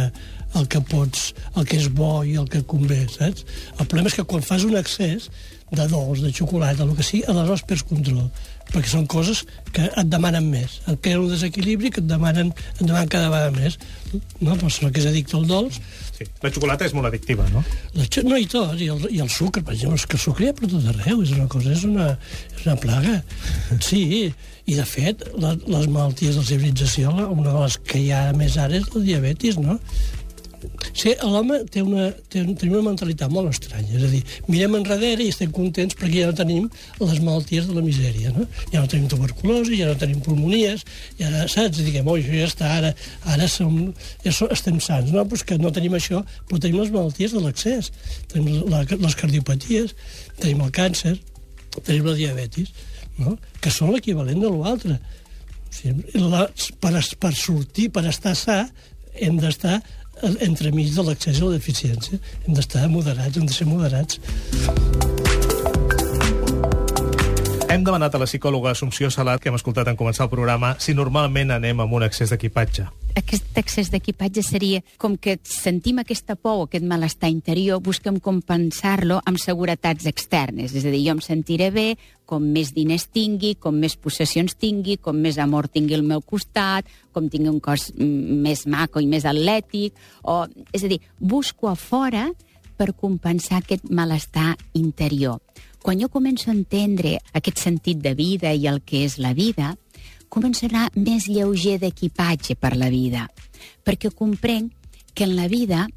el 0.60 0.67
que 0.69 0.82
pots, 0.86 1.32
el 1.58 1.65
que 1.65 1.80
és 1.82 1.89
bo 1.89 2.21
i 2.28 2.36
el 2.38 2.45
que 2.52 2.62
convé, 2.69 3.06
saps? 3.10 3.47
El 3.80 3.88
problema 3.88 4.12
és 4.12 4.19
que 4.19 4.28
quan 4.30 4.43
fas 4.45 4.65
un 4.67 4.78
excés 4.78 5.32
de 5.73 5.88
dolç, 5.89 6.21
de 6.21 6.30
xocolata, 6.30 6.84
el 6.86 6.93
que 6.93 7.02
sigui, 7.02 7.23
aleshores 7.26 7.63
perds 7.65 7.88
control 7.89 8.28
perquè 8.71 8.89
són 8.89 9.04
coses 9.10 9.43
que 9.73 9.89
et 9.89 10.08
demanen 10.10 10.47
més. 10.54 10.80
Et 10.88 11.02
creen 11.02 11.19
un 11.26 11.30
desequilibri 11.34 11.91
que 11.93 12.02
et 12.02 12.08
demanen, 12.10 12.54
et 12.78 12.86
demanen 12.86 13.10
cada 13.12 13.30
vegada 13.34 13.52
més. 13.58 13.76
No? 14.13 14.54
La 14.54 14.60
persona 14.62 14.91
que 14.93 15.02
és 15.04 15.10
addicta 15.10 15.38
al 15.41 15.49
dolç 15.49 15.82
Sí. 16.13 16.28
La 16.43 16.52
xocolata 16.54 16.86
és 16.86 16.91
molt 16.93 17.08
addictiva, 17.10 17.41
no? 17.49 17.63
la 17.97 18.04
xo- 18.06 18.21
no, 18.21 18.38
i 18.38 18.45
tot, 18.45 18.76
i 18.78 18.86
el, 18.93 18.99
i 19.10 19.17
el 19.23 19.32
sucre, 19.34 19.63
per 19.65 19.73
exemple, 19.73 19.97
és 19.97 20.04
que 20.06 20.13
el 20.13 20.21
sucre 20.21 20.45
hi 20.45 20.49
ha 20.52 20.54
per 20.54 20.67
tot 20.69 20.86
arreu, 20.91 21.23
és 21.26 21.32
una 21.34 21.47
cosa, 21.49 21.71
és 21.73 21.82
una, 21.89 22.12
és 22.54 22.67
una 22.67 22.76
plaga. 22.78 23.15
Sí, 23.82 24.04
i 24.69 24.76
de 24.78 24.86
fet, 24.86 25.26
la, 25.41 25.56
les 25.58 25.88
malalties 25.89 26.38
de 26.38 26.43
la 26.43 26.45
civilització, 26.52 27.15
una 27.34 27.49
de 27.49 27.63
les 27.63 27.80
que 27.89 28.04
hi 28.04 28.12
ha 28.13 28.28
més 28.38 28.60
ara 28.62 28.78
és 28.78 28.86
la 28.93 29.02
diabetis, 29.08 29.58
no? 29.58 29.80
Sí, 30.93 31.13
l'home 31.21 31.60
té 31.73 31.82
una, 31.84 32.10
té, 32.32 32.43
tenim 32.60 32.76
una 32.78 32.89
mentalitat 32.91 33.32
molt 33.34 33.49
estranya, 33.49 33.95
és 33.97 34.06
a 34.06 34.10
dir, 34.12 34.21
mirem 34.52 34.78
enrere 34.78 35.26
i 35.26 35.32
estem 35.34 35.52
contents 35.56 35.97
perquè 35.99 36.21
ja 36.21 36.30
no 36.30 36.38
tenim 36.38 36.69
les 37.02 37.19
malalties 37.23 37.67
de 37.69 37.76
la 37.78 37.84
misèria, 37.86 38.34
no? 38.36 38.45
Ja 38.71 38.84
no 38.84 38.91
tenim 38.91 39.10
tuberculosi, 39.12 39.80
ja 39.82 39.89
no 39.89 39.97
tenim 39.99 40.21
pulmonies, 40.26 40.86
ja, 41.19 41.32
saps? 41.52 41.82
Diguem, 41.82 42.08
oi, 42.13 42.21
això 42.21 42.38
ja 42.38 42.49
està, 42.52 42.71
ara, 42.78 42.93
ara 43.36 43.49
som, 43.52 43.76
ja 44.23 44.36
so, 44.36 44.47
estem 44.54 44.80
sants, 44.84 45.12
no? 45.15 45.26
Pues 45.30 45.45
que 45.47 45.58
no 45.62 45.73
tenim 45.73 45.97
això, 45.97 46.21
però 46.49 46.62
tenim 46.62 46.80
les 46.84 46.93
malalties 46.93 47.36
de 47.36 47.43
l'accés, 47.43 47.91
tenim 48.32 48.63
la, 48.71 48.84
les 48.93 49.19
cardiopaties, 49.19 49.97
tenim 50.39 50.63
el 50.67 50.73
càncer, 50.76 51.17
tenim 51.82 52.06
la 52.08 52.17
diabetis, 52.17 52.71
no? 53.17 53.38
que 53.62 53.73
són 53.73 53.93
l'equivalent 53.93 54.41
de 54.43 54.52
l'altre. 54.54 54.99
O 55.63 55.73
sigui, 55.73 56.21
la, 56.21 56.47
per, 56.82 56.93
per 57.19 57.34
sortir, 57.38 57.89
per 57.93 58.06
estar 58.10 58.36
sa, 58.38 58.63
hem 59.13 59.38
d'estar 59.41 59.80
entremig 60.24 60.94
de 60.96 61.04
l'accés 61.04 61.42
a 61.42 61.46
la 61.46 61.58
deficiència. 61.58 62.20
Hem 62.48 62.58
d'estar 62.58 62.88
moderats, 62.92 63.38
hem 63.38 63.48
de 63.50 63.54
ser 63.54 63.68
moderats. 63.68 64.20
Hem 67.74 67.84
demanat 67.84 68.14
a 68.14 68.22
la 68.22 68.28
psicòloga 68.30 68.72
Assumpció 68.72 69.10
Salat, 69.10 69.42
que 69.42 69.50
hem 69.50 69.58
escoltat 69.58 69.90
en 69.90 69.98
començar 69.98 70.28
el 70.28 70.34
programa, 70.34 70.76
si 70.80 70.94
normalment 70.94 71.56
anem 71.56 71.82
amb 71.82 71.98
un 71.98 72.06
excés 72.06 72.30
d'equipatge. 72.30 73.03
Aquest 73.13 73.58
excés 73.62 73.91
d'equipatge 73.93 74.41
seria 74.41 74.80
com 74.97 75.13
que 75.21 75.36
sentim 75.45 75.99
aquesta 76.02 76.34
por 76.34 76.58
o 76.58 76.63
aquest 76.65 76.86
malestar 76.89 77.30
interior, 77.30 77.78
busquem 77.86 78.17
compensar-lo 78.17 79.19
amb 79.30 79.38
seguretats 79.38 80.08
externes. 80.10 80.73
És 80.73 80.88
a 80.88 80.93
dir, 80.93 81.04
jo 81.06 81.13
em 81.13 81.21
sentiré 81.21 81.69
bé 81.69 81.86
com 82.26 82.41
més 82.56 82.71
diners 82.73 83.06
tingui, 83.13 83.54
com 83.54 83.78
més 83.78 83.93
possessions 84.02 84.58
tingui, 84.58 84.97
com 84.97 85.19
més 85.21 85.38
amor 85.38 85.69
tingui 85.69 85.93
al 85.93 86.08
meu 86.08 86.23
costat, 86.26 86.89
com 87.13 87.30
tingui 87.30 87.52
un 87.54 87.62
cos 87.62 87.91
mm, 87.93 88.39
més 88.47 88.65
maco 88.65 89.04
i 89.04 89.10
més 89.12 89.30
atlètic. 89.30 89.93
O, 90.26 90.47
és 90.73 90.82
a 90.82 90.89
dir, 90.89 90.97
busco 91.19 91.69
a 91.69 91.76
fora 91.78 92.32
per 92.78 92.95
compensar 92.97 93.62
aquest 93.62 93.91
malestar 93.93 94.56
interior. 94.73 95.38
Quan 95.84 96.02
jo 96.02 96.10
començo 96.10 96.49
a 96.49 96.58
entendre 96.58 97.19
aquest 97.38 97.62
sentit 97.62 98.02
de 98.02 98.15
vida 98.17 98.56
i 98.56 98.65
el 98.71 98.82
que 98.82 99.04
és 99.06 99.19
la 99.21 99.36
vida, 99.38 99.76
anar 100.41 100.89
més 100.96 101.28
lleuger 101.28 101.80
d'equipatge 101.80 102.56
per 102.56 102.76
la 102.76 102.89
vida, 102.89 103.28
perquè 103.84 104.10
comprenc 104.10 104.72
que 105.13 105.26
en 105.26 105.36
la 105.36 105.48
vida 105.48 105.88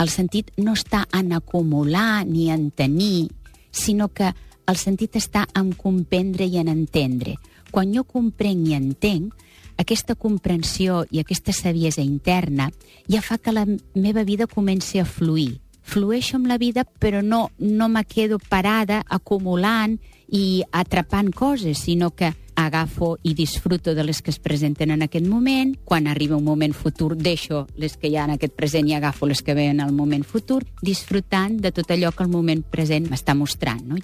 el 0.00 0.08
sentit 0.08 0.50
no 0.56 0.72
està 0.72 1.04
en 1.12 1.32
acumular 1.32 2.24
ni 2.24 2.50
en 2.50 2.70
tenir, 2.70 3.28
sinó 3.70 4.08
que 4.08 4.32
el 4.66 4.76
sentit 4.76 5.16
està 5.16 5.46
en 5.54 5.72
comprendre 5.72 6.46
i 6.46 6.58
en 6.58 6.68
entendre. 6.68 7.36
Quan 7.70 7.92
jo 7.92 8.04
comprenc 8.04 8.68
i 8.68 8.74
entenc, 8.74 9.34
aquesta 9.76 10.14
comprensió 10.14 11.04
i 11.10 11.20
aquesta 11.20 11.52
saviesa 11.52 12.02
interna 12.02 12.70
ja 13.08 13.22
fa 13.22 13.38
que 13.38 13.52
la 13.52 13.66
meva 13.94 14.24
vida 14.24 14.46
comenci 14.46 15.00
a 15.00 15.04
fluir. 15.04 15.60
Flueixo 15.82 16.36
amb 16.36 16.46
la 16.46 16.58
vida, 16.58 16.84
però 16.84 17.22
no, 17.22 17.50
no 17.58 17.88
me 17.88 18.04
quedo 18.04 18.38
parada 18.38 19.02
acumulant 19.08 19.98
i 20.28 20.62
atrapant 20.70 21.32
coses, 21.34 21.78
sinó 21.78 22.12
que 22.14 22.32
agafo 22.66 23.16
i 23.22 23.34
disfruto 23.34 23.94
de 23.94 24.04
les 24.04 24.22
que 24.22 24.30
es 24.30 24.38
presenten 24.38 24.90
en 24.90 25.02
aquest 25.02 25.26
moment. 25.26 25.76
Quan 25.84 26.06
arriba 26.06 26.36
un 26.36 26.44
moment 26.44 26.74
futur, 26.74 27.16
deixo 27.16 27.66
les 27.76 27.96
que 27.96 28.08
hi 28.08 28.16
ha 28.16 28.24
en 28.24 28.36
aquest 28.36 28.54
present 28.54 28.88
i 28.88 28.94
agafo 28.94 29.26
les 29.26 29.42
que 29.42 29.54
venen 29.54 29.80
al 29.80 29.92
moment 29.92 30.24
futur, 30.24 30.62
disfrutant 30.82 31.60
de 31.60 31.72
tot 31.72 31.90
allò 31.90 32.12
que 32.12 32.24
el 32.24 32.32
moment 32.32 32.62
present 32.62 33.10
m'està 33.10 33.34
mostrant. 33.34 33.82
No? 33.86 33.98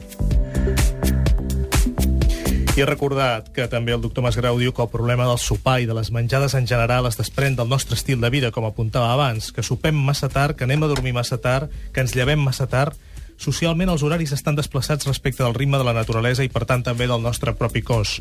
I 2.78 2.82
he 2.82 2.86
recordat 2.86 3.48
que 3.50 3.64
també 3.66 3.90
el 3.90 3.98
doctor 3.98 4.22
Masgrau 4.22 4.54
diu 4.60 4.70
que 4.70 4.84
el 4.84 4.90
problema 4.92 5.24
del 5.26 5.40
sopar 5.42 5.80
i 5.82 5.86
de 5.90 5.96
les 5.98 6.12
menjades 6.14 6.54
en 6.54 6.68
general 6.70 7.08
es 7.08 7.18
desprèn 7.18 7.56
del 7.58 7.66
nostre 7.66 7.98
estil 7.98 8.20
de 8.22 8.30
vida, 8.30 8.52
com 8.54 8.68
apuntava 8.68 9.08
abans, 9.10 9.48
que 9.50 9.64
sopem 9.66 9.98
massa 9.98 10.28
tard, 10.30 10.54
que 10.54 10.62
anem 10.62 10.86
a 10.86 10.90
dormir 10.92 11.10
massa 11.16 11.40
tard, 11.42 11.74
que 11.90 12.04
ens 12.06 12.14
llevem 12.14 12.38
massa 12.38 12.68
tard. 12.70 12.94
Socialment 13.38 13.92
els 13.92 14.02
horaris 14.02 14.32
estan 14.34 14.56
desplaçats 14.58 15.06
respecte 15.06 15.44
del 15.44 15.54
ritme 15.54 15.78
de 15.78 15.86
la 15.86 15.94
naturalesa 15.94 16.42
i, 16.42 16.50
per 16.50 16.64
tant, 16.66 16.82
també 16.82 17.06
del 17.06 17.22
nostre 17.22 17.54
propi 17.54 17.84
cos. 17.86 18.16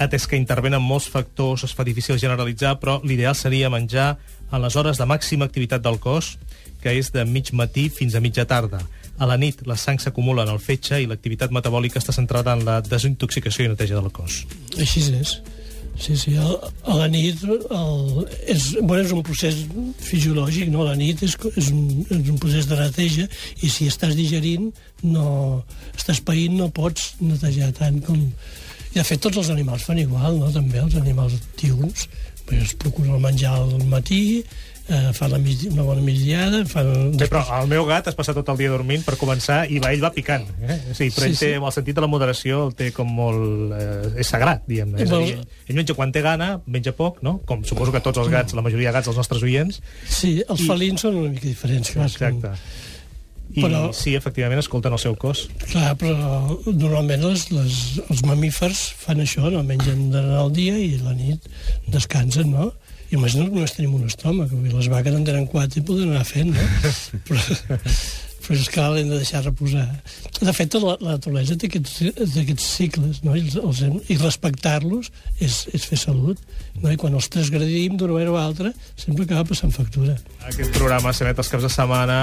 Atès 0.00 0.24
que 0.26 0.40
intervenen 0.40 0.80
molts 0.80 1.10
factors, 1.12 1.66
es 1.68 1.76
fa 1.76 1.84
difícil 1.84 2.16
generalitzar, 2.18 2.78
però 2.80 2.96
l'ideal 3.04 3.36
seria 3.36 3.70
menjar 3.70 4.16
a 4.50 4.60
les 4.62 4.76
hores 4.76 4.96
de 4.96 5.08
màxima 5.08 5.44
activitat 5.44 5.84
del 5.84 6.00
cos, 6.00 6.38
que 6.80 6.96
és 6.96 7.12
de 7.12 7.24
mig 7.28 7.52
matí 7.52 7.90
fins 7.92 8.16
a 8.16 8.24
mitja 8.24 8.48
tarda. 8.48 8.80
A 9.20 9.28
la 9.28 9.36
nit, 9.36 9.60
la 9.68 9.76
sang 9.76 10.00
s'acumula 10.00 10.46
en 10.46 10.54
el 10.54 10.60
fetge 10.60 10.98
i 11.02 11.06
l'activitat 11.06 11.52
metabòlica 11.52 12.00
està 12.00 12.16
centrada 12.16 12.56
en 12.56 12.64
la 12.64 12.80
desintoxicació 12.80 13.68
i 13.68 13.74
neteja 13.74 14.00
del 14.00 14.08
cos. 14.10 14.46
Així 14.80 15.04
és. 15.20 15.36
Sí, 15.98 16.16
sí, 16.16 16.34
el, 16.34 16.56
a 16.88 16.96
la 16.96 17.06
nit 17.10 17.42
el, 17.44 18.24
és, 18.50 18.72
bueno, 18.80 19.02
és 19.04 19.12
un 19.14 19.22
procés 19.26 19.58
fisiològic, 20.02 20.70
no? 20.72 20.86
La 20.88 20.96
nit 20.98 21.20
és, 21.22 21.36
és, 21.52 21.68
un, 21.70 22.02
és 22.08 22.32
un 22.32 22.40
procés 22.42 22.66
de 22.70 22.78
neteja 22.80 23.28
i 23.60 23.70
si 23.70 23.86
estàs 23.90 24.16
digerint, 24.18 24.70
no, 25.04 25.62
estàs 25.94 26.22
païnt, 26.24 26.56
no 26.58 26.72
pots 26.74 27.12
netejar 27.20 27.70
tant 27.78 28.00
com... 28.06 28.18
I 28.92 28.98
de 28.98 29.06
fet 29.08 29.22
tots 29.24 29.38
els 29.40 29.52
animals 29.52 29.86
fan 29.88 30.00
igual, 30.02 30.36
no? 30.40 30.50
També 30.52 30.80
els 30.82 30.96
animals 31.00 31.38
diurns, 31.60 32.08
pues, 32.48 32.66
es 32.66 32.74
procuren 32.76 33.14
el 33.16 33.22
menjar 33.22 33.54
al 33.60 33.86
matí, 33.88 34.42
eh, 34.92 35.12
fan 35.16 35.32
la 35.32 35.38
mig, 35.42 35.62
una 35.70 35.82
bona 35.86 36.02
migdiada, 36.04 36.60
fan... 36.68 36.90
Bé, 37.16 37.26
però 37.32 37.40
el 37.62 37.70
meu 37.70 37.86
gat 37.88 38.10
es 38.12 38.16
passa 38.18 38.34
tot 38.36 38.48
el 38.52 38.60
dia 38.60 38.70
dormint 38.72 39.02
per 39.06 39.16
començar 39.20 39.62
i 39.72 39.80
va, 39.82 39.90
ell 39.96 40.02
va 40.04 40.12
picant. 40.14 40.44
Eh? 40.60 40.76
Sí, 40.92 41.08
però 41.14 41.24
Sí, 41.26 41.32
ell 41.32 41.38
té, 41.40 41.50
sí. 41.54 41.58
el 41.58 41.72
sentit 41.78 41.96
de 41.98 42.04
la 42.04 42.10
moderació 42.12 42.66
el 42.68 42.76
té 42.78 42.90
com 42.96 43.08
molt... 43.08 43.72
Eh, 43.78 44.12
és 44.22 44.30
sagrat, 44.34 44.62
diguem-ne. 44.68 45.08
Vol- 45.10 45.26
dir, 45.30 45.40
ell 45.68 45.80
menja 45.80 45.96
quan 45.98 46.12
té 46.14 46.22
gana, 46.24 46.52
menja 46.66 46.92
poc, 46.96 47.22
no? 47.26 47.38
Com 47.48 47.64
suposo 47.68 47.90
que 47.94 48.04
tots 48.04 48.20
els 48.22 48.30
gats, 48.32 48.54
la 48.58 48.62
majoria 48.66 48.92
de 48.92 48.96
gats 49.00 49.10
dels 49.10 49.18
nostres 49.24 49.42
oients. 49.48 49.82
Sí, 50.08 50.38
els 50.48 50.60
I- 50.62 50.70
felins 50.70 51.06
són 51.08 51.18
una 51.24 51.32
mica 51.34 51.48
diferents. 51.50 51.94
són- 51.96 52.06
Exacte. 52.06 52.52
I 53.52 53.60
Però- 53.60 53.90
sí, 53.92 54.14
efectivament, 54.16 54.62
escolten 54.62 54.94
el 54.96 54.98
seu 55.02 55.12
cos. 55.20 55.42
Clar, 55.68 55.90
però 56.00 56.54
normalment 56.72 57.20
les, 57.26 57.42
les, 57.52 57.74
els 58.08 58.22
mamífers 58.24 58.78
fan 59.02 59.20
això, 59.20 59.50
no? 59.52 59.60
mengen 59.62 60.06
durant 60.14 60.38
el 60.46 60.52
dia 60.56 60.78
i 60.80 60.94
la 61.02 61.12
nit 61.12 61.44
descansen, 61.92 62.48
no? 62.54 62.70
I 63.12 63.16
imagino 63.18 63.44
que 63.44 63.58
només 63.58 63.74
tenim 63.76 63.92
un 63.98 64.06
estómac, 64.08 64.52
les 64.72 64.86
vaques 64.88 65.12
en 65.12 65.26
tenen 65.28 65.44
quatre 65.52 65.82
i 65.82 65.84
poden 65.84 66.14
anar 66.14 66.24
fent, 66.24 66.54
no? 66.56 66.92
però, 67.28 67.76
però 68.42 68.58
és 68.58 68.68
que 68.72 68.84
l'hem 68.94 69.10
de 69.10 69.18
deixar 69.20 69.42
reposar. 69.44 69.86
De 70.42 70.52
fet, 70.56 70.74
la, 70.82 70.96
la 71.00 71.16
naturalesa 71.16 71.56
té 71.58 71.68
aquests, 71.70 72.00
aquests 72.42 72.66
cicles, 72.76 73.20
no? 73.22 73.36
I, 73.38 73.44
els, 73.46 73.56
els 73.60 73.82
hem, 73.86 73.98
i 74.10 74.16
respectar-los 74.18 75.10
és, 75.38 75.62
és 75.72 75.86
fer 75.88 75.98
salut. 76.00 76.40
No? 76.80 76.90
I 76.90 76.98
quan 77.00 77.14
els 77.14 77.28
transgredim 77.32 77.96
d'una 78.00 78.16
manera 78.16 78.34
o 78.34 78.38
altra, 78.40 78.72
sempre 78.98 79.26
acaba 79.26 79.46
passant 79.52 79.74
factura. 79.74 80.16
Aquest 80.50 80.74
programa 80.74 81.12
s'emet 81.14 81.38
els 81.38 81.52
caps 81.52 81.66
de 81.68 81.72
setmana, 81.72 82.18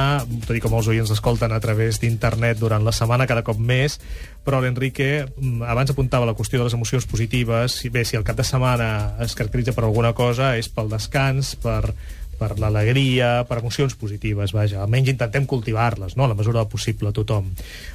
tot 0.46 0.58
i 0.58 0.64
que 0.64 0.72
molts 0.72 0.90
oients 0.92 1.14
escolten 1.16 1.56
a 1.56 1.62
través 1.64 2.02
d'internet 2.04 2.60
durant 2.60 2.84
la 2.84 2.96
setmana, 2.96 3.30
cada 3.30 3.46
cop 3.48 3.60
més, 3.60 4.00
però 4.46 4.62
l'Enrique 4.64 5.26
mm, 5.26 5.64
abans 5.70 5.94
apuntava 5.94 6.28
la 6.28 6.36
qüestió 6.38 6.60
de 6.60 6.68
les 6.68 6.76
emocions 6.78 7.08
positives. 7.10 7.80
Bé, 7.94 8.06
si 8.06 8.20
el 8.20 8.26
cap 8.28 8.40
de 8.40 8.48
setmana 8.48 8.90
es 9.24 9.36
caracteritza 9.38 9.76
per 9.78 9.86
alguna 9.88 10.14
cosa, 10.18 10.56
és 10.60 10.72
pel 10.74 10.92
descans, 10.92 11.56
per 11.62 11.94
per 12.40 12.56
l'alegria, 12.62 13.44
per 13.50 13.60
emocions 13.60 13.98
positives, 14.00 14.54
vaja. 14.56 14.80
Almenys 14.84 15.12
intentem 15.14 15.46
cultivar-les, 15.50 16.16
no?, 16.18 16.26
a 16.26 16.32
la 16.32 16.38
mesura 16.40 16.62
del 16.62 16.72
possible 16.72 17.12
tothom. 17.16 17.52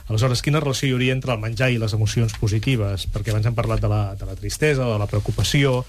Aleshores, 0.09 0.45
quina 0.45 0.63
relació 0.63 0.91
hi 0.91 0.95
hauria 0.99 1.17
entre 1.17 1.33
el 1.35 1.43
menjar 1.43 1.73
i 1.73 1.81
les 1.81 1.97
emocions 1.97 2.37
positives? 2.41 3.09
Perquè 3.15 3.33
abans 3.33 3.49
hem 3.49 3.57
parlat 3.57 3.83
de 3.83 3.91
la, 3.91 4.05
de 4.21 4.29
la 4.29 4.37
tristesa, 4.39 4.85
de 4.85 5.01
la 5.01 5.11
preocupació, 5.11 5.81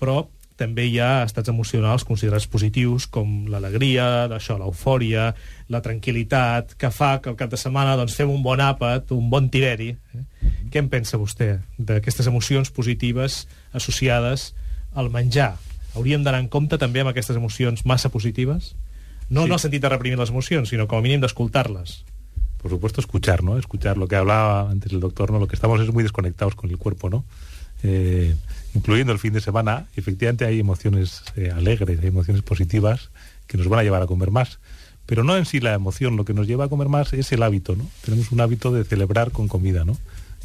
però 0.00 0.22
també 0.56 0.86
hi 0.86 1.00
ha 1.02 1.24
estats 1.24 1.50
emocionals 1.50 2.04
considerats 2.06 2.46
positius 2.50 3.08
com 3.10 3.48
l'alegria, 3.50 4.28
això, 4.36 4.54
l'eufòria, 4.60 5.32
la 5.74 5.82
tranquil·litat, 5.82 6.76
que 6.78 6.90
fa 6.94 7.16
que 7.22 7.32
al 7.32 7.38
cap 7.40 7.50
de 7.50 7.58
setmana 7.58 7.96
doncs, 7.98 8.14
fem 8.14 8.30
un 8.30 8.42
bon 8.44 8.62
àpat, 8.62 9.10
un 9.16 9.30
bon 9.32 9.50
tiberi. 9.50 9.90
Eh? 10.14 10.24
Què 10.70 10.82
en 10.82 10.90
pensa 10.92 11.18
vostè 11.18 11.56
d'aquestes 11.78 12.30
emocions 12.30 12.70
positives 12.74 13.44
associades 13.74 14.52
al 14.94 15.10
menjar? 15.10 15.56
Hauríem 15.94 16.24
d'anar 16.24 16.42
en 16.42 16.48
compte 16.52 16.78
també 16.78 17.02
amb 17.02 17.12
aquestes 17.12 17.36
emocions 17.38 17.84
massa 17.86 18.10
positives? 18.10 18.74
No, 19.28 19.44
sí. 19.44 19.48
no 19.48 19.54
el 19.54 19.62
sentit 19.62 19.82
de 19.82 19.92
reprimir 19.92 20.18
les 20.18 20.30
emocions, 20.30 20.68
sino 20.68 20.88
como 20.88 21.02
mínim 21.02 21.22
d'escoltar-les. 21.22 22.02
Por 22.60 22.70
supuesto, 22.70 23.00
escuchar, 23.00 23.42
¿no? 23.44 23.58
Escuchar 23.58 23.98
lo 23.98 24.08
que 24.08 24.16
hablaba 24.16 24.70
antes 24.70 24.92
el 24.92 25.00
doctor, 25.00 25.30
¿no? 25.30 25.38
Lo 25.38 25.48
que 25.48 25.54
estamos 25.54 25.80
es 25.80 25.92
muy 25.92 26.02
desconectados 26.02 26.54
con 26.54 26.70
el 26.70 26.78
cuerpo, 26.78 27.10
¿no? 27.10 27.24
Eh, 27.82 28.34
incluyendo 28.74 29.12
el 29.12 29.18
fin 29.18 29.34
de 29.34 29.42
semana, 29.42 29.86
efectivamente 29.96 30.46
hay 30.46 30.60
emociones 30.60 31.22
eh, 31.36 31.50
alegres, 31.54 32.00
hay 32.00 32.08
emociones 32.08 32.42
positivas 32.42 33.10
que 33.46 33.58
nos 33.58 33.68
van 33.68 33.80
a 33.80 33.82
llevar 33.82 34.02
a 34.02 34.06
comer 34.06 34.30
más. 34.30 34.58
Pero 35.06 35.22
no 35.22 35.36
en 35.36 35.44
sí 35.44 35.60
la 35.60 35.74
emoción, 35.74 36.16
lo 36.16 36.24
que 36.24 36.32
nos 36.32 36.46
lleva 36.46 36.64
a 36.64 36.68
comer 36.68 36.88
más 36.88 37.12
es 37.12 37.30
el 37.32 37.42
hábito, 37.42 37.76
¿no? 37.76 37.86
Tenemos 38.02 38.32
un 38.32 38.40
hábito 38.40 38.72
de 38.72 38.84
celebrar 38.84 39.30
con 39.30 39.48
comida, 39.48 39.84
¿no? 39.84 39.98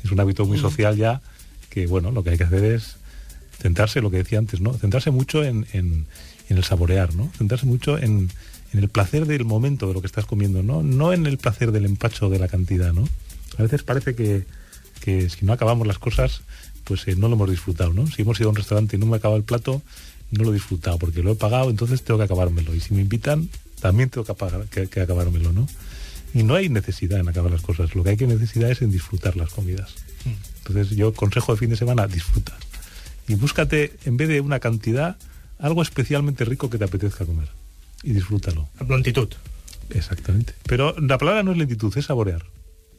Es 0.03 0.11
un 0.11 0.19
hábito 0.19 0.45
muy 0.45 0.57
mm. 0.57 0.61
social 0.61 0.97
ya 0.97 1.21
que, 1.69 1.87
bueno, 1.87 2.11
lo 2.11 2.23
que 2.23 2.31
hay 2.31 2.37
que 2.37 2.43
hacer 2.43 2.63
es 2.65 2.97
centrarse, 3.59 4.01
lo 4.01 4.09
que 4.09 4.17
decía 4.17 4.39
antes, 4.39 4.61
¿no? 4.61 4.73
Centrarse 4.73 5.11
mucho 5.11 5.43
en, 5.43 5.67
en, 5.73 6.05
el 6.49 6.63
saborear, 6.63 7.13
¿no? 7.13 7.31
Centrarse 7.37 7.65
mucho 7.65 7.97
en, 7.97 8.29
en, 8.73 8.79
el 8.79 8.89
placer 8.89 9.27
del 9.27 9.45
momento 9.45 9.87
de 9.87 9.93
lo 9.93 10.01
que 10.01 10.07
estás 10.07 10.25
comiendo, 10.25 10.63
¿no? 10.63 10.81
No 10.81 11.13
en 11.13 11.25
el 11.27 11.37
placer 11.37 11.71
del 11.71 11.85
empacho 11.85 12.29
de 12.29 12.39
la 12.39 12.47
cantidad, 12.47 12.93
¿no? 12.93 13.07
A 13.57 13.63
veces 13.63 13.83
parece 13.83 14.15
que, 14.15 14.45
que 15.01 15.29
si 15.29 15.45
no 15.45 15.53
acabamos 15.53 15.85
las 15.85 15.99
cosas, 15.99 16.41
pues 16.85 17.07
eh, 17.07 17.15
no 17.15 17.27
lo 17.27 17.35
hemos 17.35 17.49
disfrutado, 17.49 17.93
¿no? 17.93 18.07
Si 18.07 18.23
hemos 18.23 18.39
ido 18.39 18.49
a 18.49 18.51
un 18.51 18.55
restaurante 18.55 18.95
y 18.95 18.99
no 18.99 19.05
me 19.05 19.17
acaba 19.17 19.35
el 19.35 19.43
plato, 19.43 19.81
no 20.31 20.43
lo 20.43 20.51
he 20.51 20.53
disfrutado 20.53 20.97
porque 20.97 21.21
lo 21.21 21.31
he 21.31 21.35
pagado, 21.35 21.69
entonces 21.69 22.01
tengo 22.01 22.17
que 22.17 22.25
acabármelo. 22.25 22.73
Y 22.73 22.79
si 22.79 22.93
me 22.93 23.01
invitan, 23.01 23.49
también 23.81 24.09
tengo 24.09 24.25
que, 24.25 24.33
pagar, 24.33 24.65
que, 24.67 24.87
que 24.87 25.01
acabármelo, 25.01 25.53
¿no? 25.53 25.67
Y 26.33 26.43
no 26.43 26.55
hay 26.55 26.69
necesidad 26.69 27.19
en 27.19 27.27
acabar 27.27 27.51
las 27.51 27.61
cosas, 27.61 27.93
lo 27.95 28.03
que 28.03 28.11
hay 28.11 28.17
que 28.17 28.27
necesidad 28.27 28.71
es 28.71 28.81
en 28.81 28.91
disfrutar 28.91 29.35
las 29.35 29.51
comidas. 29.51 29.93
Mm. 30.25 30.67
Entonces 30.67 30.95
yo 30.95 31.13
consejo 31.13 31.53
de 31.53 31.59
fin 31.59 31.69
de 31.69 31.75
semana, 31.75 32.07
disfruta 32.07 32.55
y 33.29 33.35
búscate, 33.35 33.93
en 34.05 34.17
vez 34.17 34.27
de 34.27 34.41
una 34.41 34.59
cantidad, 34.59 35.15
algo 35.59 35.81
especialmente 35.81 36.43
rico 36.43 36.69
que 36.69 36.77
te 36.77 36.85
apetezca 36.85 37.25
comer. 37.25 37.47
Y 38.03 38.13
disfrútalo. 38.13 38.67
Lentitud. 38.89 39.29
Exactamente. 39.91 40.53
Pero 40.63 40.95
la 40.99 41.17
palabra 41.17 41.43
no 41.43 41.51
es 41.51 41.57
lentitud, 41.57 41.95
es 41.95 42.05
saborear. 42.05 42.43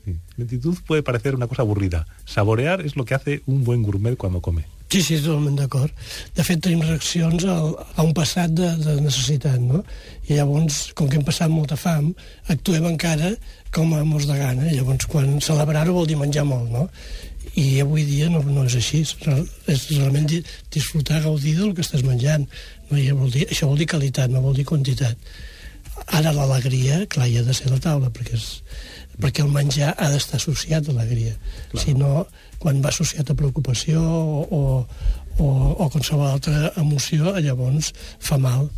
Sí. 0.05 0.15
Lentitud 0.37 0.77
puede 0.87 1.03
parecer 1.03 1.35
una 1.35 1.49
cosa 1.49 1.63
avorrida. 1.63 2.07
Saborear 2.25 2.81
és 2.81 2.97
lo 2.97 3.05
que 3.05 3.15
hace 3.15 3.43
un 3.47 3.65
buen 3.65 3.83
gourmet 3.83 4.17
cuando 4.17 4.41
come. 4.41 4.65
Sí, 4.91 5.03
sí, 5.03 5.21
totalment 5.23 5.55
d'acord. 5.55 5.93
De 6.35 6.43
fet, 6.43 6.59
tenim 6.65 6.81
reaccions 6.83 7.45
al, 7.47 7.77
a 7.95 8.03
un 8.03 8.15
passat 8.17 8.51
de, 8.51 8.73
de 8.81 8.97
necessitat, 9.05 9.61
no? 9.63 9.85
I 10.27 10.41
llavors, 10.41 10.81
com 10.99 11.07
que 11.07 11.21
hem 11.21 11.27
passat 11.27 11.53
molta 11.53 11.79
fam, 11.79 12.09
actuem 12.51 12.89
encara 12.91 13.37
com 13.71 13.93
a 13.95 14.03
mos 14.03 14.27
de 14.27 14.39
gana. 14.39 14.67
Llavors, 14.73 15.07
quan 15.11 15.39
celebrar-ho 15.47 15.95
vol 15.95 16.11
dir 16.11 16.19
menjar 16.19 16.43
molt, 16.49 16.73
no? 16.75 16.89
I 17.59 17.81
avui 17.83 18.05
dia 18.07 18.29
no, 18.31 18.43
no 18.47 18.65
és 18.69 18.77
així. 18.79 19.03
És 19.03 19.87
realment 19.91 20.29
disfrutar, 20.73 21.23
gaudir 21.25 21.57
del 21.59 21.75
que 21.75 21.85
estàs 21.85 22.05
menjant. 22.07 22.47
No? 22.91 22.99
I 22.99 23.11
vol 23.17 23.33
dir, 23.35 23.47
això 23.51 23.71
vol 23.71 23.81
dir 23.81 23.89
qualitat, 23.91 24.31
no 24.31 24.45
vol 24.45 24.59
dir 24.59 24.67
quantitat. 24.69 25.19
Ara 26.17 26.33
l'alegria, 26.33 27.05
clar, 27.11 27.29
hi 27.29 27.41
ha 27.41 27.47
de 27.47 27.55
ser 27.57 27.71
la 27.73 27.81
taula 27.83 28.09
perquè, 28.15 28.39
és, 28.39 28.63
perquè 29.21 29.45
el 29.45 29.51
menjar 29.53 29.93
ha 29.97 30.09
d'estar 30.13 30.41
associat 30.41 30.89
a 30.89 30.95
l'alegria. 30.97 31.35
Si 31.77 31.95
no, 31.99 32.25
quan 32.61 32.81
va 32.85 32.93
associat 32.93 33.33
a 33.33 33.37
preocupació 33.37 34.01
o, 34.01 34.47
o, 34.61 34.63
o, 35.41 35.51
o 35.51 35.91
qualsevol 35.91 36.31
altra 36.31 36.73
emoció 36.81 37.37
llavors 37.41 37.93
fa 38.21 38.41
mal 38.41 38.69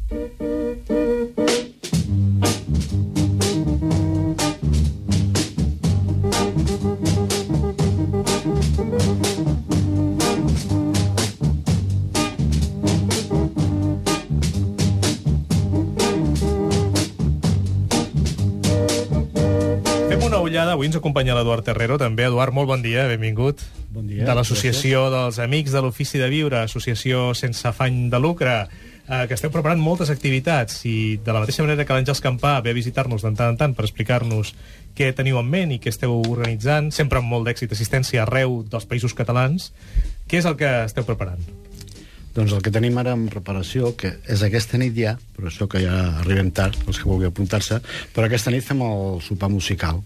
ullada. 20.62 20.76
Avui 20.76 20.86
ens 20.86 20.96
acompanya 20.96 21.34
l'Eduard 21.34 21.64
Terrero, 21.64 21.98
també. 21.98 22.26
Eduard, 22.26 22.54
molt 22.54 22.68
bon 22.68 22.82
dia, 22.82 23.06
benvingut. 23.10 23.62
Bon 23.90 24.06
dia. 24.06 24.24
De 24.24 24.34
l'Associació 24.34 25.08
dels 25.10 25.38
Amics 25.42 25.72
de 25.72 25.82
l'Ofici 25.82 26.18
de 26.18 26.28
Viure, 26.30 26.62
associació 26.62 27.32
sense 27.34 27.66
afany 27.68 28.08
de 28.10 28.20
lucre, 28.20 28.68
eh, 29.08 29.24
que 29.26 29.34
esteu 29.34 29.50
preparant 29.50 29.80
moltes 29.80 30.10
activitats 30.10 30.84
i 30.86 31.18
de 31.24 31.32
la 31.32 31.42
mateixa 31.42 31.66
manera 31.66 31.84
que 31.84 31.94
l'Àngels 31.96 32.22
Campà 32.22 32.60
ve 32.62 32.70
a 32.70 32.78
visitar-nos 32.78 33.22
de 33.22 33.34
tant 33.34 33.50
en 33.50 33.58
tant 33.58 33.74
per 33.74 33.84
explicar-nos 33.84 34.54
què 34.94 35.10
teniu 35.16 35.40
en 35.40 35.50
ment 35.50 35.72
i 35.72 35.80
què 35.80 35.90
esteu 35.90 36.14
organitzant, 36.20 36.92
sempre 36.92 37.18
amb 37.18 37.28
molt 37.28 37.48
d'èxit 37.48 37.72
assistència 37.72 38.22
arreu 38.22 38.62
dels 38.62 38.86
països 38.86 39.14
catalans. 39.14 39.72
Què 40.28 40.38
és 40.38 40.46
el 40.46 40.56
que 40.56 40.70
esteu 40.84 41.04
preparant? 41.04 41.42
Doncs 42.32 42.52
el 42.54 42.62
que 42.64 42.70
tenim 42.72 42.96
ara 42.96 43.12
en 43.12 43.26
preparació, 43.28 43.92
que 43.96 44.14
és 44.24 44.40
aquesta 44.40 44.78
nit 44.80 44.94
ja, 44.96 45.18
però 45.36 45.50
això 45.50 45.66
que 45.68 45.82
ja 45.82 46.20
arribem 46.22 46.48
tard, 46.50 46.78
els 46.86 46.96
que 46.96 47.08
vulgueu 47.10 47.28
apuntar-se, 47.28 47.82
però 48.14 48.24
aquesta 48.24 48.50
nit 48.54 48.64
fem 48.64 48.80
el 48.86 49.20
sopar 49.20 49.50
musical, 49.52 50.00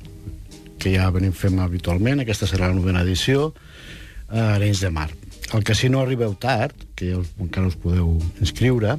que 0.78 0.94
ja 0.96 1.10
venim 1.14 1.34
fent 1.36 1.60
habitualment, 1.62 2.22
aquesta 2.22 2.48
serà 2.48 2.70
la 2.70 2.78
novena 2.78 3.04
edició, 3.06 3.52
a 4.28 4.54
Arenys 4.56 4.82
de 4.82 4.90
Mar. 4.90 5.10
El 5.54 5.62
que 5.62 5.76
si 5.78 5.88
no 5.88 6.00
arribeu 6.02 6.34
tard, 6.42 6.74
que 6.98 7.12
ja 7.12 7.20
encara 7.42 7.70
us 7.70 7.76
podeu 7.78 8.16
inscriure, 8.42 8.96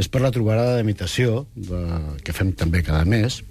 és 0.00 0.08
per 0.08 0.22
la 0.24 0.32
trobada 0.32 0.78
d'imitació, 0.78 1.44
de, 1.54 1.82
que 2.24 2.32
fem 2.36 2.54
també 2.56 2.80
cada 2.86 3.04
mes, 3.04 3.42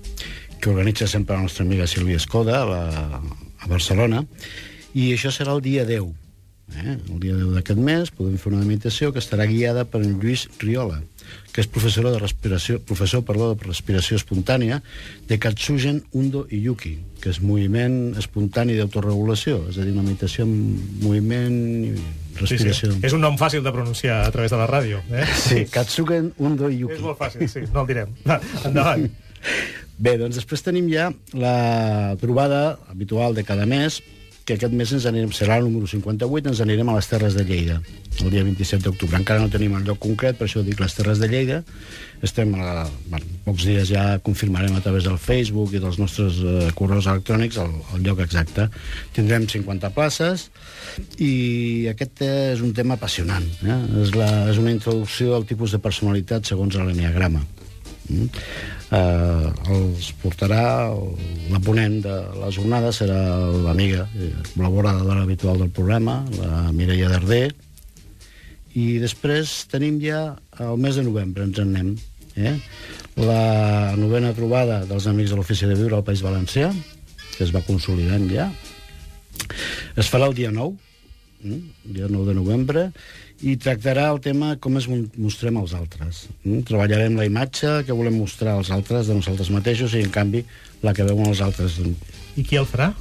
que 0.59 0.71
organitza 0.71 1.07
sempre 1.07 1.37
la 1.37 1.45
nostra 1.45 1.65
amiga 1.65 1.87
Sílvia 1.87 2.17
Escoda, 2.17 2.63
a, 2.63 2.65
la, 2.65 3.21
a 3.61 3.69
Barcelona, 3.69 4.23
i 4.97 5.11
això 5.13 5.31
serà 5.31 5.53
el 5.53 5.61
dia 5.63 5.85
10. 5.85 6.09
Eh? 6.77 6.97
El 6.97 7.19
dia 7.19 7.35
10 7.35 7.55
d'aquest 7.55 7.79
mes 7.81 8.11
podem 8.15 8.37
fer 8.39 8.51
una 8.53 8.65
imitació 8.65 9.13
que 9.13 9.21
estarà 9.21 9.47
guiada 9.49 9.85
per 9.89 10.01
en 10.03 10.19
Lluís 10.21 10.47
Riola, 10.61 10.99
que 11.53 11.63
és 11.63 11.69
professor 11.69 12.07
de 12.07 12.17
respiració, 12.21 12.79
professor 12.85 13.23
perdó, 13.25 13.51
de 13.53 13.67
respiració 13.67 14.19
espontània 14.19 14.81
de 15.29 15.39
Katsugen 15.41 16.03
Undo 16.17 16.45
i 16.49 16.61
Yuki, 16.65 16.95
que 17.23 17.33
és 17.33 17.41
moviment 17.41 18.15
espontani 18.19 18.77
d'autoregulació, 18.77 19.63
és 19.71 19.79
a 19.79 19.87
dir, 19.87 19.95
una 19.95 20.05
meditació 20.05 20.45
amb 20.47 21.01
moviment 21.03 21.57
i 21.89 21.95
respiració. 22.39 22.93
Sí, 22.93 22.99
sí. 22.99 23.07
És 23.09 23.17
un 23.17 23.25
nom 23.25 23.39
fàcil 23.39 23.65
de 23.65 23.73
pronunciar 23.75 24.21
a 24.27 24.31
través 24.35 24.53
de 24.53 24.61
la 24.61 24.69
ràdio. 24.69 25.01
Eh? 25.09 25.25
Sí, 25.41 25.65
Katsugen 25.73 26.31
Undo 26.37 26.69
i 26.69 26.83
Yuki. 26.83 26.99
És 26.99 27.03
molt 27.03 27.19
fàcil, 27.19 27.49
sí, 27.51 27.65
no 27.73 27.83
el 27.83 27.91
direm. 27.91 28.15
Va, 28.27 28.39
endavant. 28.69 29.09
Bé, 29.99 30.15
doncs 30.15 30.37
després 30.39 30.63
tenim 30.63 30.87
ja 30.87 31.09
la 31.35 32.15
trobada 32.21 32.77
habitual 32.87 33.35
de 33.35 33.43
cada 33.43 33.65
mes, 33.67 33.99
que 34.49 34.57
aquest 34.57 34.73
mes 34.73 34.89
ens 34.95 35.05
anirem, 35.05 35.29
serà 35.35 35.59
el 35.59 35.67
número 35.67 35.85
58, 35.89 36.49
ens 36.49 36.59
anirem 36.63 36.89
a 36.89 36.95
les 36.95 37.07
Terres 37.09 37.35
de 37.37 37.43
Lleida, 37.45 37.75
el 38.17 38.31
dia 38.33 38.41
27 38.47 38.81
d'octubre. 38.87 39.19
Encara 39.19 39.43
no 39.43 39.51
tenim 39.53 39.75
el 39.77 39.85
lloc 39.85 39.99
concret, 40.01 40.39
per 40.39 40.47
això 40.47 40.63
dic 40.65 40.81
les 40.81 40.95
Terres 40.97 41.21
de 41.21 41.29
Lleida. 41.29 41.59
Estem 42.25 42.55
a, 42.57 42.87
bueno, 43.11 43.29
pocs 43.45 43.67
dies 43.69 43.91
ja 43.91 44.05
confirmarem 44.25 44.73
a 44.75 44.81
través 44.81 45.05
del 45.05 45.19
Facebook 45.21 45.75
i 45.77 45.83
dels 45.83 45.99
nostres 46.01 46.41
eh, 46.41 46.71
correus 46.75 47.07
electrònics 47.11 47.61
el, 47.61 47.77
el 47.95 48.03
lloc 48.07 48.23
exacte. 48.25 48.65
Tindrem 49.15 49.45
50 49.53 49.93
places 49.93 50.49
i 51.21 51.87
aquest 51.93 52.25
és 52.25 52.65
un 52.65 52.73
tema 52.73 52.97
apassionant. 52.97 53.45
Eh? 53.61 53.79
És, 54.01 54.17
la, 54.17 54.31
és 54.49 54.59
una 54.59 54.73
introducció 54.73 55.37
al 55.37 55.47
tipus 55.49 55.77
de 55.77 55.83
personalitat 55.85 56.49
segons 56.49 56.81
l'enneagrama. 56.81 57.45
Mm? 58.09 58.33
Eh, 58.91 59.47
els 59.75 60.11
portarà 60.21 60.63
la 61.49 61.61
ponent 61.65 61.99
de 62.05 62.19
la 62.41 62.51
jornada 62.53 62.93
serà 62.95 63.19
l'amiga 63.65 64.05
eh, 64.15 64.33
col·laboradora 64.53 65.23
habitual 65.23 65.63
del 65.63 65.73
programa 65.73 66.21
la 66.37 66.69
Mireia 66.75 67.09
Darder 67.13 67.49
i 68.79 68.87
després 69.01 69.65
tenim 69.71 69.97
ja 70.03 70.23
el 70.61 70.77
mes 70.77 70.99
de 70.99 71.05
novembre 71.07 71.45
ens 71.47 71.59
en 71.61 71.75
anem 71.75 71.97
Eh? 72.39 72.55
La 73.19 73.95
novena 73.99 74.31
trobada 74.33 74.83
dels 74.87 75.07
Amics 75.11 75.33
de 75.33 75.39
l'Ofici 75.39 75.67
de 75.67 75.75
Viure 75.75 75.97
al 75.97 76.05
País 76.07 76.21
Valencià, 76.23 76.69
que 77.35 77.43
es 77.43 77.51
va 77.55 77.65
consolidant 77.67 78.29
ja. 78.31 78.47
Es 79.99 80.07
farà 80.11 80.29
el 80.29 80.37
dia 80.37 80.51
9, 80.55 80.77
mm? 81.43 81.59
dia 81.97 82.07
9 82.07 82.29
de 82.29 82.37
novembre, 82.37 82.85
i 83.41 83.55
tractarà 83.61 84.09
el 84.11 84.19
tema 84.23 84.53
com 84.59 84.75
es 84.79 84.87
mostrem 84.89 85.57
als 85.59 85.73
altres. 85.77 86.25
Treballarem 86.67 87.15
la 87.19 87.27
imatge 87.29 87.79
que 87.87 87.95
volem 87.95 88.17
mostrar 88.19 88.57
als 88.57 88.71
altres 88.75 89.07
de 89.07 89.15
nosaltres 89.15 89.51
mateixos 89.53 89.95
i, 89.95 90.03
en 90.03 90.11
canvi, 90.11 90.43
la 90.83 90.93
que 90.95 91.07
veuen 91.07 91.31
els 91.31 91.43
altres. 91.45 91.77
I 92.35 92.43
qui 92.43 92.59
el 92.59 92.67
farà? 92.67 92.91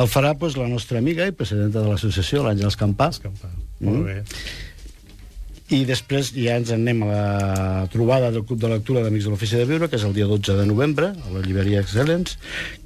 El 0.00 0.08
farà 0.10 0.32
doncs, 0.36 0.56
la 0.60 0.68
nostra 0.70 1.00
amiga 1.00 1.26
i 1.28 1.34
presidenta 1.36 1.82
de 1.82 1.90
l'associació, 1.90 2.44
l'Àngels 2.46 2.78
Campà, 2.80 3.10
Escampar. 3.12 3.52
Mm. 3.80 3.90
Molt 3.90 4.06
bé. 4.08 4.22
i 5.74 5.80
després 5.88 6.28
ja 6.36 6.58
ens 6.60 6.70
en 6.70 6.84
anem 6.84 7.02
a 7.02 7.06
la 7.08 7.86
trobada 7.90 8.28
del 8.30 8.44
Club 8.46 8.60
de 8.62 8.68
Lectura 8.70 9.02
d'Amics 9.02 9.26
de 9.26 9.32
l'Ofici 9.32 9.56
de 9.58 9.64
Viure, 9.68 9.88
que 9.88 9.96
és 9.98 10.04
el 10.06 10.12
dia 10.16 10.28
12 10.30 10.56
de 10.60 10.66
novembre, 10.68 11.08
a 11.12 11.32
la 11.34 11.42
llibreria 11.44 11.80
Excellence, 11.80 12.36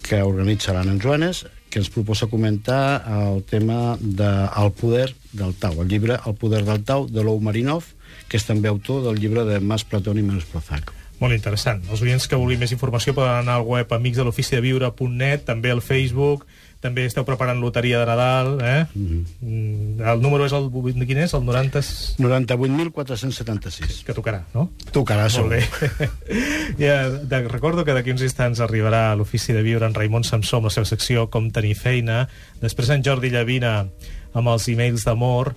que 0.07 0.23
organitza 0.25 0.73
l'Anna 0.73 0.97
Joanes, 1.03 1.45
que 1.71 1.81
ens 1.83 1.91
proposa 1.93 2.29
comentar 2.29 3.05
el 3.13 3.43
tema 3.45 3.97
del 4.01 4.49
de, 4.49 4.73
poder 4.81 5.15
del 5.33 5.55
Tau, 5.55 5.83
el 5.83 5.89
llibre 5.89 6.19
El 6.27 6.35
poder 6.35 6.65
del 6.65 6.85
Tau, 6.85 7.07
de 7.09 7.25
Lou 7.25 7.41
Marinov, 7.41 7.85
que 8.29 8.39
és 8.41 8.47
també 8.47 8.69
autor 8.69 9.05
del 9.05 9.21
llibre 9.21 9.45
de 9.45 9.61
Mas 9.61 9.85
Platón 9.85 10.19
i 10.19 10.25
Menos 10.25 10.49
Prozac. 10.49 10.93
Molt 11.19 11.35
interessant. 11.35 11.83
Els 11.91 12.03
oients 12.05 12.29
que 12.31 12.39
vulguin 12.39 12.61
més 12.63 12.73
informació 12.73 13.15
poden 13.15 13.41
anar 13.41 13.59
al 13.59 13.67
web 13.67 13.93
amicsdeloficideviure.net, 13.93 15.45
també 15.49 15.73
al 15.75 15.83
Facebook, 15.83 16.47
també 16.79 17.05
esteu 17.09 17.25
preparant 17.27 17.59
loteria 17.59 17.99
de 17.99 18.07
Nadal, 18.07 18.53
eh? 18.63 18.85
Mm 18.95 19.99
El 19.99 20.21
número 20.23 20.47
és 20.47 20.53
el... 20.55 20.69
Quin 20.71 21.19
és? 21.25 21.33
El 21.35 21.43
90... 21.45 21.81
98.476. 22.23 24.05
Que 24.07 24.15
tocarà, 24.15 24.45
no? 24.55 24.69
Tocarà, 24.95 25.27
Molt 25.27 25.35
segur. 25.35 25.51
bé. 25.57 26.09
ja, 26.85 27.09
de, 27.11 27.41
recordo 27.51 27.85
que 27.85 27.97
d'aquí 27.97 28.15
uns 28.15 28.23
instants 28.23 28.63
arribarà 28.63 29.09
a 29.11 29.17
l'ofici 29.19 29.57
de 29.57 29.65
viure 29.67 29.89
en 29.89 29.97
Raimon 29.97 30.27
Samsó 30.27 30.61
amb 30.61 30.71
la 30.71 30.75
seva 30.75 30.87
secció 30.87 31.27
Com 31.33 31.51
tenir 31.51 31.75
feina. 31.79 32.29
Després 32.63 32.93
en 32.95 33.03
Jordi 33.03 33.33
Llavina 33.35 33.81
amb 34.39 34.55
els 34.55 34.69
e-mails 34.71 35.05
d'amor. 35.09 35.55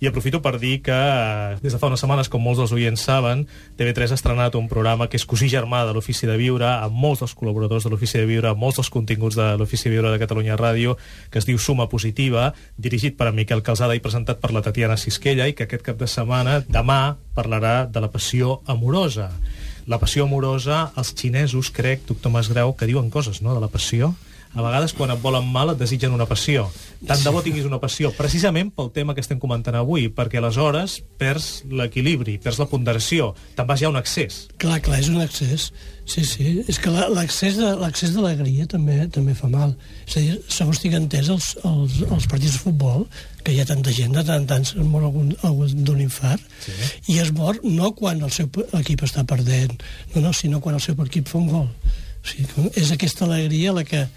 I 0.00 0.08
aprofito 0.08 0.40
per 0.40 0.54
dir 0.56 0.78
que 0.80 0.96
eh, 0.96 1.56
des 1.60 1.74
de 1.74 1.78
fa 1.78 1.90
unes 1.90 2.00
setmanes, 2.00 2.30
com 2.32 2.40
molts 2.40 2.56
dels 2.62 2.72
oients 2.72 3.02
saben, 3.04 3.42
TV3 3.76 4.14
ha 4.14 4.16
estrenat 4.16 4.54
un 4.56 4.64
programa 4.70 5.10
que 5.12 5.18
és 5.20 5.26
cosí 5.28 5.50
germà 5.52 5.82
de 5.84 5.92
l'Ofici 5.92 6.24
de 6.24 6.38
Viure, 6.40 6.64
amb 6.70 6.96
molts 6.96 7.20
dels 7.20 7.34
col·laboradors 7.36 7.84
de 7.84 7.92
l'Ofici 7.92 8.16
de 8.16 8.24
Viure, 8.24 8.48
amb 8.48 8.62
molts 8.64 8.80
dels 8.80 8.88
continguts 8.88 9.36
de 9.36 9.50
l'Ofici 9.60 9.90
de 9.90 9.98
Viure 9.98 10.14
de 10.14 10.22
Catalunya 10.22 10.56
Ràdio, 10.56 10.96
que 11.28 11.36
es 11.42 11.44
diu 11.44 11.60
Suma 11.60 11.90
Positiva, 11.92 12.54
dirigit 12.80 13.18
per 13.18 13.28
en 13.28 13.36
Miquel 13.36 13.60
Calzada 13.60 13.92
i 13.92 14.00
presentat 14.00 14.40
per 14.40 14.54
la 14.56 14.64
Tatiana 14.64 14.96
Sisquella, 14.96 15.44
i 15.44 15.52
que 15.52 15.68
aquest 15.68 15.84
cap 15.84 16.00
de 16.00 16.08
setmana, 16.08 16.62
demà, 16.64 17.18
parlarà 17.36 17.84
de 17.84 18.00
la 18.00 18.08
passió 18.08 18.62
amorosa. 18.72 19.28
La 19.84 20.00
passió 20.00 20.24
amorosa, 20.24 20.94
els 20.96 21.12
xinesos, 21.12 21.68
crec, 21.76 22.08
doctor 22.08 22.32
Masgrau, 22.32 22.72
que 22.72 22.88
diuen 22.88 23.12
coses, 23.12 23.44
no?, 23.44 23.52
de 23.52 23.60
la 23.60 23.68
passió. 23.68 24.14
A 24.50 24.64
vegades, 24.64 24.90
quan 24.98 25.12
et 25.14 25.20
volen 25.22 25.46
mal, 25.46 25.70
et 25.70 25.78
desitgen 25.78 26.10
una 26.10 26.26
passió. 26.26 26.64
Tant 27.06 27.20
de 27.22 27.30
bo 27.30 27.38
tinguis 27.44 27.68
una 27.68 27.78
passió, 27.78 28.10
precisament 28.16 28.72
pel 28.74 28.88
tema 28.90 29.14
que 29.14 29.22
estem 29.22 29.38
comentant 29.38 29.76
avui, 29.78 30.08
perquè 30.10 30.40
aleshores 30.40 30.96
perds 31.20 31.62
l'equilibri, 31.70 32.34
perds 32.42 32.58
la 32.58 32.66
ponderació, 32.66 33.30
te'n 33.54 33.68
vas 33.68 33.78
ja 33.78 33.86
a 33.86 33.92
un 33.94 34.00
excés. 34.00 34.40
Clar, 34.58 34.80
clar, 34.82 34.98
és 34.98 35.10
un 35.12 35.22
excés. 35.22 35.68
Sí, 36.10 36.24
sí. 36.26 36.56
És 36.66 36.80
que 36.82 36.90
l'accés 36.90 37.60
d'alegria 37.60 38.66
també 38.66 39.04
també 39.14 39.36
fa 39.38 39.46
mal. 39.52 39.76
És 40.08 40.16
a 40.18 40.24
dir, 40.24 40.38
segons 40.50 40.82
tinc 40.82 40.96
entès, 40.98 41.30
els, 41.30 41.52
els, 41.62 42.00
els 42.08 42.26
partits 42.26 42.56
de 42.56 42.62
futbol, 42.64 43.04
que 43.46 43.54
hi 43.54 43.60
ha 43.62 43.68
tanta 43.68 43.94
gent, 43.94 44.16
de 44.16 44.24
tant 44.26 44.42
en 44.42 44.48
tant 44.50 44.66
se'n 44.66 44.88
mor 44.90 45.06
algun, 45.06 45.30
algun 45.46 45.84
d'un 45.86 46.00
infart, 46.02 46.42
sí. 46.64 46.74
i 47.14 47.20
es 47.22 47.30
mor 47.36 47.62
no 47.62 47.92
quan 47.94 48.18
el 48.26 48.34
seu 48.34 48.50
equip 48.80 49.06
està 49.06 49.22
perdent, 49.22 49.78
no, 50.16 50.24
no, 50.26 50.34
sinó 50.34 50.58
quan 50.58 50.74
el 50.74 50.82
seu 50.82 50.98
equip 51.06 51.30
fa 51.30 51.38
un 51.38 51.52
gol. 51.54 51.70
O 52.20 52.26
sigui, 52.26 52.66
és 52.76 52.90
aquesta 52.92 53.24
alegria 53.28 53.72
la 53.72 53.86
que 53.86 54.08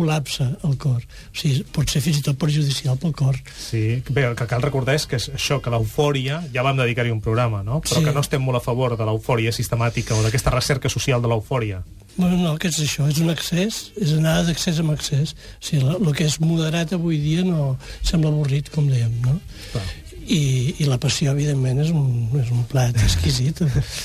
col·lapsa 0.00 0.48
el 0.66 0.74
cor. 0.80 1.04
O 1.04 1.36
sigui, 1.36 1.62
pot 1.76 1.88
ser 1.92 2.00
fins 2.02 2.18
i 2.18 2.24
tot 2.26 2.38
perjudicial 2.40 2.96
pel 3.00 3.12
cor. 3.16 3.36
Sí, 3.60 4.00
bé, 4.08 4.24
el 4.30 4.36
que 4.38 4.48
cal 4.50 4.64
recordar 4.64 4.96
és 4.96 5.06
que 5.06 5.20
és 5.20 5.28
això, 5.36 5.60
que 5.62 5.70
l'eufòria, 5.70 6.40
ja 6.54 6.64
vam 6.66 6.80
dedicar-hi 6.80 7.12
un 7.14 7.20
programa, 7.20 7.62
no? 7.62 7.80
Però 7.84 8.00
Sí. 8.00 8.04
que 8.08 8.12
no 8.16 8.20
estem 8.24 8.42
molt 8.42 8.58
a 8.58 8.64
favor 8.64 8.96
de 8.96 9.04
l'eufòria 9.04 9.52
sistemàtica 9.52 10.16
o 10.16 10.22
d'aquesta 10.24 10.50
recerca 10.56 10.88
social 10.88 11.20
de 11.22 11.28
l'eufòria. 11.28 11.82
Bueno, 12.16 12.36
no, 12.42 12.56
que 12.58 12.68
és 12.68 12.78
això, 12.82 13.06
és 13.08 13.18
un 13.22 13.30
excés, 13.30 13.92
és 13.96 14.10
anar 14.16 14.42
d'accés 14.44 14.80
en 14.82 14.90
excés. 14.92 15.32
O 15.60 15.64
sigui, 15.64 15.86
el 15.86 16.12
que 16.16 16.24
és 16.26 16.40
moderat 16.42 16.92
avui 16.92 17.18
dia 17.22 17.44
no 17.46 17.76
sembla 18.02 18.28
avorrit, 18.32 18.68
com 18.74 18.88
dèiem, 18.90 19.12
no? 19.24 19.38
Clar. 19.72 19.84
I, 20.30 20.74
i 20.78 20.84
la 20.86 20.98
passió, 21.00 21.32
evidentment, 21.32 21.80
és 21.82 21.88
un, 21.90 22.28
és 22.38 22.50
un 22.54 22.62
plat 22.70 22.94
exquisit. 23.06 23.62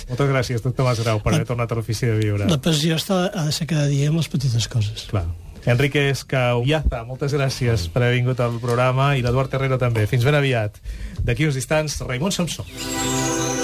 Moltes 0.09 0.29
gràcies, 0.31 0.61
doctor 0.63 0.85
Masgrau, 0.87 1.19
per 1.21 1.33
haver 1.35 1.45
tornat 1.49 1.69
a 1.73 1.75
l'ofici 1.77 2.07
de 2.07 2.15
viure. 2.17 2.47
La 2.49 2.57
passió 2.61 2.95
està, 2.97 3.25
ha 3.33 3.43
de 3.49 3.51
ser 3.53 3.67
cada 3.69 3.85
dia 3.91 4.07
amb 4.09 4.17
les 4.21 4.29
petites 4.31 4.65
coses. 4.71 5.05
Clar. 5.11 5.25
Enrique 5.65 6.09
Escauiaza, 6.11 7.01
moltes 7.07 7.33
gràcies 7.33 7.87
per 7.89 8.03
haver 8.03 8.19
vingut 8.19 8.41
al 8.43 8.59
programa 8.61 9.15
i 9.17 9.23
l'Eduard 9.25 9.53
Herrera 9.53 9.79
també. 9.81 10.05
Fins 10.05 10.25
ben 10.25 10.37
aviat. 10.37 10.77
D'aquí 11.25 11.47
uns 11.49 11.57
instants, 11.57 11.97
Raimon 12.05 12.31
Samsó. 12.31 12.67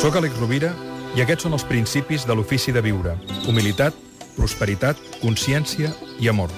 Soc 0.02 0.18
Àlex 0.18 0.40
Rovira 0.42 0.74
i 1.14 1.22
aquests 1.22 1.46
són 1.46 1.54
els 1.54 1.68
principis 1.70 2.26
de 2.26 2.34
l'ofici 2.34 2.74
de 2.74 2.82
viure. 2.82 3.14
Humilitat, 3.46 3.94
prosperitat, 4.34 4.98
consciència 5.22 5.94
i 6.20 6.32
amor. 6.32 6.50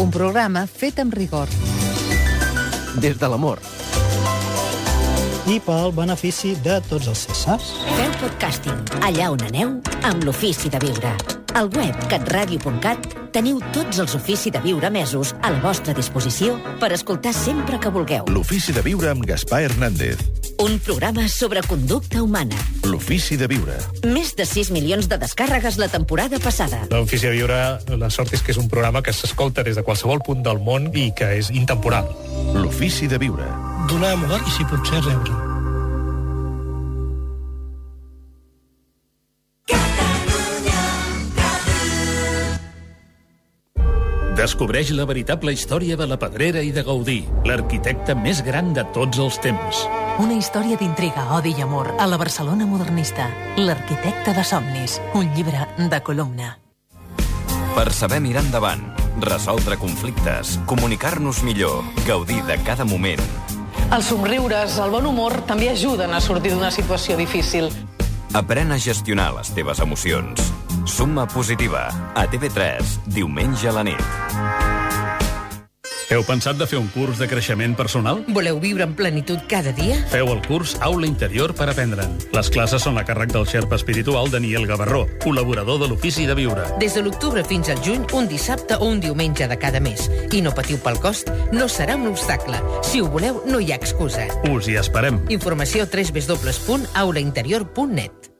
Un 0.00 0.10
programa 0.10 0.64
fet 0.66 0.98
amb 1.04 1.14
rigor. 1.14 1.48
des 2.94 3.18
de 3.18 3.28
l'amor. 3.28 3.58
i 5.46 5.60
pel 5.60 5.92
benefici 5.92 6.54
de 6.64 6.80
tots 6.88 7.06
els 7.06 7.26
Cèsars. 7.26 7.74
Feu 7.98 8.12
podcasting 8.22 8.80
allà 9.04 9.30
on 9.30 9.44
aneu 9.44 9.80
amb 10.02 10.24
l'ofici 10.24 10.70
de 10.72 10.78
viure. 10.78 11.43
Al 11.54 11.68
web 11.70 11.94
catradio.cat 12.10 13.12
teniu 13.30 13.60
tots 13.74 14.00
els 14.02 14.14
ofici 14.18 14.50
de 14.50 14.58
viure 14.62 14.88
mesos 14.90 15.30
a 15.38 15.52
la 15.54 15.60
vostra 15.62 15.94
disposició 15.94 16.56
per 16.80 16.90
escoltar 16.96 17.30
sempre 17.34 17.78
que 17.78 17.92
vulgueu. 17.94 18.26
L'ofici 18.26 18.74
de 18.74 18.82
viure 18.82 19.12
amb 19.12 19.22
Gaspar 19.26 19.62
Hernández. 19.68 20.18
Un 20.58 20.80
programa 20.82 21.28
sobre 21.30 21.62
conducta 21.66 22.22
humana. 22.22 22.58
L'ofici 22.90 23.38
de 23.38 23.46
viure. 23.50 23.78
Més 24.02 24.34
de 24.34 24.46
6 24.50 24.72
milions 24.74 25.06
de 25.10 25.18
descàrregues 25.22 25.78
la 25.78 25.90
temporada 25.94 26.42
passada. 26.42 26.84
L'Ofici 26.90 27.26
de 27.28 27.34
Viure, 27.38 27.62
la 28.02 28.10
sort 28.10 28.34
és 28.34 28.42
que 28.42 28.54
és 28.54 28.58
un 28.58 28.70
programa 28.70 29.02
que 29.02 29.14
s'escolta 29.14 29.62
des 29.62 29.78
de 29.78 29.86
qualsevol 29.86 30.22
punt 30.26 30.42
del 30.42 30.58
món 30.58 30.90
i 30.94 31.12
que 31.14 31.36
és 31.38 31.54
intemporal. 31.54 32.10
L'ofici 32.54 33.10
de 33.10 33.18
viure. 33.22 33.50
Donar 33.90 34.16
amor 34.18 34.40
i, 34.42 34.54
si 34.58 34.66
pot 34.70 34.86
ser, 34.90 35.02
rebre. 35.06 35.53
Descobreix 44.34 44.88
la 44.90 45.04
veritable 45.06 45.52
història 45.54 45.94
de 45.94 46.08
la 46.10 46.16
Pedrera 46.18 46.58
i 46.58 46.72
de 46.74 46.82
Gaudí, 46.82 47.20
l'arquitecte 47.46 48.16
més 48.18 48.40
gran 48.42 48.72
de 48.74 48.82
tots 48.90 49.20
els 49.22 49.36
temps. 49.38 49.84
Una 50.18 50.34
història 50.34 50.74
d'intriga, 50.80 51.28
odi 51.36 51.52
i 51.54 51.62
amor 51.62 51.92
a 52.02 52.08
la 52.10 52.18
Barcelona 52.18 52.66
modernista. 52.66 53.28
L'arquitecte 53.54 54.34
de 54.34 54.42
somnis. 54.42 54.98
Un 55.14 55.30
llibre 55.36 55.62
de 55.78 56.00
columna. 56.02 56.56
Per 57.76 57.86
saber 57.94 58.18
mirar 58.24 58.42
endavant, 58.42 58.82
resoldre 59.22 59.78
conflictes, 59.78 60.58
comunicar-nos 60.66 61.44
millor, 61.46 61.86
gaudir 62.02 62.42
de 62.50 62.58
cada 62.66 62.82
moment. 62.84 63.22
Els 63.94 64.10
somriures, 64.10 64.80
el 64.82 64.90
bon 64.90 65.06
humor, 65.06 65.38
també 65.46 65.70
ajuden 65.70 66.10
a 66.10 66.20
sortir 66.20 66.56
d'una 66.56 66.74
situació 66.74 67.14
difícil. 67.16 67.70
Aprèn 68.34 68.74
a 68.74 68.82
gestionar 68.82 69.30
les 69.38 69.54
teves 69.54 69.78
emocions. 69.78 70.42
Suma 70.84 71.26
positiva. 71.26 71.88
A 72.14 72.28
TV3, 72.28 72.84
diumenge 73.06 73.68
a 73.68 73.72
la 73.72 73.84
nit. 73.84 74.00
Heu 76.12 76.20
pensat 76.28 76.58
de 76.60 76.66
fer 76.68 76.76
un 76.78 76.88
curs 76.92 77.16
de 77.18 77.26
creixement 77.26 77.74
personal? 77.74 78.20
Voleu 78.36 78.60
viure 78.60 78.84
en 78.84 78.92
plenitud 78.94 79.38
cada 79.48 79.72
dia? 79.72 79.96
Feu 80.12 80.28
el 80.30 80.42
curs 80.44 80.76
Aula 80.84 81.06
Interior 81.08 81.54
per 81.56 81.70
aprendre'n. 81.72 82.12
Les 82.36 82.50
classes 82.52 82.84
són 82.84 82.98
a 83.00 83.04
càrrec 83.08 83.32
del 83.32 83.48
xerpa 83.48 83.80
espiritual 83.80 84.28
Daniel 84.30 84.66
Gavarró, 84.68 85.08
col·laborador 85.24 85.80
de 85.80 85.88
l'Ofici 85.88 86.26
de 86.28 86.36
Viure. 86.36 86.68
Des 86.82 86.94
de 86.94 87.02
l'octubre 87.02 87.44
fins 87.48 87.68
al 87.72 87.80
juny, 87.82 88.04
un 88.12 88.28
dissabte 88.28 88.76
o 88.76 88.84
un 88.92 89.00
diumenge 89.00 89.48
de 89.48 89.58
cada 89.58 89.80
mes. 89.80 90.10
I 90.36 90.44
no 90.44 90.52
patiu 90.52 90.76
pel 90.84 91.00
cost, 91.00 91.32
no 91.56 91.64
serà 91.72 91.96
un 91.96 92.12
obstacle. 92.12 92.60
Si 92.84 93.00
ho 93.00 93.08
voleu, 93.08 93.40
no 93.48 93.56
hi 93.58 93.72
ha 93.72 93.80
excusa. 93.80 94.28
Us 94.52 94.68
hi 94.68 94.76
esperem. 94.84 95.24
Informació 95.32 95.88
www.aulainterior.net 95.88 98.33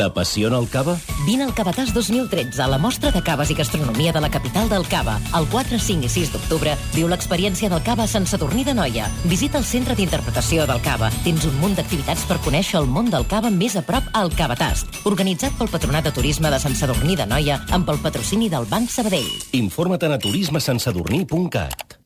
T'apassiona 0.00 0.56
el 0.56 0.64
cava? 0.72 0.94
Vine 1.26 1.44
al 1.44 1.50
Cavatàs 1.52 1.90
2013, 1.92 2.62
a 2.64 2.68
la 2.72 2.78
mostra 2.80 3.10
de 3.12 3.20
caves 3.20 3.50
i 3.52 3.56
gastronomia 3.58 4.14
de 4.16 4.20
la 4.24 4.30
capital 4.32 4.70
del 4.70 4.86
cava. 4.88 5.18
El 5.36 5.44
4, 5.52 5.76
5 5.76 6.08
i 6.08 6.12
6 6.14 6.30
d'octubre 6.32 6.72
viu 6.94 7.10
l'experiència 7.10 7.68
del 7.68 7.82
cava 7.84 8.06
a 8.06 8.08
Sant 8.08 8.24
Sadurní 8.24 8.64
de 8.64 8.72
Noia. 8.72 9.10
Visita 9.28 9.60
el 9.60 9.66
centre 9.68 9.92
d'interpretació 9.98 10.64
del 10.70 10.80
cava. 10.80 11.10
Tens 11.20 11.44
un 11.44 11.60
munt 11.60 11.76
d'activitats 11.76 12.24
per 12.24 12.40
conèixer 12.46 12.80
el 12.80 12.88
món 12.88 13.12
del 13.12 13.28
cava 13.28 13.52
més 13.52 13.76
a 13.76 13.84
prop 13.84 14.08
al 14.16 14.32
Cavatàs. 14.32 14.86
Organitzat 15.04 15.52
pel 15.60 15.68
Patronat 15.68 16.08
de 16.08 16.16
Turisme 16.16 16.48
de 16.48 16.62
Sant 16.64 16.80
Sadurní 16.80 17.20
de 17.20 17.28
Noia 17.28 17.60
amb 17.68 17.92
el 17.92 18.00
patrocini 18.00 18.48
del 18.48 18.64
Banc 18.72 18.88
Sabadell. 18.88 19.28
Informa't 19.52 20.16
a 20.16 20.22
turismesansadurní.cat. 20.24 22.00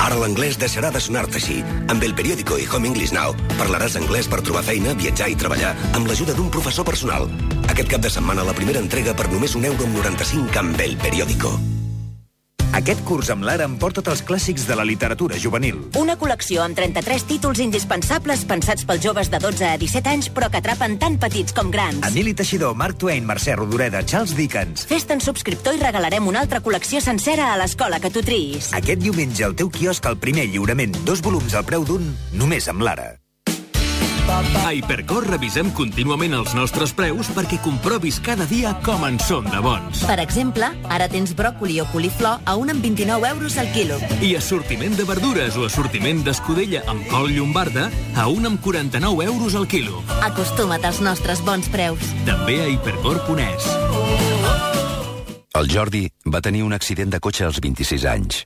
Ara 0.00 0.16
l'anglès 0.16 0.56
deixarà 0.60 0.90
de 0.94 1.00
sonar-te 1.02 1.36
així. 1.40 1.58
Amb 1.92 2.04
el 2.06 2.14
periòdico 2.16 2.56
i 2.60 2.68
Home 2.68 2.88
English 2.90 3.12
Now 3.16 3.34
parlaràs 3.58 3.98
anglès 4.00 4.30
per 4.32 4.40
trobar 4.46 4.64
feina, 4.66 4.94
viatjar 4.96 5.28
i 5.32 5.36
treballar 5.42 5.74
amb 5.92 6.08
l'ajuda 6.08 6.36
d'un 6.38 6.48
professor 6.52 6.88
personal. 6.88 7.28
Aquest 7.68 7.92
cap 7.92 8.06
de 8.06 8.12
setmana 8.12 8.46
la 8.48 8.56
primera 8.56 8.80
entrega 8.80 9.16
per 9.16 9.28
només 9.32 9.58
un 9.60 9.68
euro 9.68 9.84
amb 9.88 10.00
95 10.00 10.64
amb 10.64 10.88
el 10.88 10.96
periòdico. 11.04 11.52
Aquest 12.70 13.00
curs 13.02 13.30
amb 13.34 13.42
l'Ara 13.42 13.64
em 13.66 13.72
porta 13.82 14.02
els 14.12 14.22
clàssics 14.22 14.62
de 14.68 14.76
la 14.78 14.84
literatura 14.86 15.38
juvenil. 15.42 15.80
Una 15.98 16.14
col·lecció 16.18 16.62
amb 16.62 16.78
33 16.78 17.24
títols 17.26 17.62
indispensables 17.64 18.44
pensats 18.46 18.86
pels 18.86 19.02
joves 19.02 19.30
de 19.32 19.40
12 19.42 19.66
a 19.72 19.76
17 19.80 20.12
anys, 20.12 20.30
però 20.30 20.50
que 20.50 20.60
atrapen 20.62 20.96
tant 21.02 21.18
petits 21.20 21.54
com 21.56 21.72
grans. 21.74 22.02
Emili 22.06 22.34
Teixidor, 22.34 22.76
Mark 22.78 22.98
Twain, 23.02 23.26
Mercè 23.26 23.56
Rodoreda, 23.58 24.04
Charles 24.06 24.36
Dickens. 24.38 24.86
Fes-te'n 24.90 25.22
subscriptor 25.24 25.76
i 25.76 25.82
regalarem 25.82 26.26
una 26.30 26.44
altra 26.44 26.62
col·lecció 26.62 27.02
sencera 27.04 27.52
a 27.52 27.58
l'escola 27.60 27.98
que 28.00 28.12
tu 28.14 28.22
triïs. 28.22 28.70
Aquest 28.78 29.02
diumenge 29.02 29.44
al 29.44 29.58
teu 29.58 29.70
quiosc 29.70 30.06
el 30.06 30.20
primer 30.22 30.46
lliurament, 30.52 30.94
dos 31.04 31.24
volums 31.26 31.58
al 31.58 31.66
preu 31.66 31.84
d'un, 31.84 32.14
només 32.38 32.70
amb 32.70 32.86
l'Ara. 32.86 33.19
A 34.64 34.72
Hipercor 34.74 35.26
revisem 35.26 35.70
contínuament 35.74 36.34
els 36.38 36.52
nostres 36.54 36.92
preus 36.96 37.30
perquè 37.34 37.58
comprovis 37.64 38.20
cada 38.22 38.46
dia 38.46 38.72
com 38.86 39.02
en 39.06 39.18
som 39.22 39.46
de 39.50 39.58
bons. 39.64 40.04
Per 40.06 40.18
exemple, 40.22 40.68
ara 40.88 41.08
tens 41.10 41.32
bròcoli 41.36 41.80
o 41.82 41.86
coliflor 41.90 42.44
a 42.44 42.54
1 42.56 42.74
amb 42.76 42.84
29 42.84 43.30
euros 43.32 43.58
al 43.58 43.70
quilo. 43.74 43.98
I 44.22 44.36
assortiment 44.38 44.94
de 44.98 45.06
verdures 45.08 45.58
o 45.58 45.66
assortiment 45.66 46.22
d'escudella 46.26 46.84
amb 46.90 47.06
col 47.10 47.32
llombarda 47.34 47.88
a 48.14 48.28
1 48.30 48.52
amb 48.52 48.62
49 48.62 49.26
euros 49.26 49.58
al 49.58 49.66
quilo. 49.66 50.04
Acostuma't 50.22 50.86
als 50.86 51.02
nostres 51.02 51.42
bons 51.44 51.68
preus. 51.72 52.12
També 52.28 52.60
a 52.62 52.68
hipercor.es. 52.70 53.70
El 55.58 55.66
Jordi 55.68 56.06
va 56.24 56.40
tenir 56.40 56.62
un 56.62 56.72
accident 56.72 57.10
de 57.10 57.18
cotxe 57.18 57.44
als 57.44 57.60
26 57.60 58.06
anys. 58.06 58.44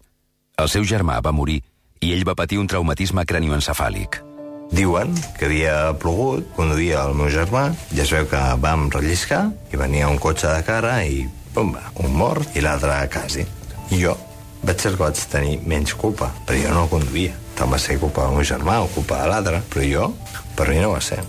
El 0.56 0.70
seu 0.72 0.86
germà 0.88 1.20
va 1.20 1.34
morir 1.36 1.60
i 2.00 2.12
ell 2.14 2.24
va 2.26 2.34
patir 2.38 2.58
un 2.62 2.70
traumatisme 2.70 3.24
cranioencefàlic. 3.28 4.33
Diuen 4.72 5.12
que 5.38 5.46
havia 5.46 5.94
plogut, 6.00 6.46
conduïa 6.56 7.04
el 7.08 7.14
meu 7.18 7.28
germà, 7.32 7.68
i 7.94 8.00
es 8.00 8.12
veu 8.14 8.26
que 8.30 8.40
vam 8.62 8.88
relliscar, 8.94 9.48
i 9.72 9.80
venia 9.80 10.08
un 10.08 10.18
cotxe 10.22 10.48
de 10.48 10.62
cara 10.66 11.00
i, 11.04 11.26
pumba, 11.54 11.82
un 12.02 12.14
mort 12.16 12.56
i 12.56 12.64
l'altre 12.64 12.96
quasi. 13.12 13.44
I 13.92 14.00
jo 14.00 14.16
vaig 14.64 14.80
ser 14.80 14.94
que 14.94 15.02
vaig 15.02 15.20
tenir 15.30 15.58
menys 15.68 15.94
culpa, 16.00 16.30
però 16.46 16.58
jo 16.58 16.72
no 16.72 16.84
el 16.86 16.92
conduïa. 16.92 17.36
Tant 17.54 17.70
va 17.70 17.78
ser 17.78 18.00
culpa 18.00 18.24
del 18.24 18.38
meu 18.38 18.46
germà 18.48 18.80
o 18.82 18.90
culpa 18.94 19.20
de 19.22 19.30
l'altre, 19.30 19.60
però 19.70 19.84
jo, 19.86 20.10
per 20.56 20.68
mi 20.70 20.80
no 20.80 20.94
va 20.94 21.02
ser. 21.04 21.20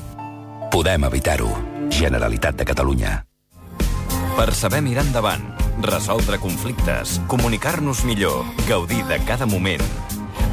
Podem 0.72 1.06
evitar-ho. 1.08 1.52
Generalitat 1.92 2.58
de 2.58 2.66
Catalunya. 2.66 3.12
Per 4.36 4.50
saber 4.58 4.82
mirar 4.84 5.06
endavant, 5.06 5.46
resoldre 5.86 6.40
conflictes, 6.42 7.22
comunicar-nos 7.32 8.04
millor, 8.04 8.44
gaudir 8.68 9.06
de 9.08 9.20
cada 9.28 9.46
moment, 9.46 9.84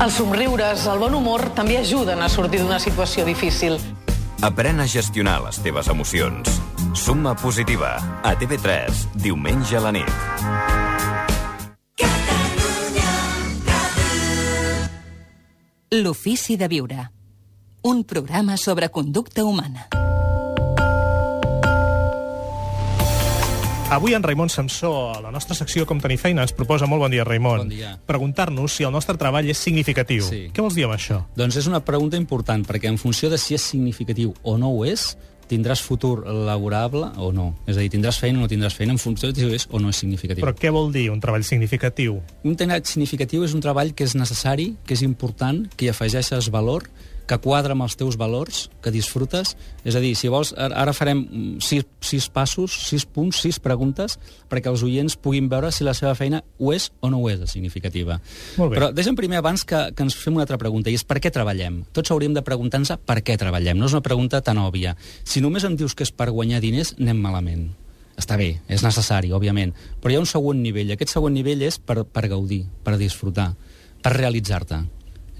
Els 0.03 0.15
somriures, 0.19 0.87
el 0.91 0.99
bon 0.99 1.15
humor, 1.15 1.49
també 1.57 1.79
ajuden 1.79 2.23
a 2.23 2.29
sortir 2.29 2.63
d'una 2.63 2.81
situació 2.83 3.25
difícil. 3.29 3.79
Aprèn 4.43 4.83
a 4.83 4.89
gestionar 4.91 5.39
les 5.45 5.61
teves 5.63 5.87
emocions. 5.93 6.49
Summa 6.99 7.37
positiva. 7.39 7.95
A 8.27 8.35
TV3, 8.35 9.07
diumenge 9.23 9.79
a 9.79 9.85
la 9.85 9.93
nit. 9.95 10.11
L'ofici 15.93 16.57
de 16.57 16.69
viure. 16.73 17.11
Un 17.83 18.03
programa 18.05 18.57
sobre 18.57 18.89
conducta 18.89 19.45
humana. 19.45 19.89
Avui 23.93 24.15
en 24.15 24.23
Raimon 24.23 24.49
Samsó, 24.49 25.13
a 25.13 25.21
la 25.21 25.31
nostra 25.31 25.53
secció 25.53 25.85
Com 25.85 25.99
tenir 26.01 26.17
feina, 26.17 26.41
ens 26.47 26.55
proposa 26.57 26.87
molt 26.89 27.03
bon 27.03 27.13
dia, 27.13 27.27
Raimon. 27.29 27.67
Bon 27.67 27.69
dia. 27.69 27.91
Preguntar-nos 28.09 28.79
si 28.79 28.87
el 28.89 28.93
nostre 28.95 29.19
treball 29.21 29.51
és 29.53 29.61
significatiu. 29.61 30.25
Sí. 30.25 30.47
Què 30.49 30.65
vols 30.65 30.79
dir 30.79 30.87
amb 30.87 30.95
això? 30.97 31.19
Doncs 31.37 31.59
és 31.61 31.69
una 31.69 31.83
pregunta 31.85 32.17
important, 32.17 32.65
perquè 32.65 32.89
en 32.89 32.97
funció 32.97 33.29
de 33.29 33.37
si 33.37 33.53
és 33.53 33.67
significatiu 33.75 34.33
o 34.49 34.57
no 34.57 34.73
ho 34.73 34.87
és, 34.89 35.11
tindràs 35.51 35.85
futur 35.85 36.25
laborable 36.25 37.11
o 37.21 37.29
no. 37.37 37.51
És 37.67 37.77
a 37.77 37.85
dir, 37.85 37.91
tindràs 37.93 38.17
feina 38.17 38.41
o 38.41 38.47
no 38.47 38.49
tindràs 38.49 38.79
feina 38.79 38.97
en 38.97 39.03
funció 39.03 39.29
de 39.29 39.37
si 39.37 39.61
és 39.61 39.69
o 39.69 39.77
no 39.83 39.93
és 39.93 40.01
significatiu. 40.01 40.41
Però 40.41 40.57
què 40.57 40.73
vol 40.73 40.89
dir 40.95 41.11
un 41.13 41.21
treball 41.21 41.45
significatiu? 41.45 42.17
Un 42.49 42.57
treball 42.57 42.89
significatiu 42.89 43.45
és 43.45 43.53
un 43.53 43.61
treball 43.61 43.93
que 43.93 44.09
és 44.09 44.17
necessari, 44.17 44.71
que 44.89 44.97
és 44.97 45.05
important, 45.05 45.67
que 45.77 45.91
hi 45.91 45.93
afegeixes 45.93 46.49
valor, 46.49 46.89
que 47.29 47.39
quadra 47.43 47.77
amb 47.77 47.85
els 47.87 47.97
teus 47.99 48.17
valors, 48.21 48.67
que 48.83 48.93
disfrutes. 48.95 49.55
És 49.85 49.97
a 49.97 50.03
dir, 50.03 50.13
si 50.19 50.31
vols, 50.33 50.53
ara 50.57 50.95
farem 50.97 51.23
mm, 51.23 51.63
sis, 51.65 51.87
sis 52.05 52.29
passos, 52.33 52.75
sis 52.89 53.05
punts, 53.07 53.43
sis 53.45 53.59
preguntes, 53.63 54.19
perquè 54.51 54.71
els 54.73 54.85
oients 54.87 55.17
puguin 55.17 55.49
veure 55.53 55.73
si 55.73 55.87
la 55.87 55.95
seva 55.97 56.15
feina 56.19 56.43
ho 56.59 56.73
és 56.75 56.91
o 57.01 57.11
no 57.13 57.23
ho 57.23 57.29
és 57.33 57.41
de 57.43 57.51
significativa. 57.51 58.19
Molt 58.59 58.73
bé. 58.73 58.79
Però 58.79 58.91
deixa'm 58.95 59.19
primer, 59.19 59.41
abans 59.43 59.67
que, 59.69 59.85
que 59.97 60.07
ens 60.07 60.17
fem 60.19 60.37
una 60.37 60.47
altra 60.47 60.61
pregunta, 60.61 60.91
i 60.91 60.99
és 60.99 61.07
per 61.07 61.21
què 61.23 61.33
treballem? 61.35 61.83
Tots 61.95 62.15
hauríem 62.15 62.35
de 62.37 62.45
preguntar-nos 62.47 62.95
per 63.07 63.21
què 63.25 63.39
treballem. 63.41 63.79
No 63.79 63.91
és 63.91 63.97
una 63.97 64.05
pregunta 64.05 64.43
tan 64.45 64.61
òbvia. 64.63 64.97
Si 65.25 65.45
només 65.45 65.65
em 65.69 65.79
dius 65.79 65.97
que 65.97 66.07
és 66.07 66.15
per 66.15 66.31
guanyar 66.33 66.63
diners, 66.65 66.97
anem 67.01 67.23
malament. 67.23 67.71
Està 68.19 68.37
bé, 68.37 68.51
és 68.69 68.83
necessari, 68.85 69.33
òbviament, 69.33 69.73
però 70.03 70.13
hi 70.13 70.19
ha 70.19 70.23
un 70.23 70.29
següent 70.29 70.61
nivell. 70.61 70.93
Aquest 70.93 71.15
següent 71.15 71.35
nivell 71.35 71.63
és 71.65 71.79
per, 71.81 72.03
per 72.05 72.27
gaudir, 72.29 72.63
per 72.85 72.99
disfrutar, 73.01 73.53
per 74.05 74.13
realitzar-te. 74.19 74.83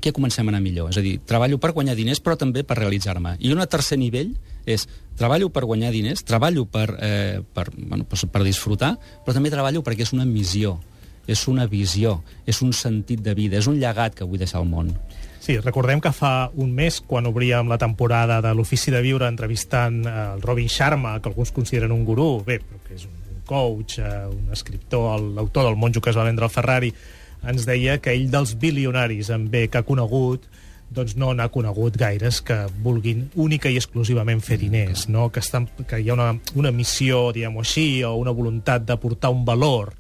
Ja 0.03 0.13
comencem 0.13 0.49
a 0.49 0.53
anar 0.53 0.63
millor. 0.65 0.91
És 0.91 0.99
a 0.99 1.05
dir, 1.05 1.19
treballo 1.29 1.59
per 1.63 1.73
guanyar 1.77 1.95
diners, 1.99 2.21
però 2.23 2.37
també 2.39 2.65
per 2.67 2.79
realitzar-me. 2.81 3.37
I 3.41 3.53
un 3.55 3.63
tercer 3.71 3.99
nivell 4.01 4.35
és 4.67 4.87
treballo 5.19 5.51
per 5.51 5.65
guanyar 5.69 5.93
diners, 5.95 6.25
treballo 6.27 6.65
per, 6.67 6.89
eh, 7.01 7.41
per, 7.55 7.69
bueno, 7.77 8.05
per, 8.05 8.19
per 8.31 8.43
disfrutar, 8.43 8.97
però 9.25 9.35
també 9.37 9.53
treballo 9.53 9.83
perquè 9.83 10.07
és 10.07 10.13
una 10.13 10.27
missió, 10.27 10.79
és 11.27 11.47
una 11.49 11.67
visió, 11.71 12.21
és 12.47 12.63
un 12.63 12.73
sentit 12.75 13.23
de 13.23 13.35
vida, 13.35 13.59
és 13.59 13.69
un 13.71 13.79
llegat 13.79 14.17
que 14.19 14.27
vull 14.27 14.43
deixar 14.43 14.61
al 14.63 14.71
món. 14.71 14.91
Sí, 15.43 15.57
recordem 15.59 15.99
que 15.99 16.13
fa 16.15 16.53
un 16.55 16.71
mes, 16.75 17.01
quan 17.03 17.27
obríem 17.27 17.67
la 17.67 17.79
temporada 17.79 18.39
de 18.43 18.53
l'Ofici 18.55 18.93
de 18.95 19.01
Viure 19.03 19.27
entrevistant 19.27 20.05
eh, 20.07 20.13
el 20.37 20.43
Robin 20.43 20.71
Sharma, 20.71 21.17
que 21.21 21.31
alguns 21.33 21.51
consideren 21.51 21.95
un 21.95 22.05
gurú, 22.07 22.45
bé, 22.47 22.61
però 22.63 22.79
que 22.87 22.95
és 22.95 23.09
un 23.09 23.43
coach, 23.47 23.99
eh, 23.99 24.27
un 24.31 24.55
escriptor, 24.55 25.19
l'autor 25.21 25.67
del 25.67 25.77
monjo 25.77 26.01
que 26.01 26.15
es 26.15 26.19
va 26.19 26.29
vendre 26.29 26.47
al 26.47 26.55
Ferrari, 26.55 26.93
ens 27.49 27.67
deia 27.67 27.99
que 28.03 28.15
ell 28.15 28.29
dels 28.31 28.55
bilionaris 28.59 29.31
en 29.35 29.49
bé 29.51 29.67
que 29.69 29.81
ha 29.81 29.87
conegut 29.87 30.47
doncs 30.93 31.17
no 31.17 31.33
n'ha 31.35 31.49
conegut 31.49 31.97
gaires 31.97 32.43
que 32.45 32.59
vulguin 32.85 33.25
única 33.41 33.71
i 33.73 33.79
exclusivament 33.81 34.43
fer 34.45 34.59
diners, 34.61 35.09
no? 35.09 35.31
que, 35.33 35.41
estan, 35.41 35.67
que 35.89 36.03
hi 36.03 36.11
ha 36.11 36.17
una, 36.19 36.29
una 36.55 36.73
missió, 36.75 37.31
diguem-ho 37.33 37.65
així, 37.65 38.05
o 38.05 38.13
una 38.21 38.35
voluntat 38.37 38.85
d'aportar 38.85 39.33
un 39.33 39.47
valor 39.49 39.95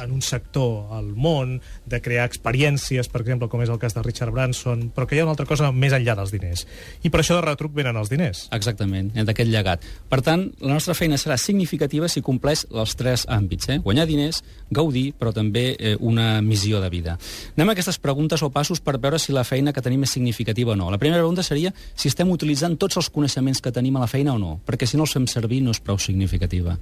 en 0.00 0.12
un 0.12 0.22
sector 0.22 0.92
al 0.94 1.10
món, 1.14 1.58
de 1.86 2.00
crear 2.02 2.26
experiències, 2.28 3.08
per 3.12 3.22
exemple, 3.22 3.48
com 3.52 3.62
és 3.62 3.72
el 3.72 3.80
cas 3.82 3.94
de 3.96 4.02
Richard 4.02 4.32
Branson, 4.34 4.88
però 4.94 5.06
que 5.06 5.16
hi 5.16 5.22
ha 5.22 5.26
una 5.26 5.34
altra 5.36 5.46
cosa 5.48 5.70
més 5.72 5.94
enllà 5.96 6.16
dels 6.18 6.32
diners. 6.34 6.64
I 7.04 7.12
per 7.12 7.20
això 7.22 7.38
de 7.38 7.44
retruc 7.44 7.74
venen 7.76 7.96
els 8.00 8.10
diners. 8.12 8.46
Exactament, 8.56 9.12
d'aquest 9.14 9.50
llegat. 9.50 9.84
Per 10.10 10.20
tant, 10.24 10.46
la 10.64 10.74
nostra 10.74 10.96
feina 10.98 11.18
serà 11.20 11.36
significativa 11.40 12.08
si 12.08 12.22
compleix 12.24 12.64
els 12.72 12.96
tres 12.98 13.26
àmbits. 13.30 13.70
Eh? 13.74 13.78
Guanyar 13.84 14.06
diners, 14.10 14.42
gaudir, 14.74 15.10
però 15.18 15.34
també 15.36 15.66
eh, 15.78 15.94
una 16.00 16.40
missió 16.42 16.80
de 16.82 16.90
vida. 16.92 17.18
Anem 17.56 17.72
a 17.72 17.76
aquestes 17.76 18.00
preguntes 18.02 18.42
o 18.42 18.50
passos 18.54 18.80
per 18.84 18.96
veure 18.98 19.20
si 19.22 19.34
la 19.36 19.44
feina 19.44 19.72
que 19.72 19.82
tenim 19.84 20.04
és 20.06 20.14
significativa 20.16 20.74
o 20.74 20.78
no. 20.78 20.90
La 20.92 21.00
primera 21.00 21.22
pregunta 21.22 21.44
seria 21.46 21.72
si 21.94 22.08
estem 22.10 22.30
utilitzant 22.32 22.78
tots 22.80 22.98
els 23.00 23.10
coneixements 23.14 23.62
que 23.62 23.72
tenim 23.74 23.96
a 23.96 24.04
la 24.04 24.10
feina 24.10 24.34
o 24.34 24.40
no, 24.40 24.58
perquè 24.66 24.88
si 24.88 24.98
no 24.98 25.06
els 25.06 25.14
fem 25.14 25.28
servir 25.30 25.62
no 25.64 25.74
és 25.74 25.80
prou 25.84 25.98
significativa. 26.00 26.76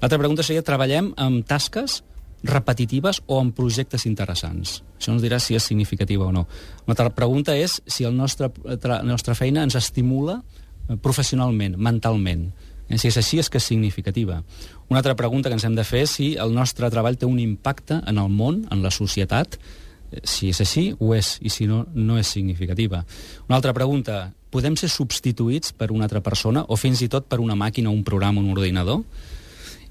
L'altra 0.00 0.20
pregunta 0.20 0.44
seria, 0.46 0.64
treballem 0.66 1.12
amb 1.20 1.46
tasques 1.46 2.02
repetitives 2.42 3.22
o 3.26 3.40
en 3.40 3.52
projectes 3.52 4.06
interessants. 4.06 4.82
Això 4.98 5.12
ens 5.12 5.24
dirà 5.24 5.38
si 5.40 5.56
és 5.56 5.64
significativa 5.64 6.26
o 6.26 6.32
no. 6.32 6.46
Una 6.84 6.94
altra 6.94 7.10
pregunta 7.14 7.56
és 7.56 7.80
si 7.86 8.04
el 8.04 8.16
nostre, 8.16 8.50
la 8.64 9.02
nostra 9.02 9.34
feina 9.34 9.64
ens 9.64 9.76
estimula 9.78 10.40
eh, 10.88 10.96
professionalment, 10.96 11.76
mentalment. 11.76 12.50
Eh, 12.88 12.98
Si 12.98 13.08
és 13.08 13.16
així, 13.16 13.38
és 13.38 13.48
que 13.50 13.58
és 13.58 13.64
significativa. 13.64 14.42
Una 14.88 15.00
altra 15.00 15.16
pregunta 15.16 15.48
que 15.48 15.58
ens 15.58 15.64
hem 15.64 15.74
de 15.74 15.84
fer 15.84 16.04
és 16.06 16.10
si 16.10 16.34
el 16.36 16.54
nostre 16.54 16.90
treball 16.90 17.18
té 17.18 17.26
un 17.26 17.40
impacte 17.40 18.00
en 18.06 18.18
el 18.18 18.28
món, 18.30 18.66
en 18.70 18.82
la 18.82 18.90
societat. 18.90 19.58
Eh, 20.12 20.20
Si 20.22 20.50
és 20.50 20.60
així, 20.60 20.94
ho 20.98 21.14
és, 21.14 21.38
i 21.42 21.50
si 21.50 21.66
no, 21.66 21.86
no 21.94 22.18
és 22.18 22.26
significativa. 22.26 23.04
Una 23.48 23.56
altra 23.56 23.74
pregunta, 23.74 24.32
podem 24.50 24.76
ser 24.76 24.88
substituïts 24.88 25.72
per 25.76 25.90
una 25.90 26.04
altra 26.04 26.22
persona 26.22 26.64
o 26.68 26.76
fins 26.76 27.02
i 27.02 27.08
tot 27.08 27.26
per 27.26 27.40
una 27.40 27.56
màquina, 27.56 27.90
un 27.90 28.04
programa, 28.04 28.40
un 28.40 28.50
ordinador? 28.50 29.02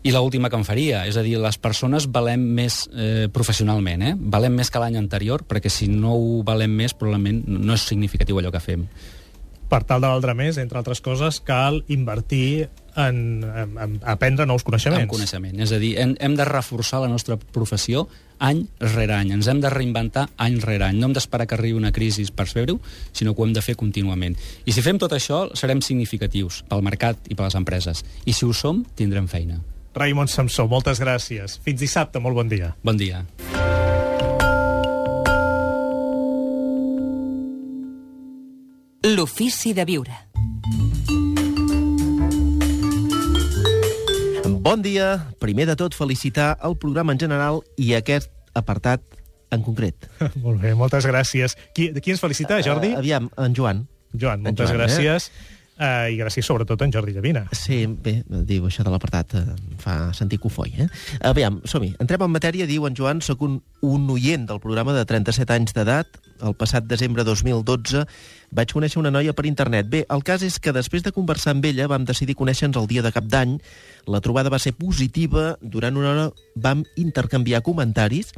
I 0.05 0.11
l'última 0.13 0.51
que 0.53 0.59
em 0.59 0.63
faria, 0.67 1.01
és 1.09 1.17
a 1.17 1.23
dir, 1.25 1.39
les 1.41 1.57
persones 1.57 2.05
valem 2.13 2.43
més 2.59 2.83
eh, 2.93 3.25
professionalment, 3.33 4.03
eh? 4.05 4.13
valem 4.15 4.53
més 4.53 4.69
que 4.69 4.81
l'any 4.81 4.99
anterior, 4.99 5.41
perquè 5.49 5.71
si 5.73 5.89
no 5.89 6.13
ho 6.13 6.41
valem 6.45 6.75
més, 6.77 6.93
probablement 6.93 7.41
no 7.49 7.73
és 7.73 7.87
significatiu 7.89 8.37
allò 8.37 8.53
que 8.53 8.61
fem. 8.61 8.85
Per 9.65 9.81
tal 9.89 10.03
de 10.03 10.11
valdre 10.11 10.35
més, 10.37 10.59
entre 10.61 10.77
altres 10.77 11.01
coses, 11.01 11.39
cal 11.41 11.81
invertir 11.89 12.67
en, 12.95 13.17
en, 13.49 13.73
en 13.81 13.97
aprendre 14.05 14.45
nous 14.45 14.61
coneixements. 14.63 15.07
En 15.07 15.09
coneixement. 15.09 15.57
És 15.65 15.73
a 15.73 15.81
dir, 15.81 15.95
hem, 15.97 16.13
hem 16.21 16.37
de 16.37 16.45
reforçar 16.45 17.01
la 17.01 17.09
nostra 17.09 17.41
professió 17.41 18.05
any 18.37 18.61
rere 18.93 19.17
any. 19.17 19.33
Ens 19.33 19.49
hem 19.49 19.57
de 19.63 19.73
reinventar 19.73 20.29
any 20.37 20.61
rere 20.61 20.91
any. 20.91 21.01
No 21.01 21.09
hem 21.09 21.17
d'esperar 21.17 21.49
que 21.49 21.57
arribi 21.57 21.81
una 21.81 21.95
crisi 21.95 22.27
per 22.29 22.45
fer-ho, 22.45 22.77
sinó 23.09 23.33
que 23.33 23.41
ho 23.41 23.49
hem 23.49 23.57
de 23.57 23.65
fer 23.65 23.73
contínuament. 23.79 24.37
I 24.69 24.75
si 24.75 24.85
fem 24.85 25.01
tot 25.01 25.17
això, 25.17 25.47
serem 25.57 25.81
significatius 25.81 26.61
pel 26.69 26.85
mercat 26.85 27.25
i 27.25 27.33
per 27.33 27.49
les 27.49 27.57
empreses. 27.57 28.05
I 28.25 28.37
si 28.37 28.45
ho 28.45 28.53
som, 28.53 28.85
tindrem 28.93 29.25
feina. 29.31 29.63
Raimon 29.95 30.27
Samsó, 30.27 30.67
moltes 30.67 30.99
gràcies. 30.99 31.55
Fins 31.63 31.79
dissabte, 31.79 32.19
molt 32.19 32.35
bon 32.35 32.49
dia. 32.51 32.73
Bon 32.83 32.97
dia. 32.99 33.23
L'ofici 39.05 39.71
de 39.77 39.85
viure. 39.87 40.17
Bon 44.65 44.81
dia. 44.81 45.11
Primer 45.39 45.69
de 45.69 45.75
tot, 45.79 45.95
felicitar 45.95 46.55
el 46.65 46.75
programa 46.81 47.13
en 47.13 47.21
general 47.21 47.61
i 47.77 47.93
aquest 47.95 48.31
apartat 48.57 49.03
en 49.53 49.61
concret. 49.63 50.09
Molt 50.43 50.57
bé, 50.59 50.73
moltes 50.73 51.05
gràcies. 51.05 51.53
Qui, 51.77 51.91
de 51.93 52.01
qui 52.01 52.15
ens 52.15 52.23
felicita, 52.23 52.57
Jordi? 52.65 52.95
Uh, 52.95 53.03
aviam, 53.03 53.29
en 53.37 53.53
Joan. 53.55 53.85
Joan, 54.15 54.41
En 54.41 54.55
moltes 54.55 54.71
Joan, 54.71 54.89
eh? 54.89 55.19
Uh, 55.75 56.07
I 56.07 56.15
gràcies 56.15 56.47
sobretot 56.47 56.79
a 56.79 56.85
en 56.87 56.91
Jordi 56.93 57.11
Llavina. 57.11 57.41
Sí, 57.51 57.81
bé, 57.83 58.21
diu 58.47 58.63
això 58.63 58.83
de 58.85 58.91
l'apartat 58.93 59.33
eh, 59.35 59.41
fa 59.81 60.13
sentir 60.15 60.37
cofoi, 60.39 60.71
eh? 60.79 60.85
Aviam, 61.27 61.57
som-hi. 61.67 61.89
Entrem 61.99 62.23
en 62.23 62.31
matèria, 62.31 62.67
diu 62.69 62.85
en 62.87 62.95
Joan, 62.95 63.19
sóc 63.19 63.43
un, 63.43 63.57
un 63.83 64.05
oient 64.13 64.45
del 64.47 64.61
programa 64.63 64.95
de 64.95 65.03
37 65.03 65.51
anys 65.51 65.75
d'edat. 65.75 66.15
El 66.47 66.55
passat 66.55 66.87
desembre 66.87 67.25
2012 67.27 68.05
vaig 68.55 68.71
conèixer 68.71 69.01
una 69.01 69.11
noia 69.11 69.35
per 69.35 69.47
internet. 69.51 69.91
Bé, 69.91 70.05
el 70.07 70.23
cas 70.23 70.47
és 70.47 70.61
que 70.63 70.71
després 70.71 71.03
de 71.03 71.11
conversar 71.11 71.57
amb 71.57 71.67
ella 71.67 71.89
vam 71.91 72.07
decidir 72.07 72.37
conèixer-nos 72.39 72.79
el 72.79 72.87
dia 72.87 73.03
de 73.03 73.11
cap 73.11 73.27
d'any. 73.27 73.57
La 74.07 74.23
trobada 74.23 74.53
va 74.53 74.63
ser 74.63 74.77
positiva. 74.79 75.57
Durant 75.59 75.99
una 75.99 76.13
hora 76.13 76.25
vam 76.55 76.87
intercanviar 76.95 77.65
comentaris. 77.67 78.31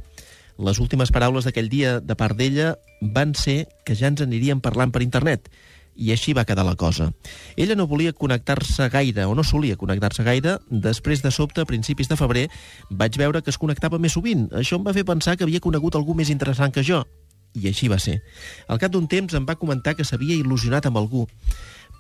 Les 0.58 0.82
últimes 0.82 1.14
paraules 1.14 1.46
d'aquell 1.46 1.70
dia 1.70 2.00
de 2.02 2.18
part 2.18 2.34
d'ella 2.34 2.74
van 3.14 3.38
ser 3.38 3.68
que 3.86 3.94
ja 3.94 4.10
ens 4.10 4.26
aniríem 4.26 4.58
parlant 4.58 4.90
per 4.90 5.06
internet 5.06 5.52
i 5.98 6.12
així 6.14 6.34
va 6.38 6.46
quedar 6.46 6.66
la 6.66 6.76
cosa. 6.80 7.10
Ella 7.58 7.76
no 7.76 7.88
volia 7.90 8.14
connectar-se 8.14 8.88
gaire, 8.94 9.26
o 9.26 9.36
no 9.36 9.44
solia 9.44 9.76
connectar-se 9.76 10.24
gaire. 10.24 10.58
Després 10.70 11.24
de 11.26 11.32
sobte, 11.34 11.62
a 11.62 11.70
principis 11.70 12.08
de 12.08 12.18
febrer, 12.20 12.48
vaig 12.90 13.18
veure 13.18 13.42
que 13.42 13.52
es 13.52 13.58
connectava 13.58 14.00
més 14.00 14.14
sovint. 14.14 14.48
Això 14.54 14.78
em 14.78 14.86
va 14.86 14.96
fer 14.96 15.06
pensar 15.06 15.36
que 15.36 15.48
havia 15.48 15.64
conegut 15.64 15.98
algú 15.98 16.16
més 16.16 16.30
interessant 16.34 16.74
que 16.74 16.86
jo. 16.86 17.04
I 17.58 17.72
així 17.72 17.90
va 17.90 17.98
ser. 18.00 18.20
Al 18.70 18.80
cap 18.80 18.94
d'un 18.94 19.08
temps 19.10 19.34
em 19.34 19.46
va 19.48 19.58
comentar 19.58 19.96
que 19.98 20.06
s'havia 20.06 20.38
il·lusionat 20.38 20.86
amb 20.86 21.02
algú, 21.02 21.26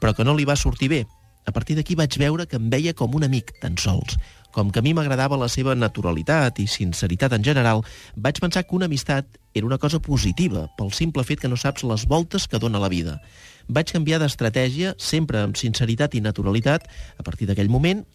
però 0.01 0.13
que 0.13 0.25
no 0.27 0.37
li 0.37 0.45
va 0.45 0.55
sortir 0.55 0.91
bé. 0.93 1.05
A 1.47 1.53
partir 1.55 1.77
d'aquí 1.77 1.95
vaig 1.95 2.11
veure 2.19 2.45
que 2.45 2.59
em 2.59 2.67
veia 2.69 2.91
com 2.93 3.13
un 3.15 3.23
amic, 3.23 3.53
tan 3.61 3.77
sols. 3.79 4.17
Com 4.51 4.67
que 4.71 4.81
a 4.81 4.83
mi 4.83 4.91
m'agradava 4.93 5.39
la 5.39 5.47
seva 5.47 5.75
naturalitat 5.79 6.59
i 6.59 6.67
sinceritat 6.67 7.31
en 7.37 7.43
general, 7.45 7.85
vaig 8.15 8.41
pensar 8.43 8.65
que 8.67 8.75
una 8.75 8.89
amistat 8.91 9.39
era 9.55 9.65
una 9.65 9.77
cosa 9.77 10.01
positiva, 10.03 10.67
pel 10.77 10.91
simple 10.91 11.23
fet 11.23 11.39
que 11.39 11.47
no 11.47 11.55
saps 11.55 11.85
les 11.87 12.03
voltes 12.05 12.49
que 12.51 12.59
dona 12.59 12.83
la 12.83 12.91
vida. 12.91 13.21
Vaig 13.67 13.91
canviar 13.91 14.21
d'estratègia, 14.21 14.93
sempre 14.97 15.41
amb 15.43 15.57
sinceritat 15.59 16.15
i 16.15 16.21
naturalitat. 16.23 16.87
A 17.19 17.23
partir 17.23 17.49
d'aquell 17.49 17.71
moment, 17.71 18.05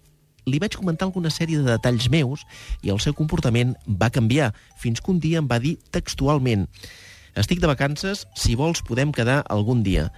li 0.49 0.59
vaig 0.59 0.75
comentar 0.75 1.07
alguna 1.07 1.31
sèrie 1.31 1.61
de 1.61 1.69
detalls 1.69 2.09
meus 2.11 2.43
i 2.83 2.91
el 2.91 3.01
seu 3.01 3.15
comportament 3.15 3.77
va 3.87 4.11
canviar, 4.11 4.53
fins 4.81 5.01
que 5.01 5.13
un 5.13 5.21
dia 5.23 5.43
em 5.43 5.49
va 5.49 5.61
dir 5.63 5.77
textualment 5.95 6.67
«Estic 7.39 7.63
de 7.63 7.69
vacances, 7.71 8.27
si 8.37 8.57
vols 8.59 8.83
podem 8.85 9.13
quedar 9.13 9.43
algun 9.49 9.85
dia». 9.87 10.11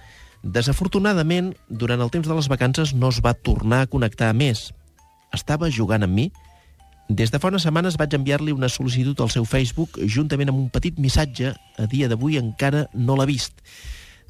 Desafortunadament, 0.45 1.55
durant 1.69 2.01
el 2.03 2.11
temps 2.13 2.27
de 2.27 2.35
les 2.37 2.47
vacances 2.51 2.93
no 2.93 3.09
es 3.09 3.17
va 3.23 3.33
tornar 3.33 3.79
a 3.81 3.87
connectar 3.89 4.29
més. 4.37 4.67
Estava 5.33 5.71
jugant 5.73 6.05
amb 6.05 6.13
mi? 6.13 6.27
Des 7.09 7.31
de 7.33 7.39
fa 7.41 7.49
unes 7.49 7.65
setmanes 7.65 7.97
vaig 7.97 8.13
enviar-li 8.17 8.53
una 8.53 8.69
sol·licitud 8.69 9.19
al 9.21 9.31
seu 9.33 9.45
Facebook 9.45 9.97
juntament 10.05 10.51
amb 10.51 10.61
un 10.61 10.69
petit 10.69 10.99
missatge. 11.01 11.55
A 11.81 11.85
dia 11.89 12.09
d'avui 12.09 12.37
encara 12.37 12.85
no 12.93 13.17
l'ha 13.17 13.25
vist. 13.29 13.57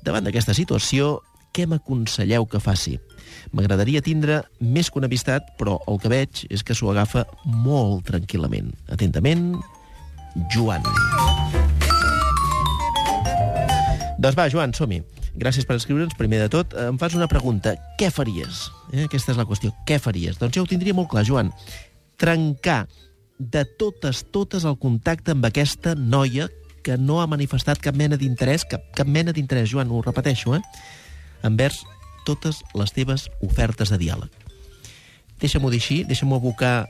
Davant 0.06 0.28
d'aquesta 0.28 0.53
situació, 0.53 1.18
què 1.49 1.64
m'aconselleu 1.66 2.43
que 2.45 2.60
faci? 2.62 2.99
M'agradaria 3.58 4.03
tindre 4.06 4.43
més 4.62 4.91
que 4.91 4.99
una 4.99 5.08
amistat, 5.10 5.47
però 5.58 5.80
el 5.89 5.97
que 6.03 6.12
veig 6.12 6.43
és 6.53 6.62
que 6.62 6.76
s'ho 6.78 6.91
agafa 6.91 7.24
molt 7.49 8.06
tranquil·lament. 8.12 8.70
Atentament, 8.93 9.56
Joan. 10.53 10.86
Doncs 14.22 14.38
va, 14.38 14.45
Joan, 14.53 14.76
som-hi. 14.78 15.01
Gràcies 15.41 15.66
per 15.66 15.80
escriure'ns. 15.80 16.14
Primer 16.20 16.43
de 16.43 16.51
tot, 16.53 16.76
em 16.86 16.99
fas 17.01 17.18
una 17.18 17.30
pregunta. 17.32 17.74
Què 17.97 18.12
faries? 18.14 18.68
Eh? 18.93 19.08
Aquesta 19.08 19.34
és 19.34 19.39
la 19.41 19.47
qüestió. 19.49 19.74
Què 19.89 19.97
faries? 19.99 20.38
Doncs 20.38 20.53
ja 20.53 20.62
ho 20.62 20.70
tindria 20.70 20.93
molt 20.93 21.10
clar, 21.16 21.26
Joan. 21.26 21.49
Trencar 22.22 22.84
de 23.41 23.66
totes, 23.80 24.22
totes 24.32 24.70
el 24.70 24.78
contacte 24.78 25.34
amb 25.34 25.49
aquesta 25.49 25.95
noia 25.97 26.45
que 26.86 26.99
no 27.01 27.17
ha 27.21 27.25
manifestat 27.25 27.81
cap 27.81 27.97
mena 27.97 28.17
d'interès, 28.21 28.63
cap, 28.69 28.83
cap 28.93 29.09
mena 29.09 29.33
d'interès, 29.33 29.71
Joan, 29.71 29.89
ho 29.89 30.03
repeteixo, 30.05 30.53
eh? 30.53 30.61
envers 31.45 31.81
totes 32.25 32.61
les 32.77 32.93
teves 32.93 33.25
ofertes 33.45 33.89
de 33.93 33.97
diàleg. 34.01 34.29
Deixa-m'ho 35.41 35.71
dir 35.73 35.81
així, 35.81 36.03
deixa-m'ho 36.05 36.38
abocar 36.38 36.88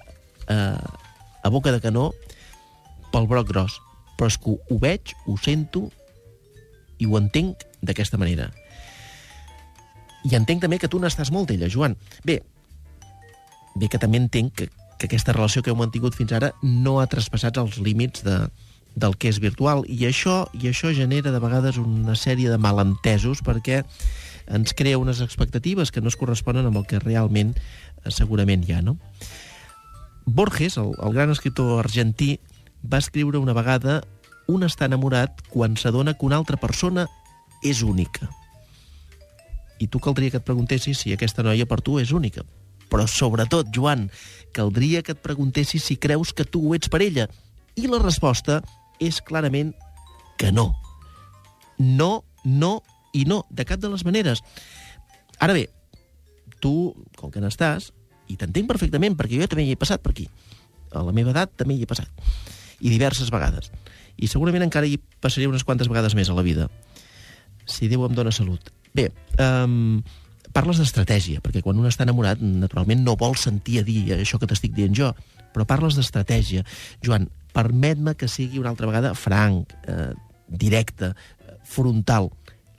eh, 0.51 1.45
a 1.45 1.51
boca 1.51 1.71
de 1.71 1.79
canó 1.83 2.09
pel 3.13 3.27
broc 3.31 3.47
gros, 3.51 3.79
però 4.19 4.27
és 4.31 4.37
que 4.39 4.55
ho, 4.55 4.79
veig, 4.81 5.15
ho 5.27 5.37
sento 5.39 5.87
i 6.99 7.07
ho 7.07 7.15
entenc 7.19 7.63
d'aquesta 7.83 8.19
manera. 8.19 8.49
I 10.25 10.35
entenc 10.35 10.63
també 10.63 10.79
que 10.81 10.91
tu 10.91 10.99
n'estàs 10.99 11.31
molt 11.31 11.51
d'ella, 11.51 11.71
Joan. 11.71 11.95
Bé, 12.25 12.41
bé 13.75 13.91
que 13.91 14.01
també 14.01 14.19
entenc 14.19 14.55
que, 14.59 14.69
que 14.99 15.07
aquesta 15.07 15.35
relació 15.35 15.63
que 15.63 15.71
heu 15.71 15.79
mantingut 15.79 16.15
fins 16.17 16.33
ara 16.35 16.51
no 16.63 16.99
ha 16.99 17.09
traspassat 17.11 17.59
els 17.61 17.77
límits 17.83 18.23
de, 18.25 18.39
del 18.95 19.17
que 19.19 19.29
és 19.29 19.41
virtual 19.43 19.83
i 19.91 20.05
això 20.07 20.45
i 20.55 20.69
això 20.71 20.93
genera 20.95 21.33
de 21.33 21.41
vegades 21.43 21.77
una 21.81 22.15
sèrie 22.15 22.49
de 22.49 22.59
malentesos 22.61 23.43
perquè 23.43 23.83
ens 24.47 24.73
crea 24.77 24.99
unes 25.01 25.21
expectatives 25.21 25.91
que 25.91 26.01
no 26.01 26.11
es 26.11 26.15
corresponen 26.15 26.67
amb 26.69 26.79
el 26.79 26.87
que 26.87 27.01
realment 27.03 27.55
eh, 27.57 28.11
segurament 28.11 28.63
hi 28.63 28.75
ha, 28.77 28.81
no? 28.85 28.97
Borges, 30.25 30.77
el, 30.81 30.93
el 31.03 31.13
gran 31.13 31.29
escriptor 31.29 31.79
argentí, 31.79 32.39
va 32.81 33.01
escriure 33.01 33.37
una 33.37 33.53
vegada 33.53 34.01
un 34.47 34.65
està 34.65 34.87
enamorat 34.89 35.41
quan 35.49 35.77
s'adona 35.77 36.13
que 36.13 36.25
una 36.25 36.37
altra 36.37 36.57
persona 36.61 37.07
és 37.65 37.81
única. 37.81 38.29
I 39.81 39.89
tu 39.91 39.99
caldria 39.99 40.31
que 40.31 40.39
et 40.39 40.45
preguntessis 40.45 41.01
si 41.01 41.13
aquesta 41.13 41.43
noia 41.43 41.65
per 41.65 41.81
tu 41.81 41.97
és 41.99 42.13
única. 42.13 42.45
Però 42.89 43.07
sobretot, 43.09 43.71
Joan, 43.73 44.07
caldria 44.53 45.01
que 45.03 45.15
et 45.15 45.21
preguntessis 45.21 45.83
si 45.83 45.97
creus 45.97 46.31
que 46.33 46.45
tu 46.45 46.61
ho 46.61 46.75
ets 46.77 46.89
per 46.89 47.01
ella. 47.01 47.27
I 47.75 47.89
la 47.91 47.99
resposta 47.99 48.61
és 48.99 49.21
clarament 49.21 49.73
que 50.39 50.51
no. 50.51 50.71
No, 51.77 52.23
no 52.43 52.79
i 53.15 53.25
no, 53.27 53.43
de 53.49 53.65
cap 53.67 53.79
de 53.79 53.91
les 53.91 54.03
maneres. 54.07 54.43
Ara 55.39 55.55
bé, 55.55 55.67
tu, 56.63 56.93
com 57.19 57.31
que 57.31 57.43
n'estàs, 57.43 57.91
i 58.31 58.37
t'entenc 58.39 58.69
perfectament, 58.69 59.15
perquè 59.17 59.39
jo 59.39 59.47
també 59.51 59.65
hi 59.67 59.75
he 59.75 59.79
passat 59.79 60.03
per 60.03 60.13
aquí. 60.15 60.27
A 60.95 61.03
la 61.05 61.13
meva 61.15 61.33
edat 61.33 61.53
també 61.59 61.75
hi 61.75 61.85
he 61.85 61.89
passat. 61.89 62.09
I 62.81 62.91
diverses 62.91 63.31
vegades. 63.31 63.71
I 64.15 64.29
segurament 64.31 64.65
encara 64.65 64.87
hi 64.87 64.97
passaré 65.23 65.47
unes 65.47 65.65
quantes 65.67 65.89
vegades 65.91 66.15
més 66.15 66.31
a 66.31 66.35
la 66.37 66.43
vida. 66.45 66.69
Si 67.65 67.89
Déu 67.91 68.05
em 68.07 68.15
dóna 68.15 68.33
salut. 68.35 68.71
Bé, 68.95 69.09
um, 69.41 70.03
parles 70.55 70.79
d'estratègia, 70.79 71.41
perquè 71.43 71.63
quan 71.63 71.79
un 71.79 71.87
està 71.89 72.05
enamorat, 72.07 72.39
naturalment 72.39 73.03
no 73.03 73.17
vol 73.19 73.35
sentir 73.39 73.81
a 73.81 73.87
dir 73.87 74.01
això 74.15 74.39
que 74.39 74.47
t'estic 74.47 74.75
dient 74.75 74.95
jo, 74.95 75.11
però 75.53 75.67
parles 75.67 75.97
d'estratègia. 75.99 76.63
Joan, 77.03 77.27
permet-me 77.55 78.15
que 78.19 78.27
sigui 78.27 78.59
una 78.59 78.73
altra 78.73 78.89
vegada 78.89 79.13
franc, 79.15 79.71
eh, 79.87 80.11
directe, 80.47 81.13
eh, 81.13 81.57
frontal. 81.63 82.29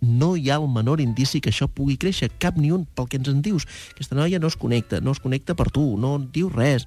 No 0.00 0.34
hi 0.36 0.50
ha 0.50 0.60
el 0.60 0.68
menor 0.68 1.00
indici 1.00 1.40
que 1.40 1.50
això 1.50 1.68
pugui 1.72 1.96
créixer, 1.96 2.28
cap 2.38 2.58
ni 2.60 2.70
un, 2.70 2.84
pel 2.84 3.08
que 3.08 3.16
ens 3.16 3.32
en 3.32 3.40
dius. 3.42 3.64
Aquesta 3.94 4.18
noia 4.18 4.38
no 4.38 4.50
es 4.52 4.56
connecta, 4.60 5.00
no 5.00 5.16
es 5.16 5.20
connecta 5.20 5.56
per 5.56 5.70
tu, 5.72 5.96
no 5.96 6.18
diu 6.20 6.50
res. 6.52 6.86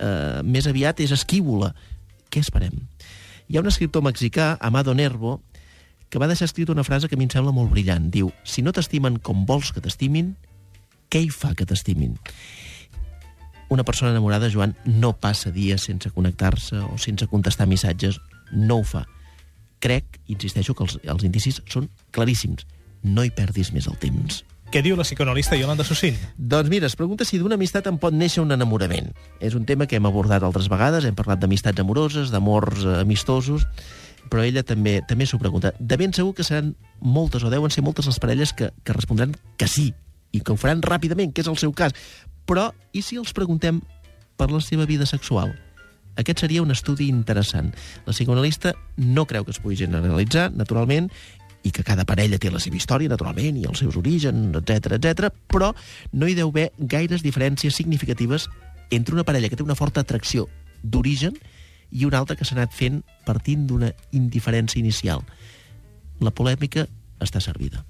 Eh, 0.00 0.40
més 0.42 0.66
aviat 0.66 1.00
és 1.04 1.12
esquívola. 1.12 1.74
Què 2.32 2.40
esperem? 2.40 2.80
Hi 3.48 3.56
ha 3.56 3.60
un 3.60 3.68
escriptor 3.68 4.02
mexicà, 4.02 4.56
Amado 4.60 4.94
Nervo, 4.94 5.42
que 6.08 6.18
va 6.18 6.28
deixar 6.28 6.48
escrita 6.48 6.72
una 6.72 6.84
frase 6.84 7.08
que 7.08 7.16
a 7.16 7.18
mi 7.18 7.28
em 7.28 7.32
sembla 7.32 7.52
molt 7.52 7.70
brillant. 7.70 8.10
Diu, 8.12 8.32
si 8.44 8.64
no 8.64 8.72
t'estimen 8.72 9.20
com 9.20 9.44
vols 9.48 9.72
que 9.72 9.84
t'estimin, 9.84 10.34
què 11.12 11.22
hi 11.24 11.30
fa 11.32 11.54
que 11.56 11.68
t'estimin? 11.68 12.16
Una 13.68 13.84
persona 13.84 14.10
enamorada, 14.10 14.50
Joan, 14.50 14.74
no 14.84 15.12
passa 15.20 15.52
dies 15.52 15.84
sense 15.90 16.10
connectar-se 16.10 16.80
o 16.88 16.96
sense 16.98 17.28
contestar 17.28 17.68
missatges. 17.68 18.20
No 18.52 18.80
ho 18.80 18.84
fa. 18.84 19.04
Crec, 19.78 20.18
insisteixo, 20.26 20.74
que 20.74 20.86
els, 20.86 20.98
els 21.04 21.24
indicis 21.24 21.60
són 21.68 21.90
claríssims. 22.10 22.64
No 23.04 23.24
hi 23.24 23.30
perdis 23.30 23.70
més 23.74 23.86
el 23.86 23.98
temps. 24.00 24.42
Què 24.68 24.82
diu 24.84 24.98
la 24.98 25.04
psicoanalista 25.06 25.56
Yolanda 25.56 25.84
Sussin? 25.86 26.16
Doncs 26.36 26.68
mira, 26.68 26.88
es 26.88 26.96
pregunta 26.96 27.24
si 27.24 27.38
d'una 27.40 27.56
amistat 27.56 27.86
en 27.88 27.96
pot 28.00 28.12
néixer 28.12 28.42
un 28.42 28.52
enamorament. 28.52 29.14
És 29.40 29.54
un 29.56 29.64
tema 29.64 29.86
que 29.88 29.96
hem 29.96 30.08
abordat 30.08 30.44
altres 30.44 30.68
vegades, 30.68 31.06
hem 31.08 31.16
parlat 31.16 31.40
d'amistats 31.40 31.80
amoroses, 31.80 32.32
d'amors 32.34 32.84
eh, 32.84 32.98
amistosos, 33.00 33.64
però 34.28 34.44
ella 34.44 34.64
també 34.68 34.98
també 35.08 35.24
s'ho 35.24 35.40
pregunta. 35.40 35.72
De 35.80 35.96
ben 35.96 36.12
segur 36.12 36.34
que 36.36 36.44
seran 36.44 36.74
moltes, 37.00 37.44
o 37.44 37.52
deuen 37.52 37.72
ser 37.72 37.84
moltes 37.86 38.10
les 38.10 38.20
parelles 38.20 38.52
que, 38.52 38.68
que 38.84 38.96
respondran 38.96 39.32
que 39.56 39.68
sí, 39.72 39.94
i 40.32 40.40
que 40.40 40.52
ho 40.52 40.58
faran 40.60 40.82
ràpidament, 40.84 41.32
que 41.32 41.44
és 41.44 41.50
el 41.50 41.58
seu 41.60 41.72
cas. 41.72 41.94
Però, 42.48 42.70
i 42.92 43.02
si 43.04 43.18
els 43.20 43.34
preguntem 43.36 43.80
per 44.38 44.50
la 44.52 44.60
seva 44.64 44.86
vida 44.88 45.06
sexual? 45.06 45.54
Aquest 46.18 46.42
seria 46.42 46.62
un 46.64 46.74
estudi 46.74 47.06
interessant. 47.08 47.70
La 48.06 48.12
psicoanalista 48.12 48.74
no 48.96 49.26
creu 49.30 49.44
que 49.46 49.54
es 49.54 49.60
pugui 49.62 49.78
generalitzar, 49.78 50.48
naturalment, 50.50 51.12
i 51.62 51.72
que 51.74 51.84
cada 51.84 52.06
parella 52.06 52.38
té 52.38 52.50
la 52.50 52.62
seva 52.62 52.78
història, 52.78 53.10
naturalment, 53.10 53.58
i 53.58 53.66
els 53.68 53.82
seus 53.82 53.98
orígens, 53.98 54.54
etc 54.60 54.96
etc. 54.98 55.30
però 55.50 55.72
no 56.12 56.28
hi 56.28 56.36
deu 56.38 56.50
haver 56.52 56.70
gaires 56.78 57.24
diferències 57.26 57.74
significatives 57.74 58.48
entre 58.90 59.14
una 59.14 59.26
parella 59.26 59.50
que 59.50 59.58
té 59.58 59.66
una 59.66 59.78
forta 59.78 60.00
atracció 60.00 60.48
d'origen 60.82 61.36
i 61.90 62.04
una 62.04 62.18
altra 62.22 62.36
que 62.36 62.46
s'ha 62.46 62.56
anat 62.56 62.74
fent 62.74 63.02
partint 63.26 63.66
d'una 63.68 63.92
indiferència 64.12 64.80
inicial. 64.80 65.24
La 66.20 66.34
polèmica 66.34 66.86
està 67.20 67.42
servida. 67.42 67.84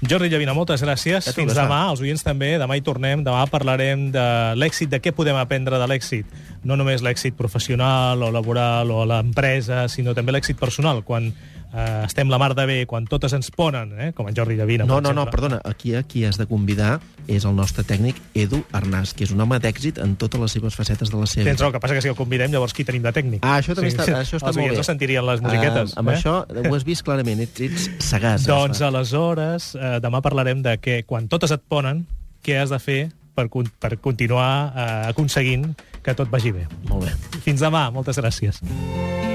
Jordi 0.00 0.30
Llavina, 0.32 0.54
moltes 0.56 0.80
gràcies. 0.80 1.26
A 1.28 1.34
tu, 1.34 1.42
Fins 1.42 1.52
demà. 1.56 1.82
Els 1.92 2.00
oients 2.00 2.22
també. 2.24 2.54
Demà 2.60 2.78
hi 2.78 2.84
tornem. 2.84 3.20
Demà 3.24 3.42
parlarem 3.52 4.06
de 4.14 4.26
l'èxit, 4.56 4.88
de 4.88 5.00
què 5.02 5.12
podem 5.12 5.36
aprendre 5.36 5.76
de 5.80 5.88
l'èxit. 5.90 6.30
No 6.64 6.78
només 6.80 7.04
l'èxit 7.04 7.36
professional 7.36 8.22
o 8.24 8.30
laboral 8.32 8.92
o 8.94 9.02
a 9.04 9.08
l'empresa, 9.10 9.84
sinó 9.92 10.16
també 10.16 10.32
l'èxit 10.32 10.56
personal. 10.60 11.04
Quan 11.04 11.28
eh, 11.74 12.02
estem 12.06 12.30
la 12.30 12.38
mar 12.38 12.54
de 12.54 12.66
bé, 12.66 12.78
quan 12.86 13.06
totes 13.06 13.32
ens 13.36 13.50
ponen, 13.54 13.92
eh, 13.98 14.10
com 14.16 14.28
en 14.28 14.36
Jordi 14.36 14.56
Llavina, 14.56 14.84
No, 14.84 15.00
no, 15.00 15.12
no, 15.12 15.26
perdona. 15.30 15.60
Aquí 15.64 15.94
a 15.94 16.02
qui 16.02 16.24
has 16.24 16.38
de 16.38 16.46
convidar 16.46 17.00
és 17.28 17.44
el 17.44 17.54
nostre 17.54 17.84
tècnic 17.84 18.16
Edu 18.34 18.62
Arnàs, 18.72 19.14
que 19.14 19.24
és 19.24 19.30
un 19.34 19.40
home 19.40 19.58
d'èxit 19.62 20.00
en 20.02 20.16
totes 20.16 20.40
les 20.40 20.56
seves 20.58 20.74
facetes 20.74 21.10
de 21.10 21.20
la 21.20 21.26
seva 21.30 21.46
Tens 21.46 21.60
raó, 21.60 21.72
que 21.72 21.80
passa 21.80 21.94
que 21.94 22.02
si 22.02 22.10
el 22.10 22.16
convidem, 22.18 22.50
llavors 22.50 22.74
qui 22.74 22.84
tenim 22.84 23.02
de 23.02 23.12
tècnic? 23.14 23.44
Ah, 23.44 23.58
això 23.60 23.76
també 23.78 23.92
està, 23.92 24.08
això 24.18 24.40
està 24.40 24.50
els 24.50 24.58
molt 24.58 24.72
bé. 24.72 24.76
no 24.76 24.86
sentirien 24.86 25.26
les 25.26 25.40
musiquetes. 25.44 25.94
Ah, 25.94 26.00
amb 26.00 26.10
eh? 26.10 26.16
això 26.16 26.34
ho 26.48 26.74
has 26.74 26.84
vist 26.84 27.06
clarament, 27.06 27.40
ets, 27.46 27.60
ets 27.60 27.88
sagàs. 28.10 28.48
Doncs 28.48 28.82
aleshores, 28.82 29.74
eh, 29.76 29.98
demà 30.02 30.22
parlarem 30.22 30.62
de 30.66 30.76
que 30.82 31.02
quan 31.06 31.28
totes 31.28 31.54
et 31.54 31.62
ponen, 31.68 32.06
què 32.42 32.58
has 32.60 32.70
de 32.72 32.78
fer 32.80 33.00
per, 33.34 33.48
per 33.80 33.96
continuar 34.00 34.50
eh, 34.74 35.10
aconseguint 35.14 35.70
que 36.02 36.14
tot 36.16 36.30
vagi 36.32 36.52
bé. 36.56 36.66
Molt 36.88 37.06
bé. 37.06 37.40
Fins 37.44 37.60
demà, 37.62 37.90
moltes 37.94 38.18
gràcies. 38.18 38.62
I 38.64 39.29